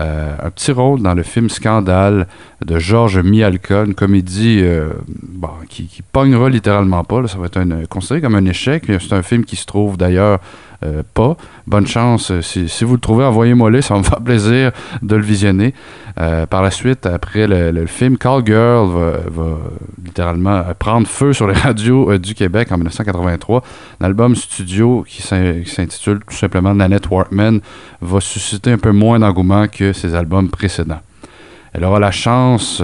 euh, 0.01 0.35
un 0.47 0.51
petit 0.51 0.73
rôle 0.73 1.01
dans 1.01 1.15
le 1.15 1.23
film 1.23 1.49
Scandale 1.49 2.27
de 2.65 2.79
Georges 2.79 3.21
Mialka, 3.21 3.85
une 3.85 3.95
comédie 3.95 4.61
euh, 4.63 4.91
bon, 5.43 5.51
qui, 5.69 5.87
qui 5.87 6.03
pognera 6.03 6.49
littéralement 6.51 7.05
pas. 7.05 7.27
ça 7.29 7.39
va 7.39 7.47
être 7.47 7.57
un- 7.59 7.87
considéré 7.89 8.21
comme 8.21 8.35
un 8.35 8.45
échec. 8.47 8.83
C'est 8.89 9.13
un 9.15 9.23
film 9.23 9.45
qui 9.45 9.57
se 9.57 9.65
trouve 9.65 9.97
d'ailleurs 9.97 10.41
euh, 10.85 11.03
pas. 11.15 11.37
Bonne 11.67 11.87
chance. 11.87 12.33
Si, 12.41 12.85
vous 12.85 12.95
le 12.95 13.01
trouvez, 13.01 13.25
envoyez-moi-le. 13.25 13.81
Ça 13.81 13.97
me 13.97 14.03
faire 14.03 14.21
plaisir 14.21 14.73
de 15.03 15.17
le 15.17 15.23
visionner. 15.23 15.75
Euh, 16.19 16.47
par 16.47 16.63
la 16.63 16.71
suite, 16.71 17.07
après 17.07 17.47
le, 17.47 17.87
film, 17.87 18.17
Call 18.19 18.45
Girl 18.47 18.89
va, 18.91 19.45
littéralement 20.05 20.63
prendre 20.79 21.07
feu 21.07 21.33
sur 21.33 21.47
les 21.47 21.55
radios 21.59 22.11
euh, 22.11 22.19
du 22.19 22.35
Québec 22.35 22.73
en 22.73 22.77
1983. 22.77 23.63
L'album 24.01 24.35
studio 24.35 25.05
qui 25.07 25.23
s'in- 25.23 25.61
qui 25.63 25.71
s'intitule 25.71 26.21
tout 26.29 26.35
simplement 26.37 26.75
Nanette 26.75 27.09
Workman 27.11 27.61
va 28.01 28.21
susciter 28.21 28.73
un 28.73 28.79
peu 28.79 28.93
moins 28.93 29.19
d'engouement 29.19 29.67
que 29.69 29.93
ses 29.93 30.15
albums 30.15 30.49
précédents. 30.49 31.01
Elle 31.73 31.85
aura 31.85 32.01
la 32.01 32.11
chance 32.11 32.83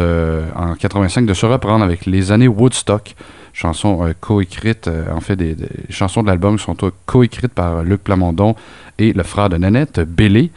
en 0.55 0.75
85 0.75 1.25
de 1.25 1.33
se 1.33 1.47
reprendre 1.47 1.83
avec 1.83 2.05
les 2.05 2.31
années 2.31 2.49
Woodstock, 2.49 3.15
chanson 3.53 4.07
euh, 4.07 4.13
coécrite, 4.19 4.89
euh, 4.89 5.13
en 5.13 5.21
fait 5.21 5.37
des, 5.37 5.57
chansons 5.91 6.23
de 6.23 6.29
l'album 6.29 6.59
sont 6.59 6.77
coécrites 7.07 7.53
par 7.53 7.83
Luc 7.83 8.03
Plamondon 8.03 8.55
et 8.99 9.13
le 9.13 9.23
frère 9.23 9.49
de 9.49 9.57
Nanette, 9.57 10.01
Bélé. 10.01 10.51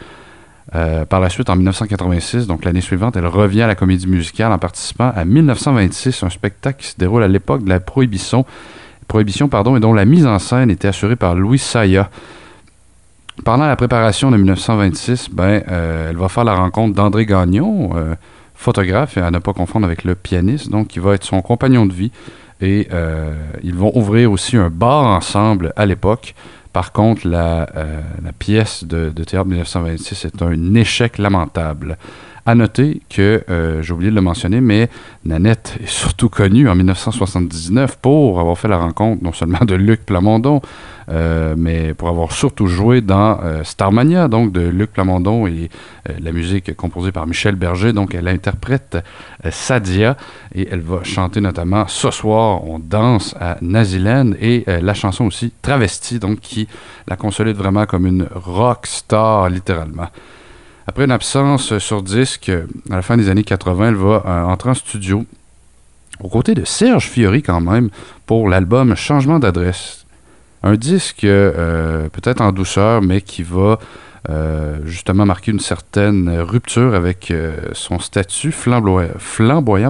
Euh, 0.73 1.05
par 1.05 1.19
la 1.19 1.29
suite, 1.29 1.49
en 1.49 1.55
1986, 1.55 2.47
donc 2.47 2.65
l'année 2.65 2.81
suivante, 2.81 3.15
elle 3.15 3.27
revient 3.27 3.61
à 3.61 3.67
la 3.67 3.75
comédie 3.75 4.07
musicale 4.07 4.51
en 4.51 4.57
participant 4.57 5.11
à 5.15 5.23
1926, 5.23 6.23
un 6.23 6.29
spectacle 6.29 6.81
qui 6.81 6.89
se 6.89 6.97
déroule 6.97 7.23
à 7.23 7.27
l'époque 7.27 7.63
de 7.63 7.69
la 7.69 7.79
Prohibition, 7.79 8.45
Prohibition 9.07 9.47
pardon, 9.47 9.77
et 9.77 9.79
dont 9.79 9.93
la 9.93 10.05
mise 10.05 10.25
en 10.25 10.39
scène 10.39 10.71
était 10.71 10.87
assurée 10.87 11.15
par 11.15 11.35
Louis 11.35 11.59
Saya. 11.59 12.09
Pendant 13.43 13.67
la 13.67 13.75
préparation 13.75 14.31
de 14.31 14.37
1926, 14.37 15.29
ben, 15.31 15.61
euh, 15.69 16.09
elle 16.09 16.17
va 16.17 16.29
faire 16.29 16.45
la 16.45 16.55
rencontre 16.55 16.95
d'André 16.95 17.25
Gagnon, 17.25 17.91
euh, 17.95 18.15
photographe, 18.55 19.17
à 19.17 19.29
ne 19.29 19.39
pas 19.39 19.53
confondre 19.53 19.85
avec 19.85 20.03
le 20.03 20.15
pianiste, 20.15 20.69
donc 20.69 20.87
qui 20.87 20.99
va 20.99 21.13
être 21.13 21.25
son 21.25 21.41
compagnon 21.41 21.85
de 21.85 21.93
vie. 21.93 22.11
Et 22.62 22.88
euh, 22.91 23.34
ils 23.64 23.76
vont 23.76 23.91
ouvrir 23.95 24.32
aussi 24.32 24.58
un 24.58 24.70
bar 24.70 25.06
ensemble 25.06 25.74
à 25.76 25.86
l'époque. 25.86 26.36
Par 26.72 26.91
contre, 26.91 27.28
la, 27.28 27.68
euh, 27.76 28.01
pièce 28.38 28.84
de, 28.84 29.10
de 29.10 29.24
théâtre 29.24 29.47
1926 29.47 30.26
est 30.26 30.41
un 30.41 30.76
échec 30.76 31.18
lamentable. 31.18 31.97
À 32.47 32.53
noter 32.53 33.01
que, 33.09 33.43
euh, 33.49 33.81
j'ai 33.81 33.91
oublié 33.91 34.11
de 34.11 34.15
le 34.15 34.21
mentionner, 34.21 34.61
mais 34.61 34.87
Nanette 35.25 35.79
est 35.81 35.89
surtout 35.89 36.29
connue 36.29 36.69
en 36.69 36.75
1979 36.75 37.97
pour 37.97 38.39
avoir 38.39 38.55
fait 38.55 38.67
la 38.67 38.77
rencontre 38.77 39.23
non 39.23 39.33
seulement 39.33 39.65
de 39.65 39.73
Luc 39.73 40.05
Plamondon, 40.05 40.61
euh, 41.09 41.55
mais 41.57 41.95
pour 41.95 42.07
avoir 42.07 42.31
surtout 42.31 42.67
joué 42.67 43.01
dans 43.01 43.39
euh, 43.43 43.63
Starmania, 43.63 44.27
donc 44.27 44.51
de 44.51 44.61
Luc 44.61 44.91
Plamondon 44.91 45.47
et 45.47 45.71
la 46.19 46.31
musique 46.31 46.75
composée 46.75 47.11
par 47.11 47.25
Michel 47.25 47.55
Berger. 47.55 47.93
Donc 47.93 48.13
elle 48.13 48.27
interprète 48.27 48.99
Sadia 49.49 50.15
et 50.53 50.67
elle 50.71 50.81
va 50.81 51.03
chanter 51.03 51.41
notamment 51.41 51.87
Ce 51.87 52.11
soir, 52.11 52.63
on 52.63 52.77
danse 52.77 53.35
à 53.41 53.57
Naziland 53.61 54.33
et 54.39 54.65
la 54.67 54.93
chanson 54.93 55.25
aussi 55.25 55.51
Travesti, 55.63 56.19
donc 56.19 56.41
qui 56.41 56.67
la 57.07 57.15
consolide 57.15 57.57
vraiment 57.57 57.87
comme 57.87 58.05
une 58.05 58.27
rock 58.35 58.85
star 58.85 59.49
littéralement. 59.49 60.09
Après 60.88 61.05
une 61.05 61.11
absence 61.11 61.77
sur 61.79 62.03
disque, 62.03 62.49
euh, 62.49 62.65
à 62.91 62.97
la 62.97 63.01
fin 63.01 63.17
des 63.17 63.29
années 63.29 63.43
80, 63.43 63.89
elle 63.89 63.95
va 63.95 64.23
euh, 64.25 64.43
entrer 64.43 64.69
en 64.69 64.73
studio 64.73 65.25
aux 66.19 66.29
côtés 66.29 66.53
de 66.53 66.63
Serge 66.63 67.09
Fiori 67.09 67.41
quand 67.41 67.61
même 67.61 67.89
pour 68.25 68.49
l'album 68.49 68.95
Changement 68.95 69.39
d'adresse. 69.39 70.05
Un 70.63 70.75
disque 70.75 71.23
euh, 71.23 72.07
peut-être 72.09 72.41
en 72.41 72.51
douceur, 72.51 73.01
mais 73.01 73.21
qui 73.21 73.43
va 73.43 73.79
euh, 74.29 74.79
justement 74.86 75.25
marquer 75.25 75.51
une 75.51 75.59
certaine 75.59 76.39
rupture 76.39 76.95
avec 76.95 77.29
euh, 77.29 77.57
son 77.73 77.99
statut 77.99 78.51
flamboyant, 78.51 79.09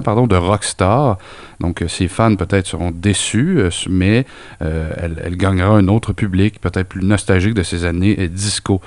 de 0.00 0.36
rockstar. 0.36 1.16
Donc 1.60 1.80
euh, 1.80 1.88
ses 1.88 2.08
fans 2.08 2.36
peut-être 2.36 2.66
seront 2.66 2.90
déçus, 2.90 3.58
euh, 3.58 3.70
mais 3.88 4.26
euh, 4.60 4.90
elle, 4.96 5.22
elle 5.24 5.36
gagnera 5.36 5.76
un 5.76 5.88
autre 5.88 6.12
public, 6.12 6.60
peut-être 6.60 6.88
plus 6.88 7.02
nostalgique 7.02 7.54
de 7.54 7.62
ses 7.62 7.84
années 7.84 8.16
euh, 8.18 8.28
disco. 8.28 8.82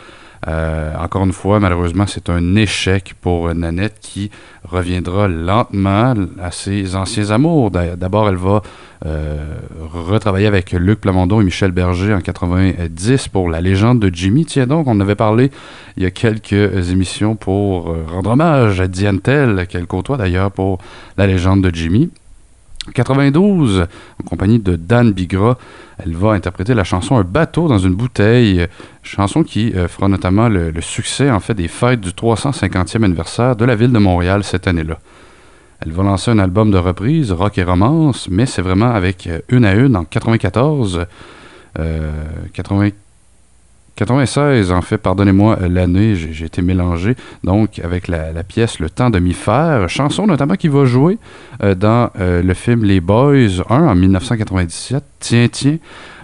Euh, 0.47 0.93
encore 0.97 1.25
une 1.25 1.33
fois, 1.33 1.59
malheureusement, 1.59 2.05
c'est 2.07 2.29
un 2.29 2.55
échec 2.55 3.13
pour 3.19 3.53
Nanette 3.53 3.95
qui 4.01 4.31
reviendra 4.63 5.27
lentement 5.27 6.13
à 6.41 6.51
ses 6.51 6.95
anciens 6.95 7.31
amours. 7.31 7.71
D'a- 7.71 7.95
D'abord, 7.97 8.29
elle 8.29 8.35
va 8.37 8.61
euh, 9.05 9.37
retravailler 9.93 10.47
avec 10.47 10.71
Luc 10.71 11.01
Plamondon 11.01 11.41
et 11.41 11.43
Michel 11.43 11.71
Berger 11.71 12.13
en 12.13 12.21
90 12.21 13.27
pour 13.29 13.49
La 13.49 13.59
légende 13.61 13.99
de 13.99 14.13
Jimmy. 14.13 14.45
Tiens 14.45 14.67
donc, 14.67 14.87
on 14.87 14.99
avait 15.01 15.15
parlé 15.15 15.51
il 15.97 16.03
y 16.03 16.05
a 16.05 16.11
quelques 16.11 16.91
émissions 16.91 17.35
pour 17.35 17.89
euh, 17.91 18.05
rendre 18.09 18.31
hommage 18.31 18.79
à 18.79 18.87
Diane 18.87 19.19
Tell, 19.19 19.67
qu'elle 19.67 19.87
côtoie 19.87 20.17
d'ailleurs 20.17 20.51
pour 20.51 20.79
La 21.17 21.27
légende 21.27 21.61
de 21.63 21.73
Jimmy. 21.75 22.09
92, 22.93 23.87
en 24.21 24.23
compagnie 24.27 24.59
de 24.59 24.75
Dan 24.75 25.11
Bigra, 25.11 25.57
elle 25.97 26.15
va 26.15 26.31
interpréter 26.31 26.73
la 26.73 26.83
chanson 26.83 27.17
Un 27.17 27.23
bateau 27.23 27.67
dans 27.67 27.77
une 27.77 27.93
bouteille, 27.93 28.67
chanson 29.03 29.43
qui 29.43 29.73
euh, 29.73 29.87
fera 29.87 30.07
notamment 30.07 30.49
le, 30.49 30.73
succès 30.81 31.29
en 31.29 31.39
fait 31.39 31.53
des 31.53 31.67
fêtes 31.67 32.01
du 32.01 32.09
350e 32.09 33.03
anniversaire 33.03 33.55
de 33.55 33.65
la 33.65 33.75
ville 33.75 33.91
de 33.91 33.99
Montréal 33.99 34.43
cette 34.43 34.67
année-là. 34.67 34.97
Elle 35.81 35.91
va 35.91 36.03
lancer 36.03 36.31
un 36.31 36.39
album 36.39 36.71
de 36.71 36.77
reprise, 36.77 37.31
rock 37.31 37.57
et 37.57 37.63
romance, 37.63 38.27
mais 38.29 38.45
c'est 38.45 38.61
vraiment 38.61 38.91
avec 38.91 39.27
euh, 39.27 39.39
une 39.49 39.65
à 39.65 39.73
une 39.73 39.95
en 39.95 40.03
94, 40.03 41.05
euh, 41.79 42.11
80 42.53 42.89
96 43.99 44.71
en 44.71 44.81
fait, 44.81 44.97
pardonnez-moi 44.97 45.57
euh, 45.61 45.67
l'année, 45.67 46.15
j'ai 46.15 46.45
été 46.45 46.61
mélangé, 46.61 47.15
donc 47.43 47.79
avec 47.79 48.07
la, 48.07 48.31
la 48.31 48.43
pièce 48.43 48.79
Le 48.79 48.89
temps 48.89 49.09
de 49.09 49.19
m'y 49.19 49.33
faire, 49.33 49.89
chanson 49.89 50.25
notamment 50.25 50.55
qui 50.55 50.69
va 50.69 50.85
jouer 50.85 51.17
euh, 51.61 51.75
dans 51.75 52.09
euh, 52.17 52.41
le 52.41 52.53
film 52.53 52.85
Les 52.85 53.01
Boys 53.01 53.61
1 53.69 53.87
en 53.87 53.95
1997, 53.95 55.03
Tiens 55.19 55.47
Tiens, 55.51 55.77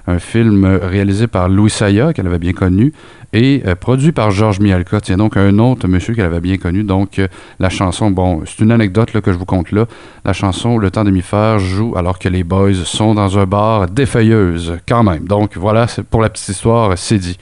un 0.08 0.20
film 0.20 0.66
euh, 0.66 0.80
réalisé 0.82 1.28
par 1.28 1.50
Louis 1.50 1.70
Saya, 1.70 2.14
qu'elle 2.14 2.28
avait 2.28 2.40
bien 2.40 2.54
connu, 2.54 2.94
et 3.34 3.64
euh, 3.66 3.76
produit 3.76 4.12
par 4.12 4.32
Georges 4.32 4.60
Mialka, 4.60 5.02
tiens 5.02 5.18
donc 5.18 5.38
un 5.38 5.58
autre 5.60 5.88
monsieur 5.88 6.14
qu'elle 6.14 6.26
avait 6.26 6.40
bien 6.40 6.58
connu, 6.58 6.84
donc 6.84 7.20
euh, 7.20 7.28
la 7.60 7.70
chanson, 7.70 8.12
bon, 8.12 8.44
c'est 8.46 8.60
une 8.64 8.72
anecdote 8.72 9.20
que 9.20 9.32
je 9.32 9.38
vous 9.38 9.46
conte 9.46 9.72
là, 9.72 9.86
la 10.24 10.34
chanson 10.34 10.78
Le 10.78 10.92
temps 10.92 11.04
de 11.04 11.12
m'y 11.12 11.22
faire 11.22 11.60
joue 11.60 11.96
alors 11.98 12.20
que 12.20 12.30
les 12.30 12.44
Boys 12.44 12.74
sont 12.74 13.14
dans 13.16 13.38
un 13.40 13.46
bar 13.46 13.88
défeuilleuse, 13.88 14.78
quand 14.88 15.04
même, 15.04 15.26
donc 15.26 15.58
voilà, 15.58 15.88
c'est 15.88 16.04
pour 16.04 16.22
la 16.22 16.30
petite 16.30 16.50
histoire, 16.50 16.98
c'est 16.98 17.18
dit. 17.18 17.38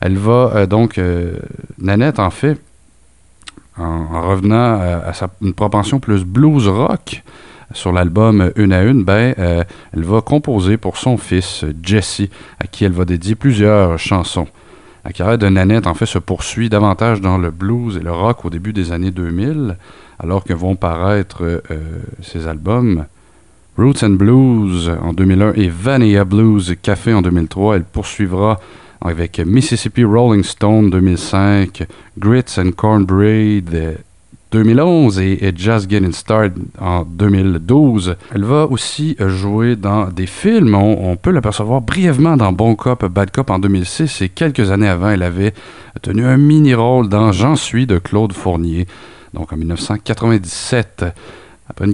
Elle 0.00 0.18
va 0.18 0.66
donc, 0.66 1.00
Nanette 1.78 2.18
en 2.18 2.28
fait, 2.28 2.60
en, 3.78 3.84
en 3.84 4.28
revenant 4.28 4.78
à, 4.78 5.06
à 5.06 5.12
sa, 5.14 5.30
une 5.40 5.54
propension 5.54 5.98
plus 5.98 6.24
blues 6.24 6.68
rock 6.68 7.22
sur 7.74 7.92
l'album 7.92 8.50
Une 8.56 8.72
à 8.72 8.82
Une, 8.82 9.04
ben, 9.04 9.34
euh, 9.38 9.62
elle 9.92 10.04
va 10.04 10.22
composer 10.22 10.78
pour 10.78 10.96
son 10.96 11.18
fils 11.18 11.64
Jesse, 11.82 12.22
à 12.58 12.66
qui 12.66 12.84
elle 12.84 12.92
va 12.92 13.04
dédier 13.04 13.34
plusieurs 13.34 13.98
chansons. 13.98 14.46
La 15.04 15.12
carrière 15.12 15.36
de 15.36 15.48
Nanette, 15.48 15.86
en 15.86 15.92
fait, 15.92 16.06
se 16.06 16.18
poursuit 16.18 16.70
davantage 16.70 17.20
dans 17.20 17.36
le 17.36 17.50
blues 17.50 17.98
et 17.98 18.02
le 18.02 18.12
rock 18.12 18.46
au 18.46 18.50
début 18.50 18.72
des 18.72 18.90
années 18.90 19.10
2000, 19.10 19.76
alors 20.18 20.44
que 20.44 20.54
vont 20.54 20.76
paraître 20.76 21.42
euh, 21.42 21.60
ses 22.22 22.46
albums 22.46 23.04
Roots 23.76 24.02
and 24.02 24.10
Blues 24.10 24.90
en 25.02 25.12
2001 25.12 25.52
et 25.54 25.68
Vanilla 25.68 26.24
Blues 26.24 26.74
Café 26.80 27.12
en 27.12 27.20
2003. 27.20 27.76
Elle 27.76 27.84
poursuivra 27.84 28.60
avec 29.00 29.38
Mississippi 29.40 30.04
Rolling 30.04 30.42
Stone 30.42 30.88
2005, 30.90 31.84
Grits 32.18 32.56
and 32.56 32.70
Cornbread 32.76 33.98
2011 34.54 35.18
et, 35.18 35.48
et 35.48 35.52
Just 35.56 35.90
Getting 35.90 36.12
Started 36.12 36.54
en 36.80 37.02
2012. 37.02 38.14
Elle 38.32 38.44
va 38.44 38.66
aussi 38.66 39.16
jouer 39.18 39.74
dans 39.74 40.06
des 40.06 40.28
films. 40.28 40.76
On, 40.76 41.10
on 41.10 41.16
peut 41.16 41.32
l'apercevoir 41.32 41.80
brièvement 41.80 42.36
dans 42.36 42.52
Bon 42.52 42.76
Cop, 42.76 43.04
Bad 43.06 43.32
Cop 43.32 43.50
en 43.50 43.58
2006 43.58 44.22
et 44.22 44.28
quelques 44.28 44.70
années 44.70 44.86
avant, 44.86 45.10
elle 45.10 45.24
avait 45.24 45.54
tenu 46.02 46.24
un 46.24 46.36
mini-rôle 46.36 47.08
dans 47.08 47.32
J'en 47.32 47.56
suis 47.56 47.88
de 47.88 47.98
Claude 47.98 48.32
Fournier, 48.32 48.86
donc 49.32 49.52
en 49.52 49.56
1997. 49.56 51.04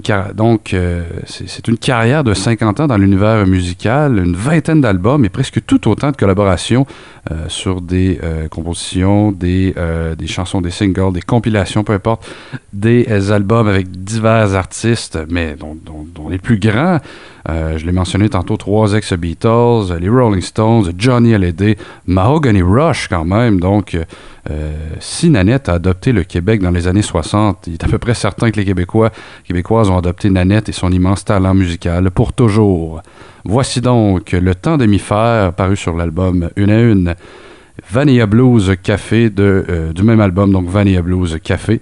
Carrière, 0.03 0.35
donc, 0.35 0.73
euh, 0.73 1.03
c'est 1.25 1.67
une 1.69 1.77
carrière 1.77 2.25
de 2.25 2.33
50 2.33 2.81
ans 2.81 2.87
dans 2.87 2.97
l'univers 2.97 3.47
musical, 3.47 4.17
une 4.17 4.35
vingtaine 4.35 4.81
d'albums 4.81 5.23
et 5.23 5.29
presque 5.29 5.65
tout 5.65 5.87
autant 5.87 6.11
de 6.11 6.17
collaborations 6.17 6.85
euh, 7.31 7.45
sur 7.47 7.79
des 7.79 8.19
euh, 8.21 8.49
compositions, 8.49 9.31
des, 9.31 9.73
des 10.17 10.27
chansons, 10.27 10.59
des 10.59 10.71
singles, 10.71 11.13
des 11.13 11.21
compilations, 11.21 11.85
peu 11.85 11.93
importe, 11.93 12.27
des 12.73 13.31
albums 13.31 13.67
avec 13.67 13.89
divers 13.89 14.55
artistes, 14.55 15.17
mais 15.29 15.55
dont 15.55 16.29
les 16.29 16.37
plus 16.37 16.59
grands, 16.59 16.99
je 17.47 17.85
l'ai 17.85 17.91
mentionné 17.91 18.29
tantôt, 18.29 18.57
trois 18.57 18.93
ex-Beatles, 18.93 19.97
les 19.99 20.09
Rolling 20.09 20.41
Stones, 20.41 20.91
Johnny 20.97 21.33
Hallyday, 21.33 21.77
Mahogany 22.05 22.61
Rush 22.61 23.07
quand 23.07 23.25
même, 23.25 23.59
donc 23.59 23.97
euh, 24.49 24.73
si 24.99 25.29
Nanette 25.29 25.69
a 25.69 25.73
adopté 25.73 26.11
le 26.11 26.23
Québec 26.23 26.61
dans 26.61 26.71
les 26.71 26.87
années 26.87 27.03
60, 27.03 27.67
il 27.67 27.73
est 27.73 27.83
à 27.83 27.87
peu 27.87 27.99
près 27.99 28.15
certain 28.15 28.49
que 28.49 28.59
les 28.59 28.65
Québécois, 28.65 29.11
Québécoises 29.43 29.89
ont 29.89 29.97
adopté 29.97 30.29
Nanette 30.29 30.69
et 30.69 30.71
son 30.71 30.91
immense 30.91 31.25
talent 31.25 31.53
musical 31.53 32.09
pour 32.09 32.33
toujours. 32.33 33.01
Voici 33.43 33.81
donc 33.81 34.31
Le 34.31 34.55
temps 34.55 34.77
faire, 34.97 35.53
paru 35.53 35.75
sur 35.75 35.95
l'album 35.95 36.49
Une 36.55 36.71
à 36.71 36.81
Une. 36.81 37.15
Vanilla 37.89 38.25
Blues 38.25 38.75
Café 38.81 39.31
euh, 39.39 39.93
du 39.93 40.03
même 40.03 40.21
album, 40.21 40.51
donc 40.51 40.67
Vanilla 40.67 41.01
Blues 41.01 41.39
Café. 41.43 41.79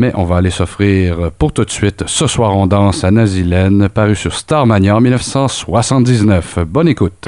Mais 0.00 0.12
on 0.14 0.24
va 0.24 0.38
aller 0.38 0.48
s'offrir 0.48 1.30
pour 1.32 1.52
tout 1.52 1.62
de 1.62 1.70
suite 1.70 2.04
Ce 2.06 2.26
soir 2.26 2.56
on 2.56 2.66
danse 2.66 3.04
à 3.04 3.10
Nazilène, 3.10 3.90
paru 3.90 4.16
sur 4.16 4.32
Starmania 4.32 4.96
en 4.96 5.00
1979. 5.02 6.60
Bonne 6.66 6.88
écoute. 6.88 7.26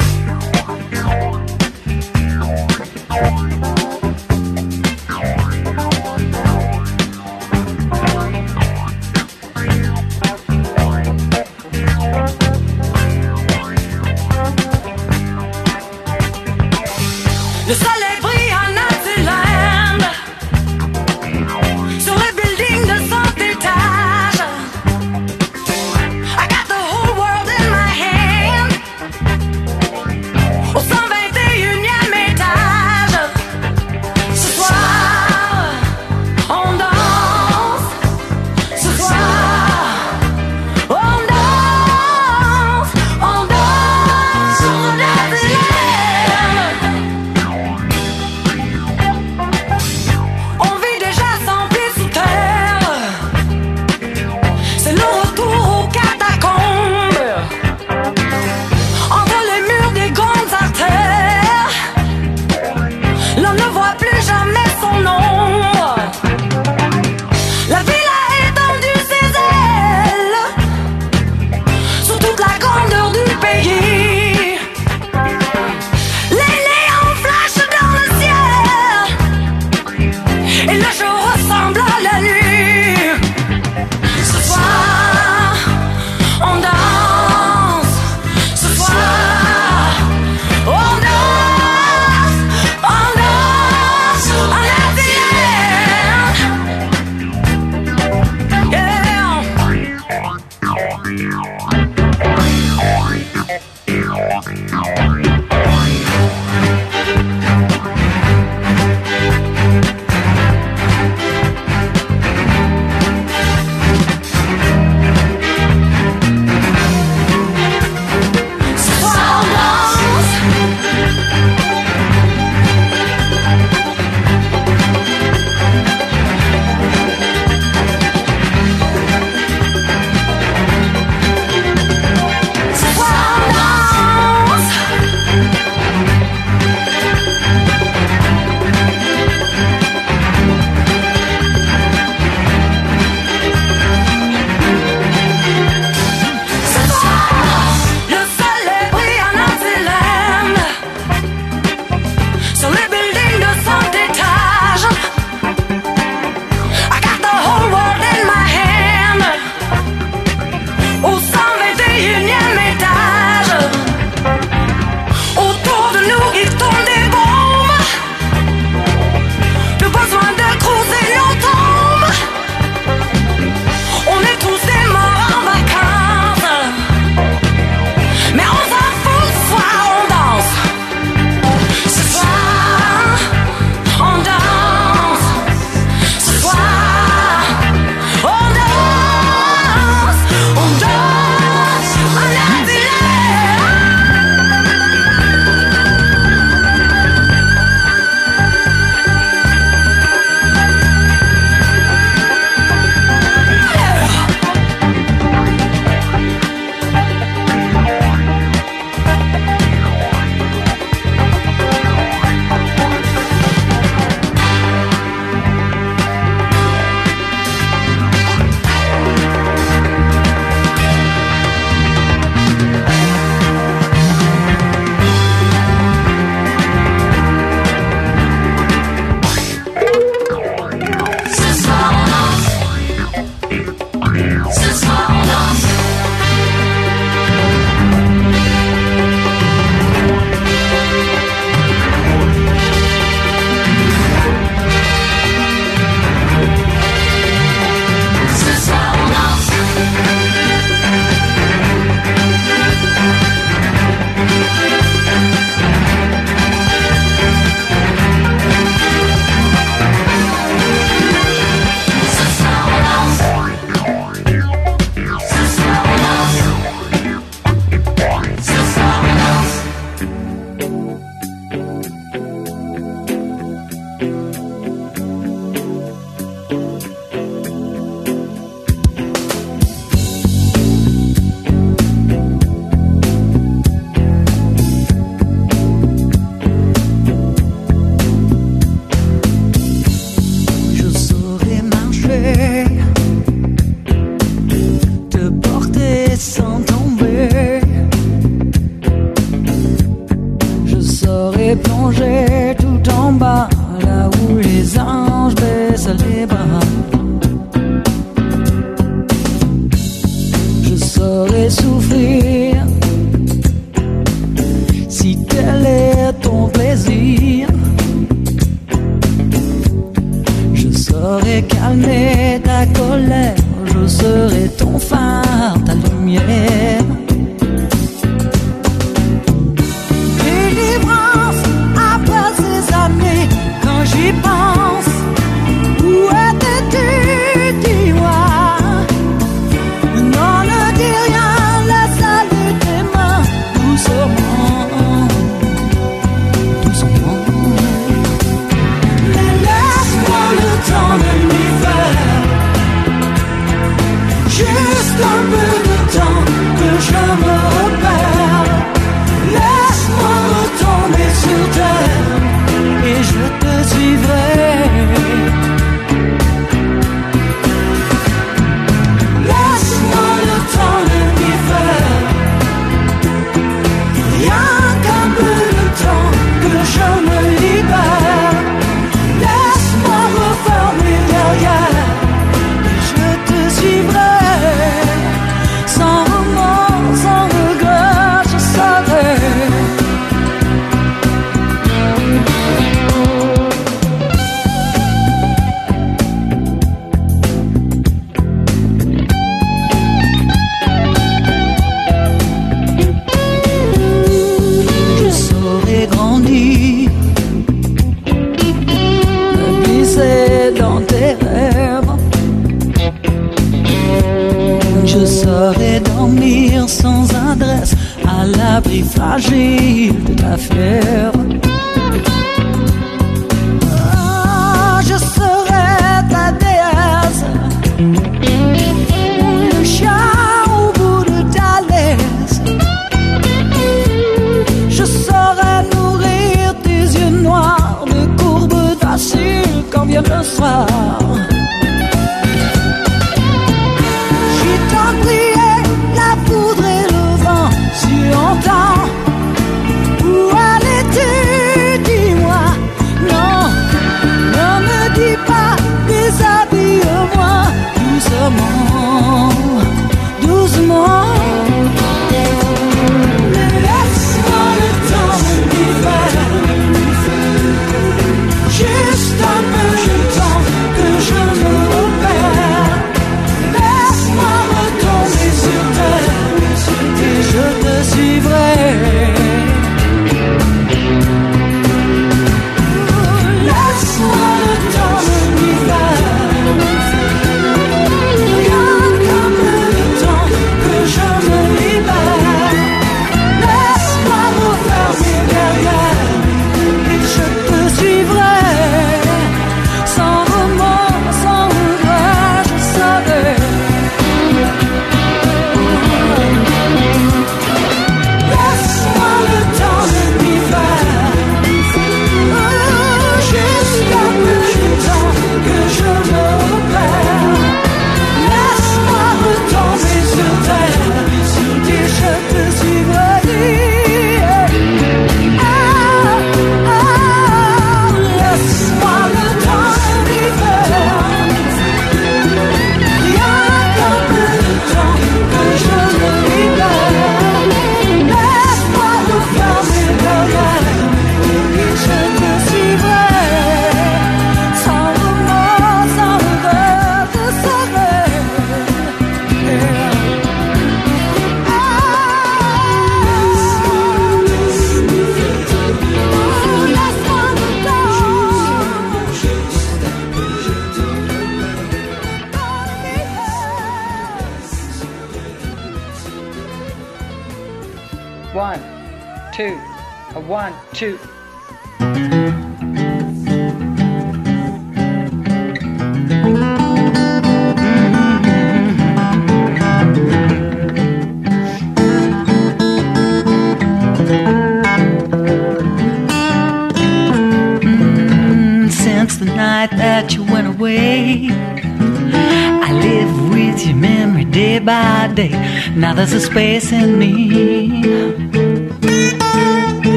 Now 595.93 595.97
there's 595.97 596.15
a 596.15 596.21
space 596.21 596.73
in 596.73 596.99
me 596.99 597.83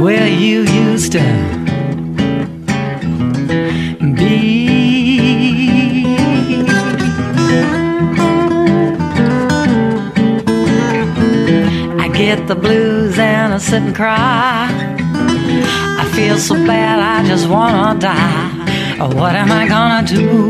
where 0.00 0.28
you 0.28 0.60
used 0.60 1.10
to 1.18 1.26
be. 4.18 6.06
I 11.98 12.08
get 12.14 12.46
the 12.46 12.54
blues 12.54 13.18
and 13.18 13.52
I 13.52 13.58
sit 13.58 13.82
and 13.82 13.96
cry. 13.96 14.68
I 16.02 16.08
feel 16.14 16.38
so 16.38 16.54
bad, 16.54 17.00
I 17.00 17.26
just 17.26 17.48
wanna 17.48 17.98
die. 17.98 18.52
What 18.98 19.34
am 19.34 19.50
I 19.50 19.66
gonna 19.66 20.06
do? 20.06 20.45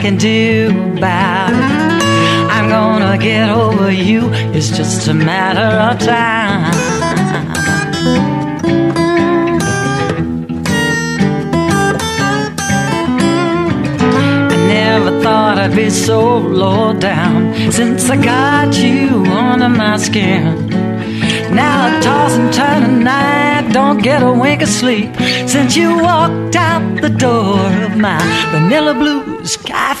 Can 0.00 0.16
do 0.16 0.70
about 0.96 1.50
it. 1.52 2.00
I'm 2.50 2.70
gonna 2.70 3.18
get 3.18 3.50
over 3.50 3.92
you, 3.92 4.30
it's 4.54 4.70
just 4.70 5.08
a 5.08 5.14
matter 5.14 5.60
of 5.60 5.98
time. 5.98 6.72
I 14.48 14.56
never 14.68 15.20
thought 15.20 15.58
I'd 15.58 15.76
be 15.76 15.90
so 15.90 16.38
low 16.38 16.94
down 16.98 17.70
since 17.70 18.08
I 18.08 18.16
got 18.16 18.74
you 18.78 19.26
under 19.26 19.68
my 19.68 19.98
skin. 19.98 20.70
Now 21.54 21.88
I 21.88 22.00
toss 22.00 22.32
and 22.38 22.50
turn 22.54 22.82
at 22.84 23.02
night, 23.02 23.72
don't 23.74 23.98
get 23.98 24.22
a 24.22 24.32
wink 24.32 24.62
of 24.62 24.68
sleep 24.68 25.14
since 25.46 25.76
you 25.76 25.98
walked 25.98 26.56
out 26.56 27.02
the 27.02 27.10
door 27.10 27.58
of 27.84 27.98
my 27.98 28.18
vanilla 28.50 28.94
blues 28.94 29.29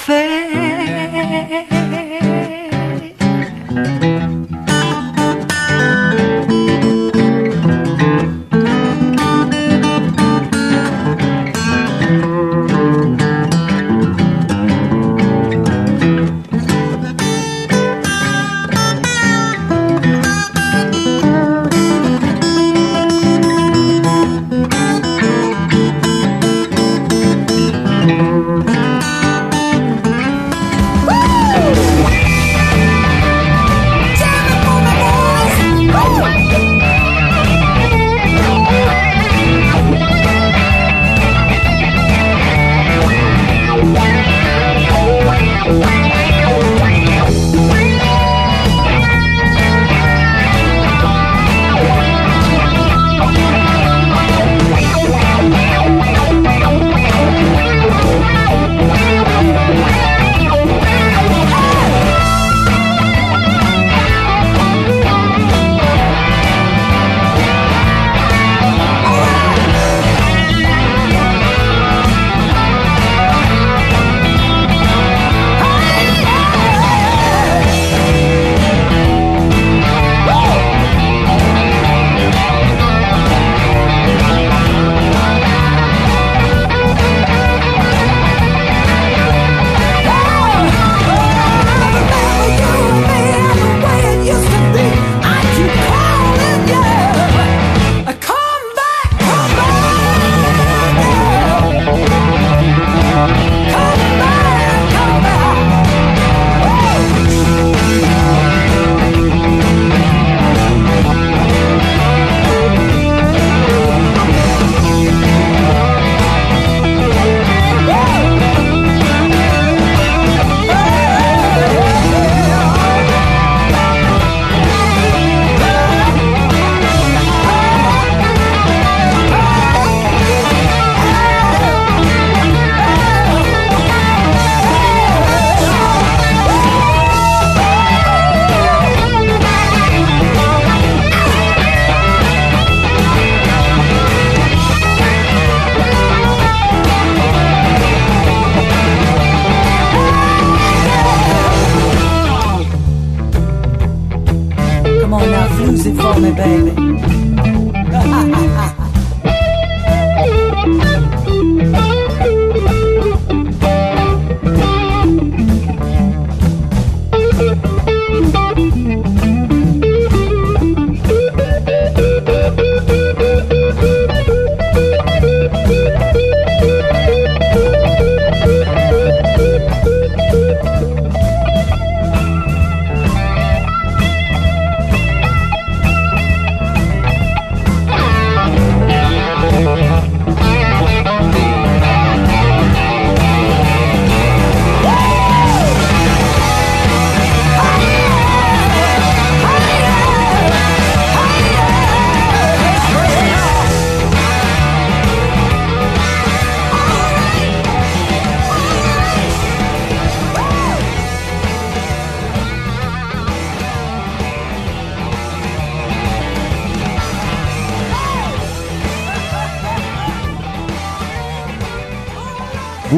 飞。 0.06 0.69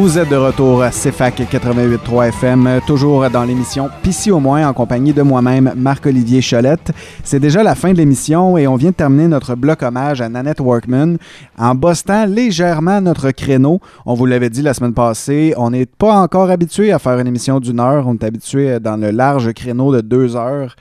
Vous 0.02 0.18
êtes 0.18 0.30
de 0.30 0.34
retour 0.36 0.82
à 0.82 0.90
CFAC 0.90 1.42
88.3 1.42 2.30
FM, 2.30 2.80
toujours 2.88 3.30
dans 3.30 3.44
l'émission 3.44 3.88
Pissy 4.02 4.32
au 4.32 4.40
moins 4.40 4.66
en 4.66 4.72
compagnie 4.72 5.12
de 5.12 5.22
moi-même, 5.22 5.74
Marc-Olivier 5.76 6.40
Cholette. 6.42 6.90
C'est 7.22 7.38
déjà 7.38 7.62
la 7.62 7.76
fin 7.76 7.92
de 7.92 7.98
l'émission 7.98 8.58
et 8.58 8.66
on 8.66 8.74
vient 8.74 8.90
de 8.90 8.96
terminer 8.96 9.28
notre 9.28 9.54
bloc 9.54 9.80
hommage 9.80 10.20
à 10.20 10.28
Nanette 10.28 10.58
Workman 10.58 11.18
en 11.56 11.74
bossant 11.76 12.26
légèrement 12.26 13.00
notre 13.00 13.30
créneau. 13.30 13.78
On 14.04 14.14
vous 14.14 14.26
l'avait 14.26 14.50
dit 14.50 14.60
la 14.60 14.74
semaine 14.74 14.92
passée, 14.92 15.54
on 15.56 15.70
n'est 15.70 15.86
pas 15.86 16.20
encore 16.20 16.50
habitué 16.50 16.90
à 16.90 16.98
faire 16.98 17.20
une 17.20 17.28
émission 17.28 17.60
d'une 17.60 17.78
heure, 17.78 18.08
on 18.08 18.14
est 18.14 18.24
habitué 18.24 18.80
dans 18.80 18.96
le 18.96 19.12
large 19.12 19.52
créneau 19.52 19.94
de 19.94 20.00
deux 20.00 20.34
heures. 20.34 20.74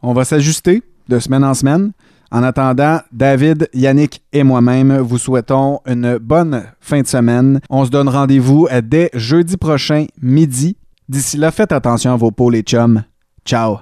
On 0.00 0.12
va 0.12 0.24
s'ajuster 0.24 0.84
de 1.08 1.18
semaine 1.18 1.42
en 1.42 1.54
semaine. 1.54 1.90
En 2.32 2.42
attendant, 2.42 3.00
David, 3.12 3.68
Yannick 3.74 4.22
et 4.32 4.44
moi-même 4.44 4.98
vous 4.98 5.18
souhaitons 5.18 5.80
une 5.84 6.18
bonne 6.18 6.64
fin 6.80 7.00
de 7.02 7.06
semaine. 7.06 7.60
On 7.68 7.84
se 7.84 7.90
donne 7.90 8.08
rendez-vous 8.08 8.68
dès 8.82 9.10
jeudi 9.14 9.56
prochain, 9.56 10.06
midi. 10.22 10.76
D'ici 11.08 11.36
là, 11.36 11.50
faites 11.50 11.72
attention 11.72 12.12
à 12.12 12.16
vos 12.16 12.30
peaux, 12.30 12.50
les 12.50 12.62
chums. 12.62 13.02
Ciao! 13.44 13.78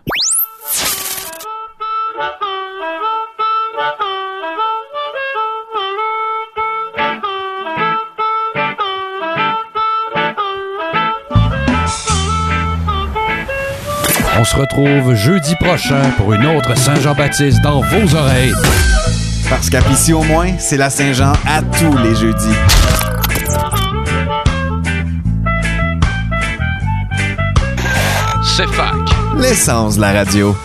On 14.41 14.45
se 14.45 14.55
retrouve 14.55 15.15
jeudi 15.17 15.57
prochain 15.57 16.13
pour 16.17 16.33
une 16.33 16.47
autre 16.47 16.77
Saint-Jean-Baptiste 16.77 17.61
dans 17.61 17.81
vos 17.81 18.15
oreilles. 18.15 18.53
Parce 19.51 19.69
qu'à 19.69 19.83
Pissy 19.83 20.13
au 20.13 20.23
moins, 20.23 20.53
c'est 20.59 20.77
la 20.77 20.91
Saint-Jean 20.91 21.33
à 21.45 21.61
tous 21.61 21.99
les 21.99 22.15
jeudis. 22.15 22.47
C'est 28.45 28.69
fac. 28.69 28.95
L'essence 29.39 29.97
de 29.97 30.03
la 30.03 30.13
radio. 30.13 30.57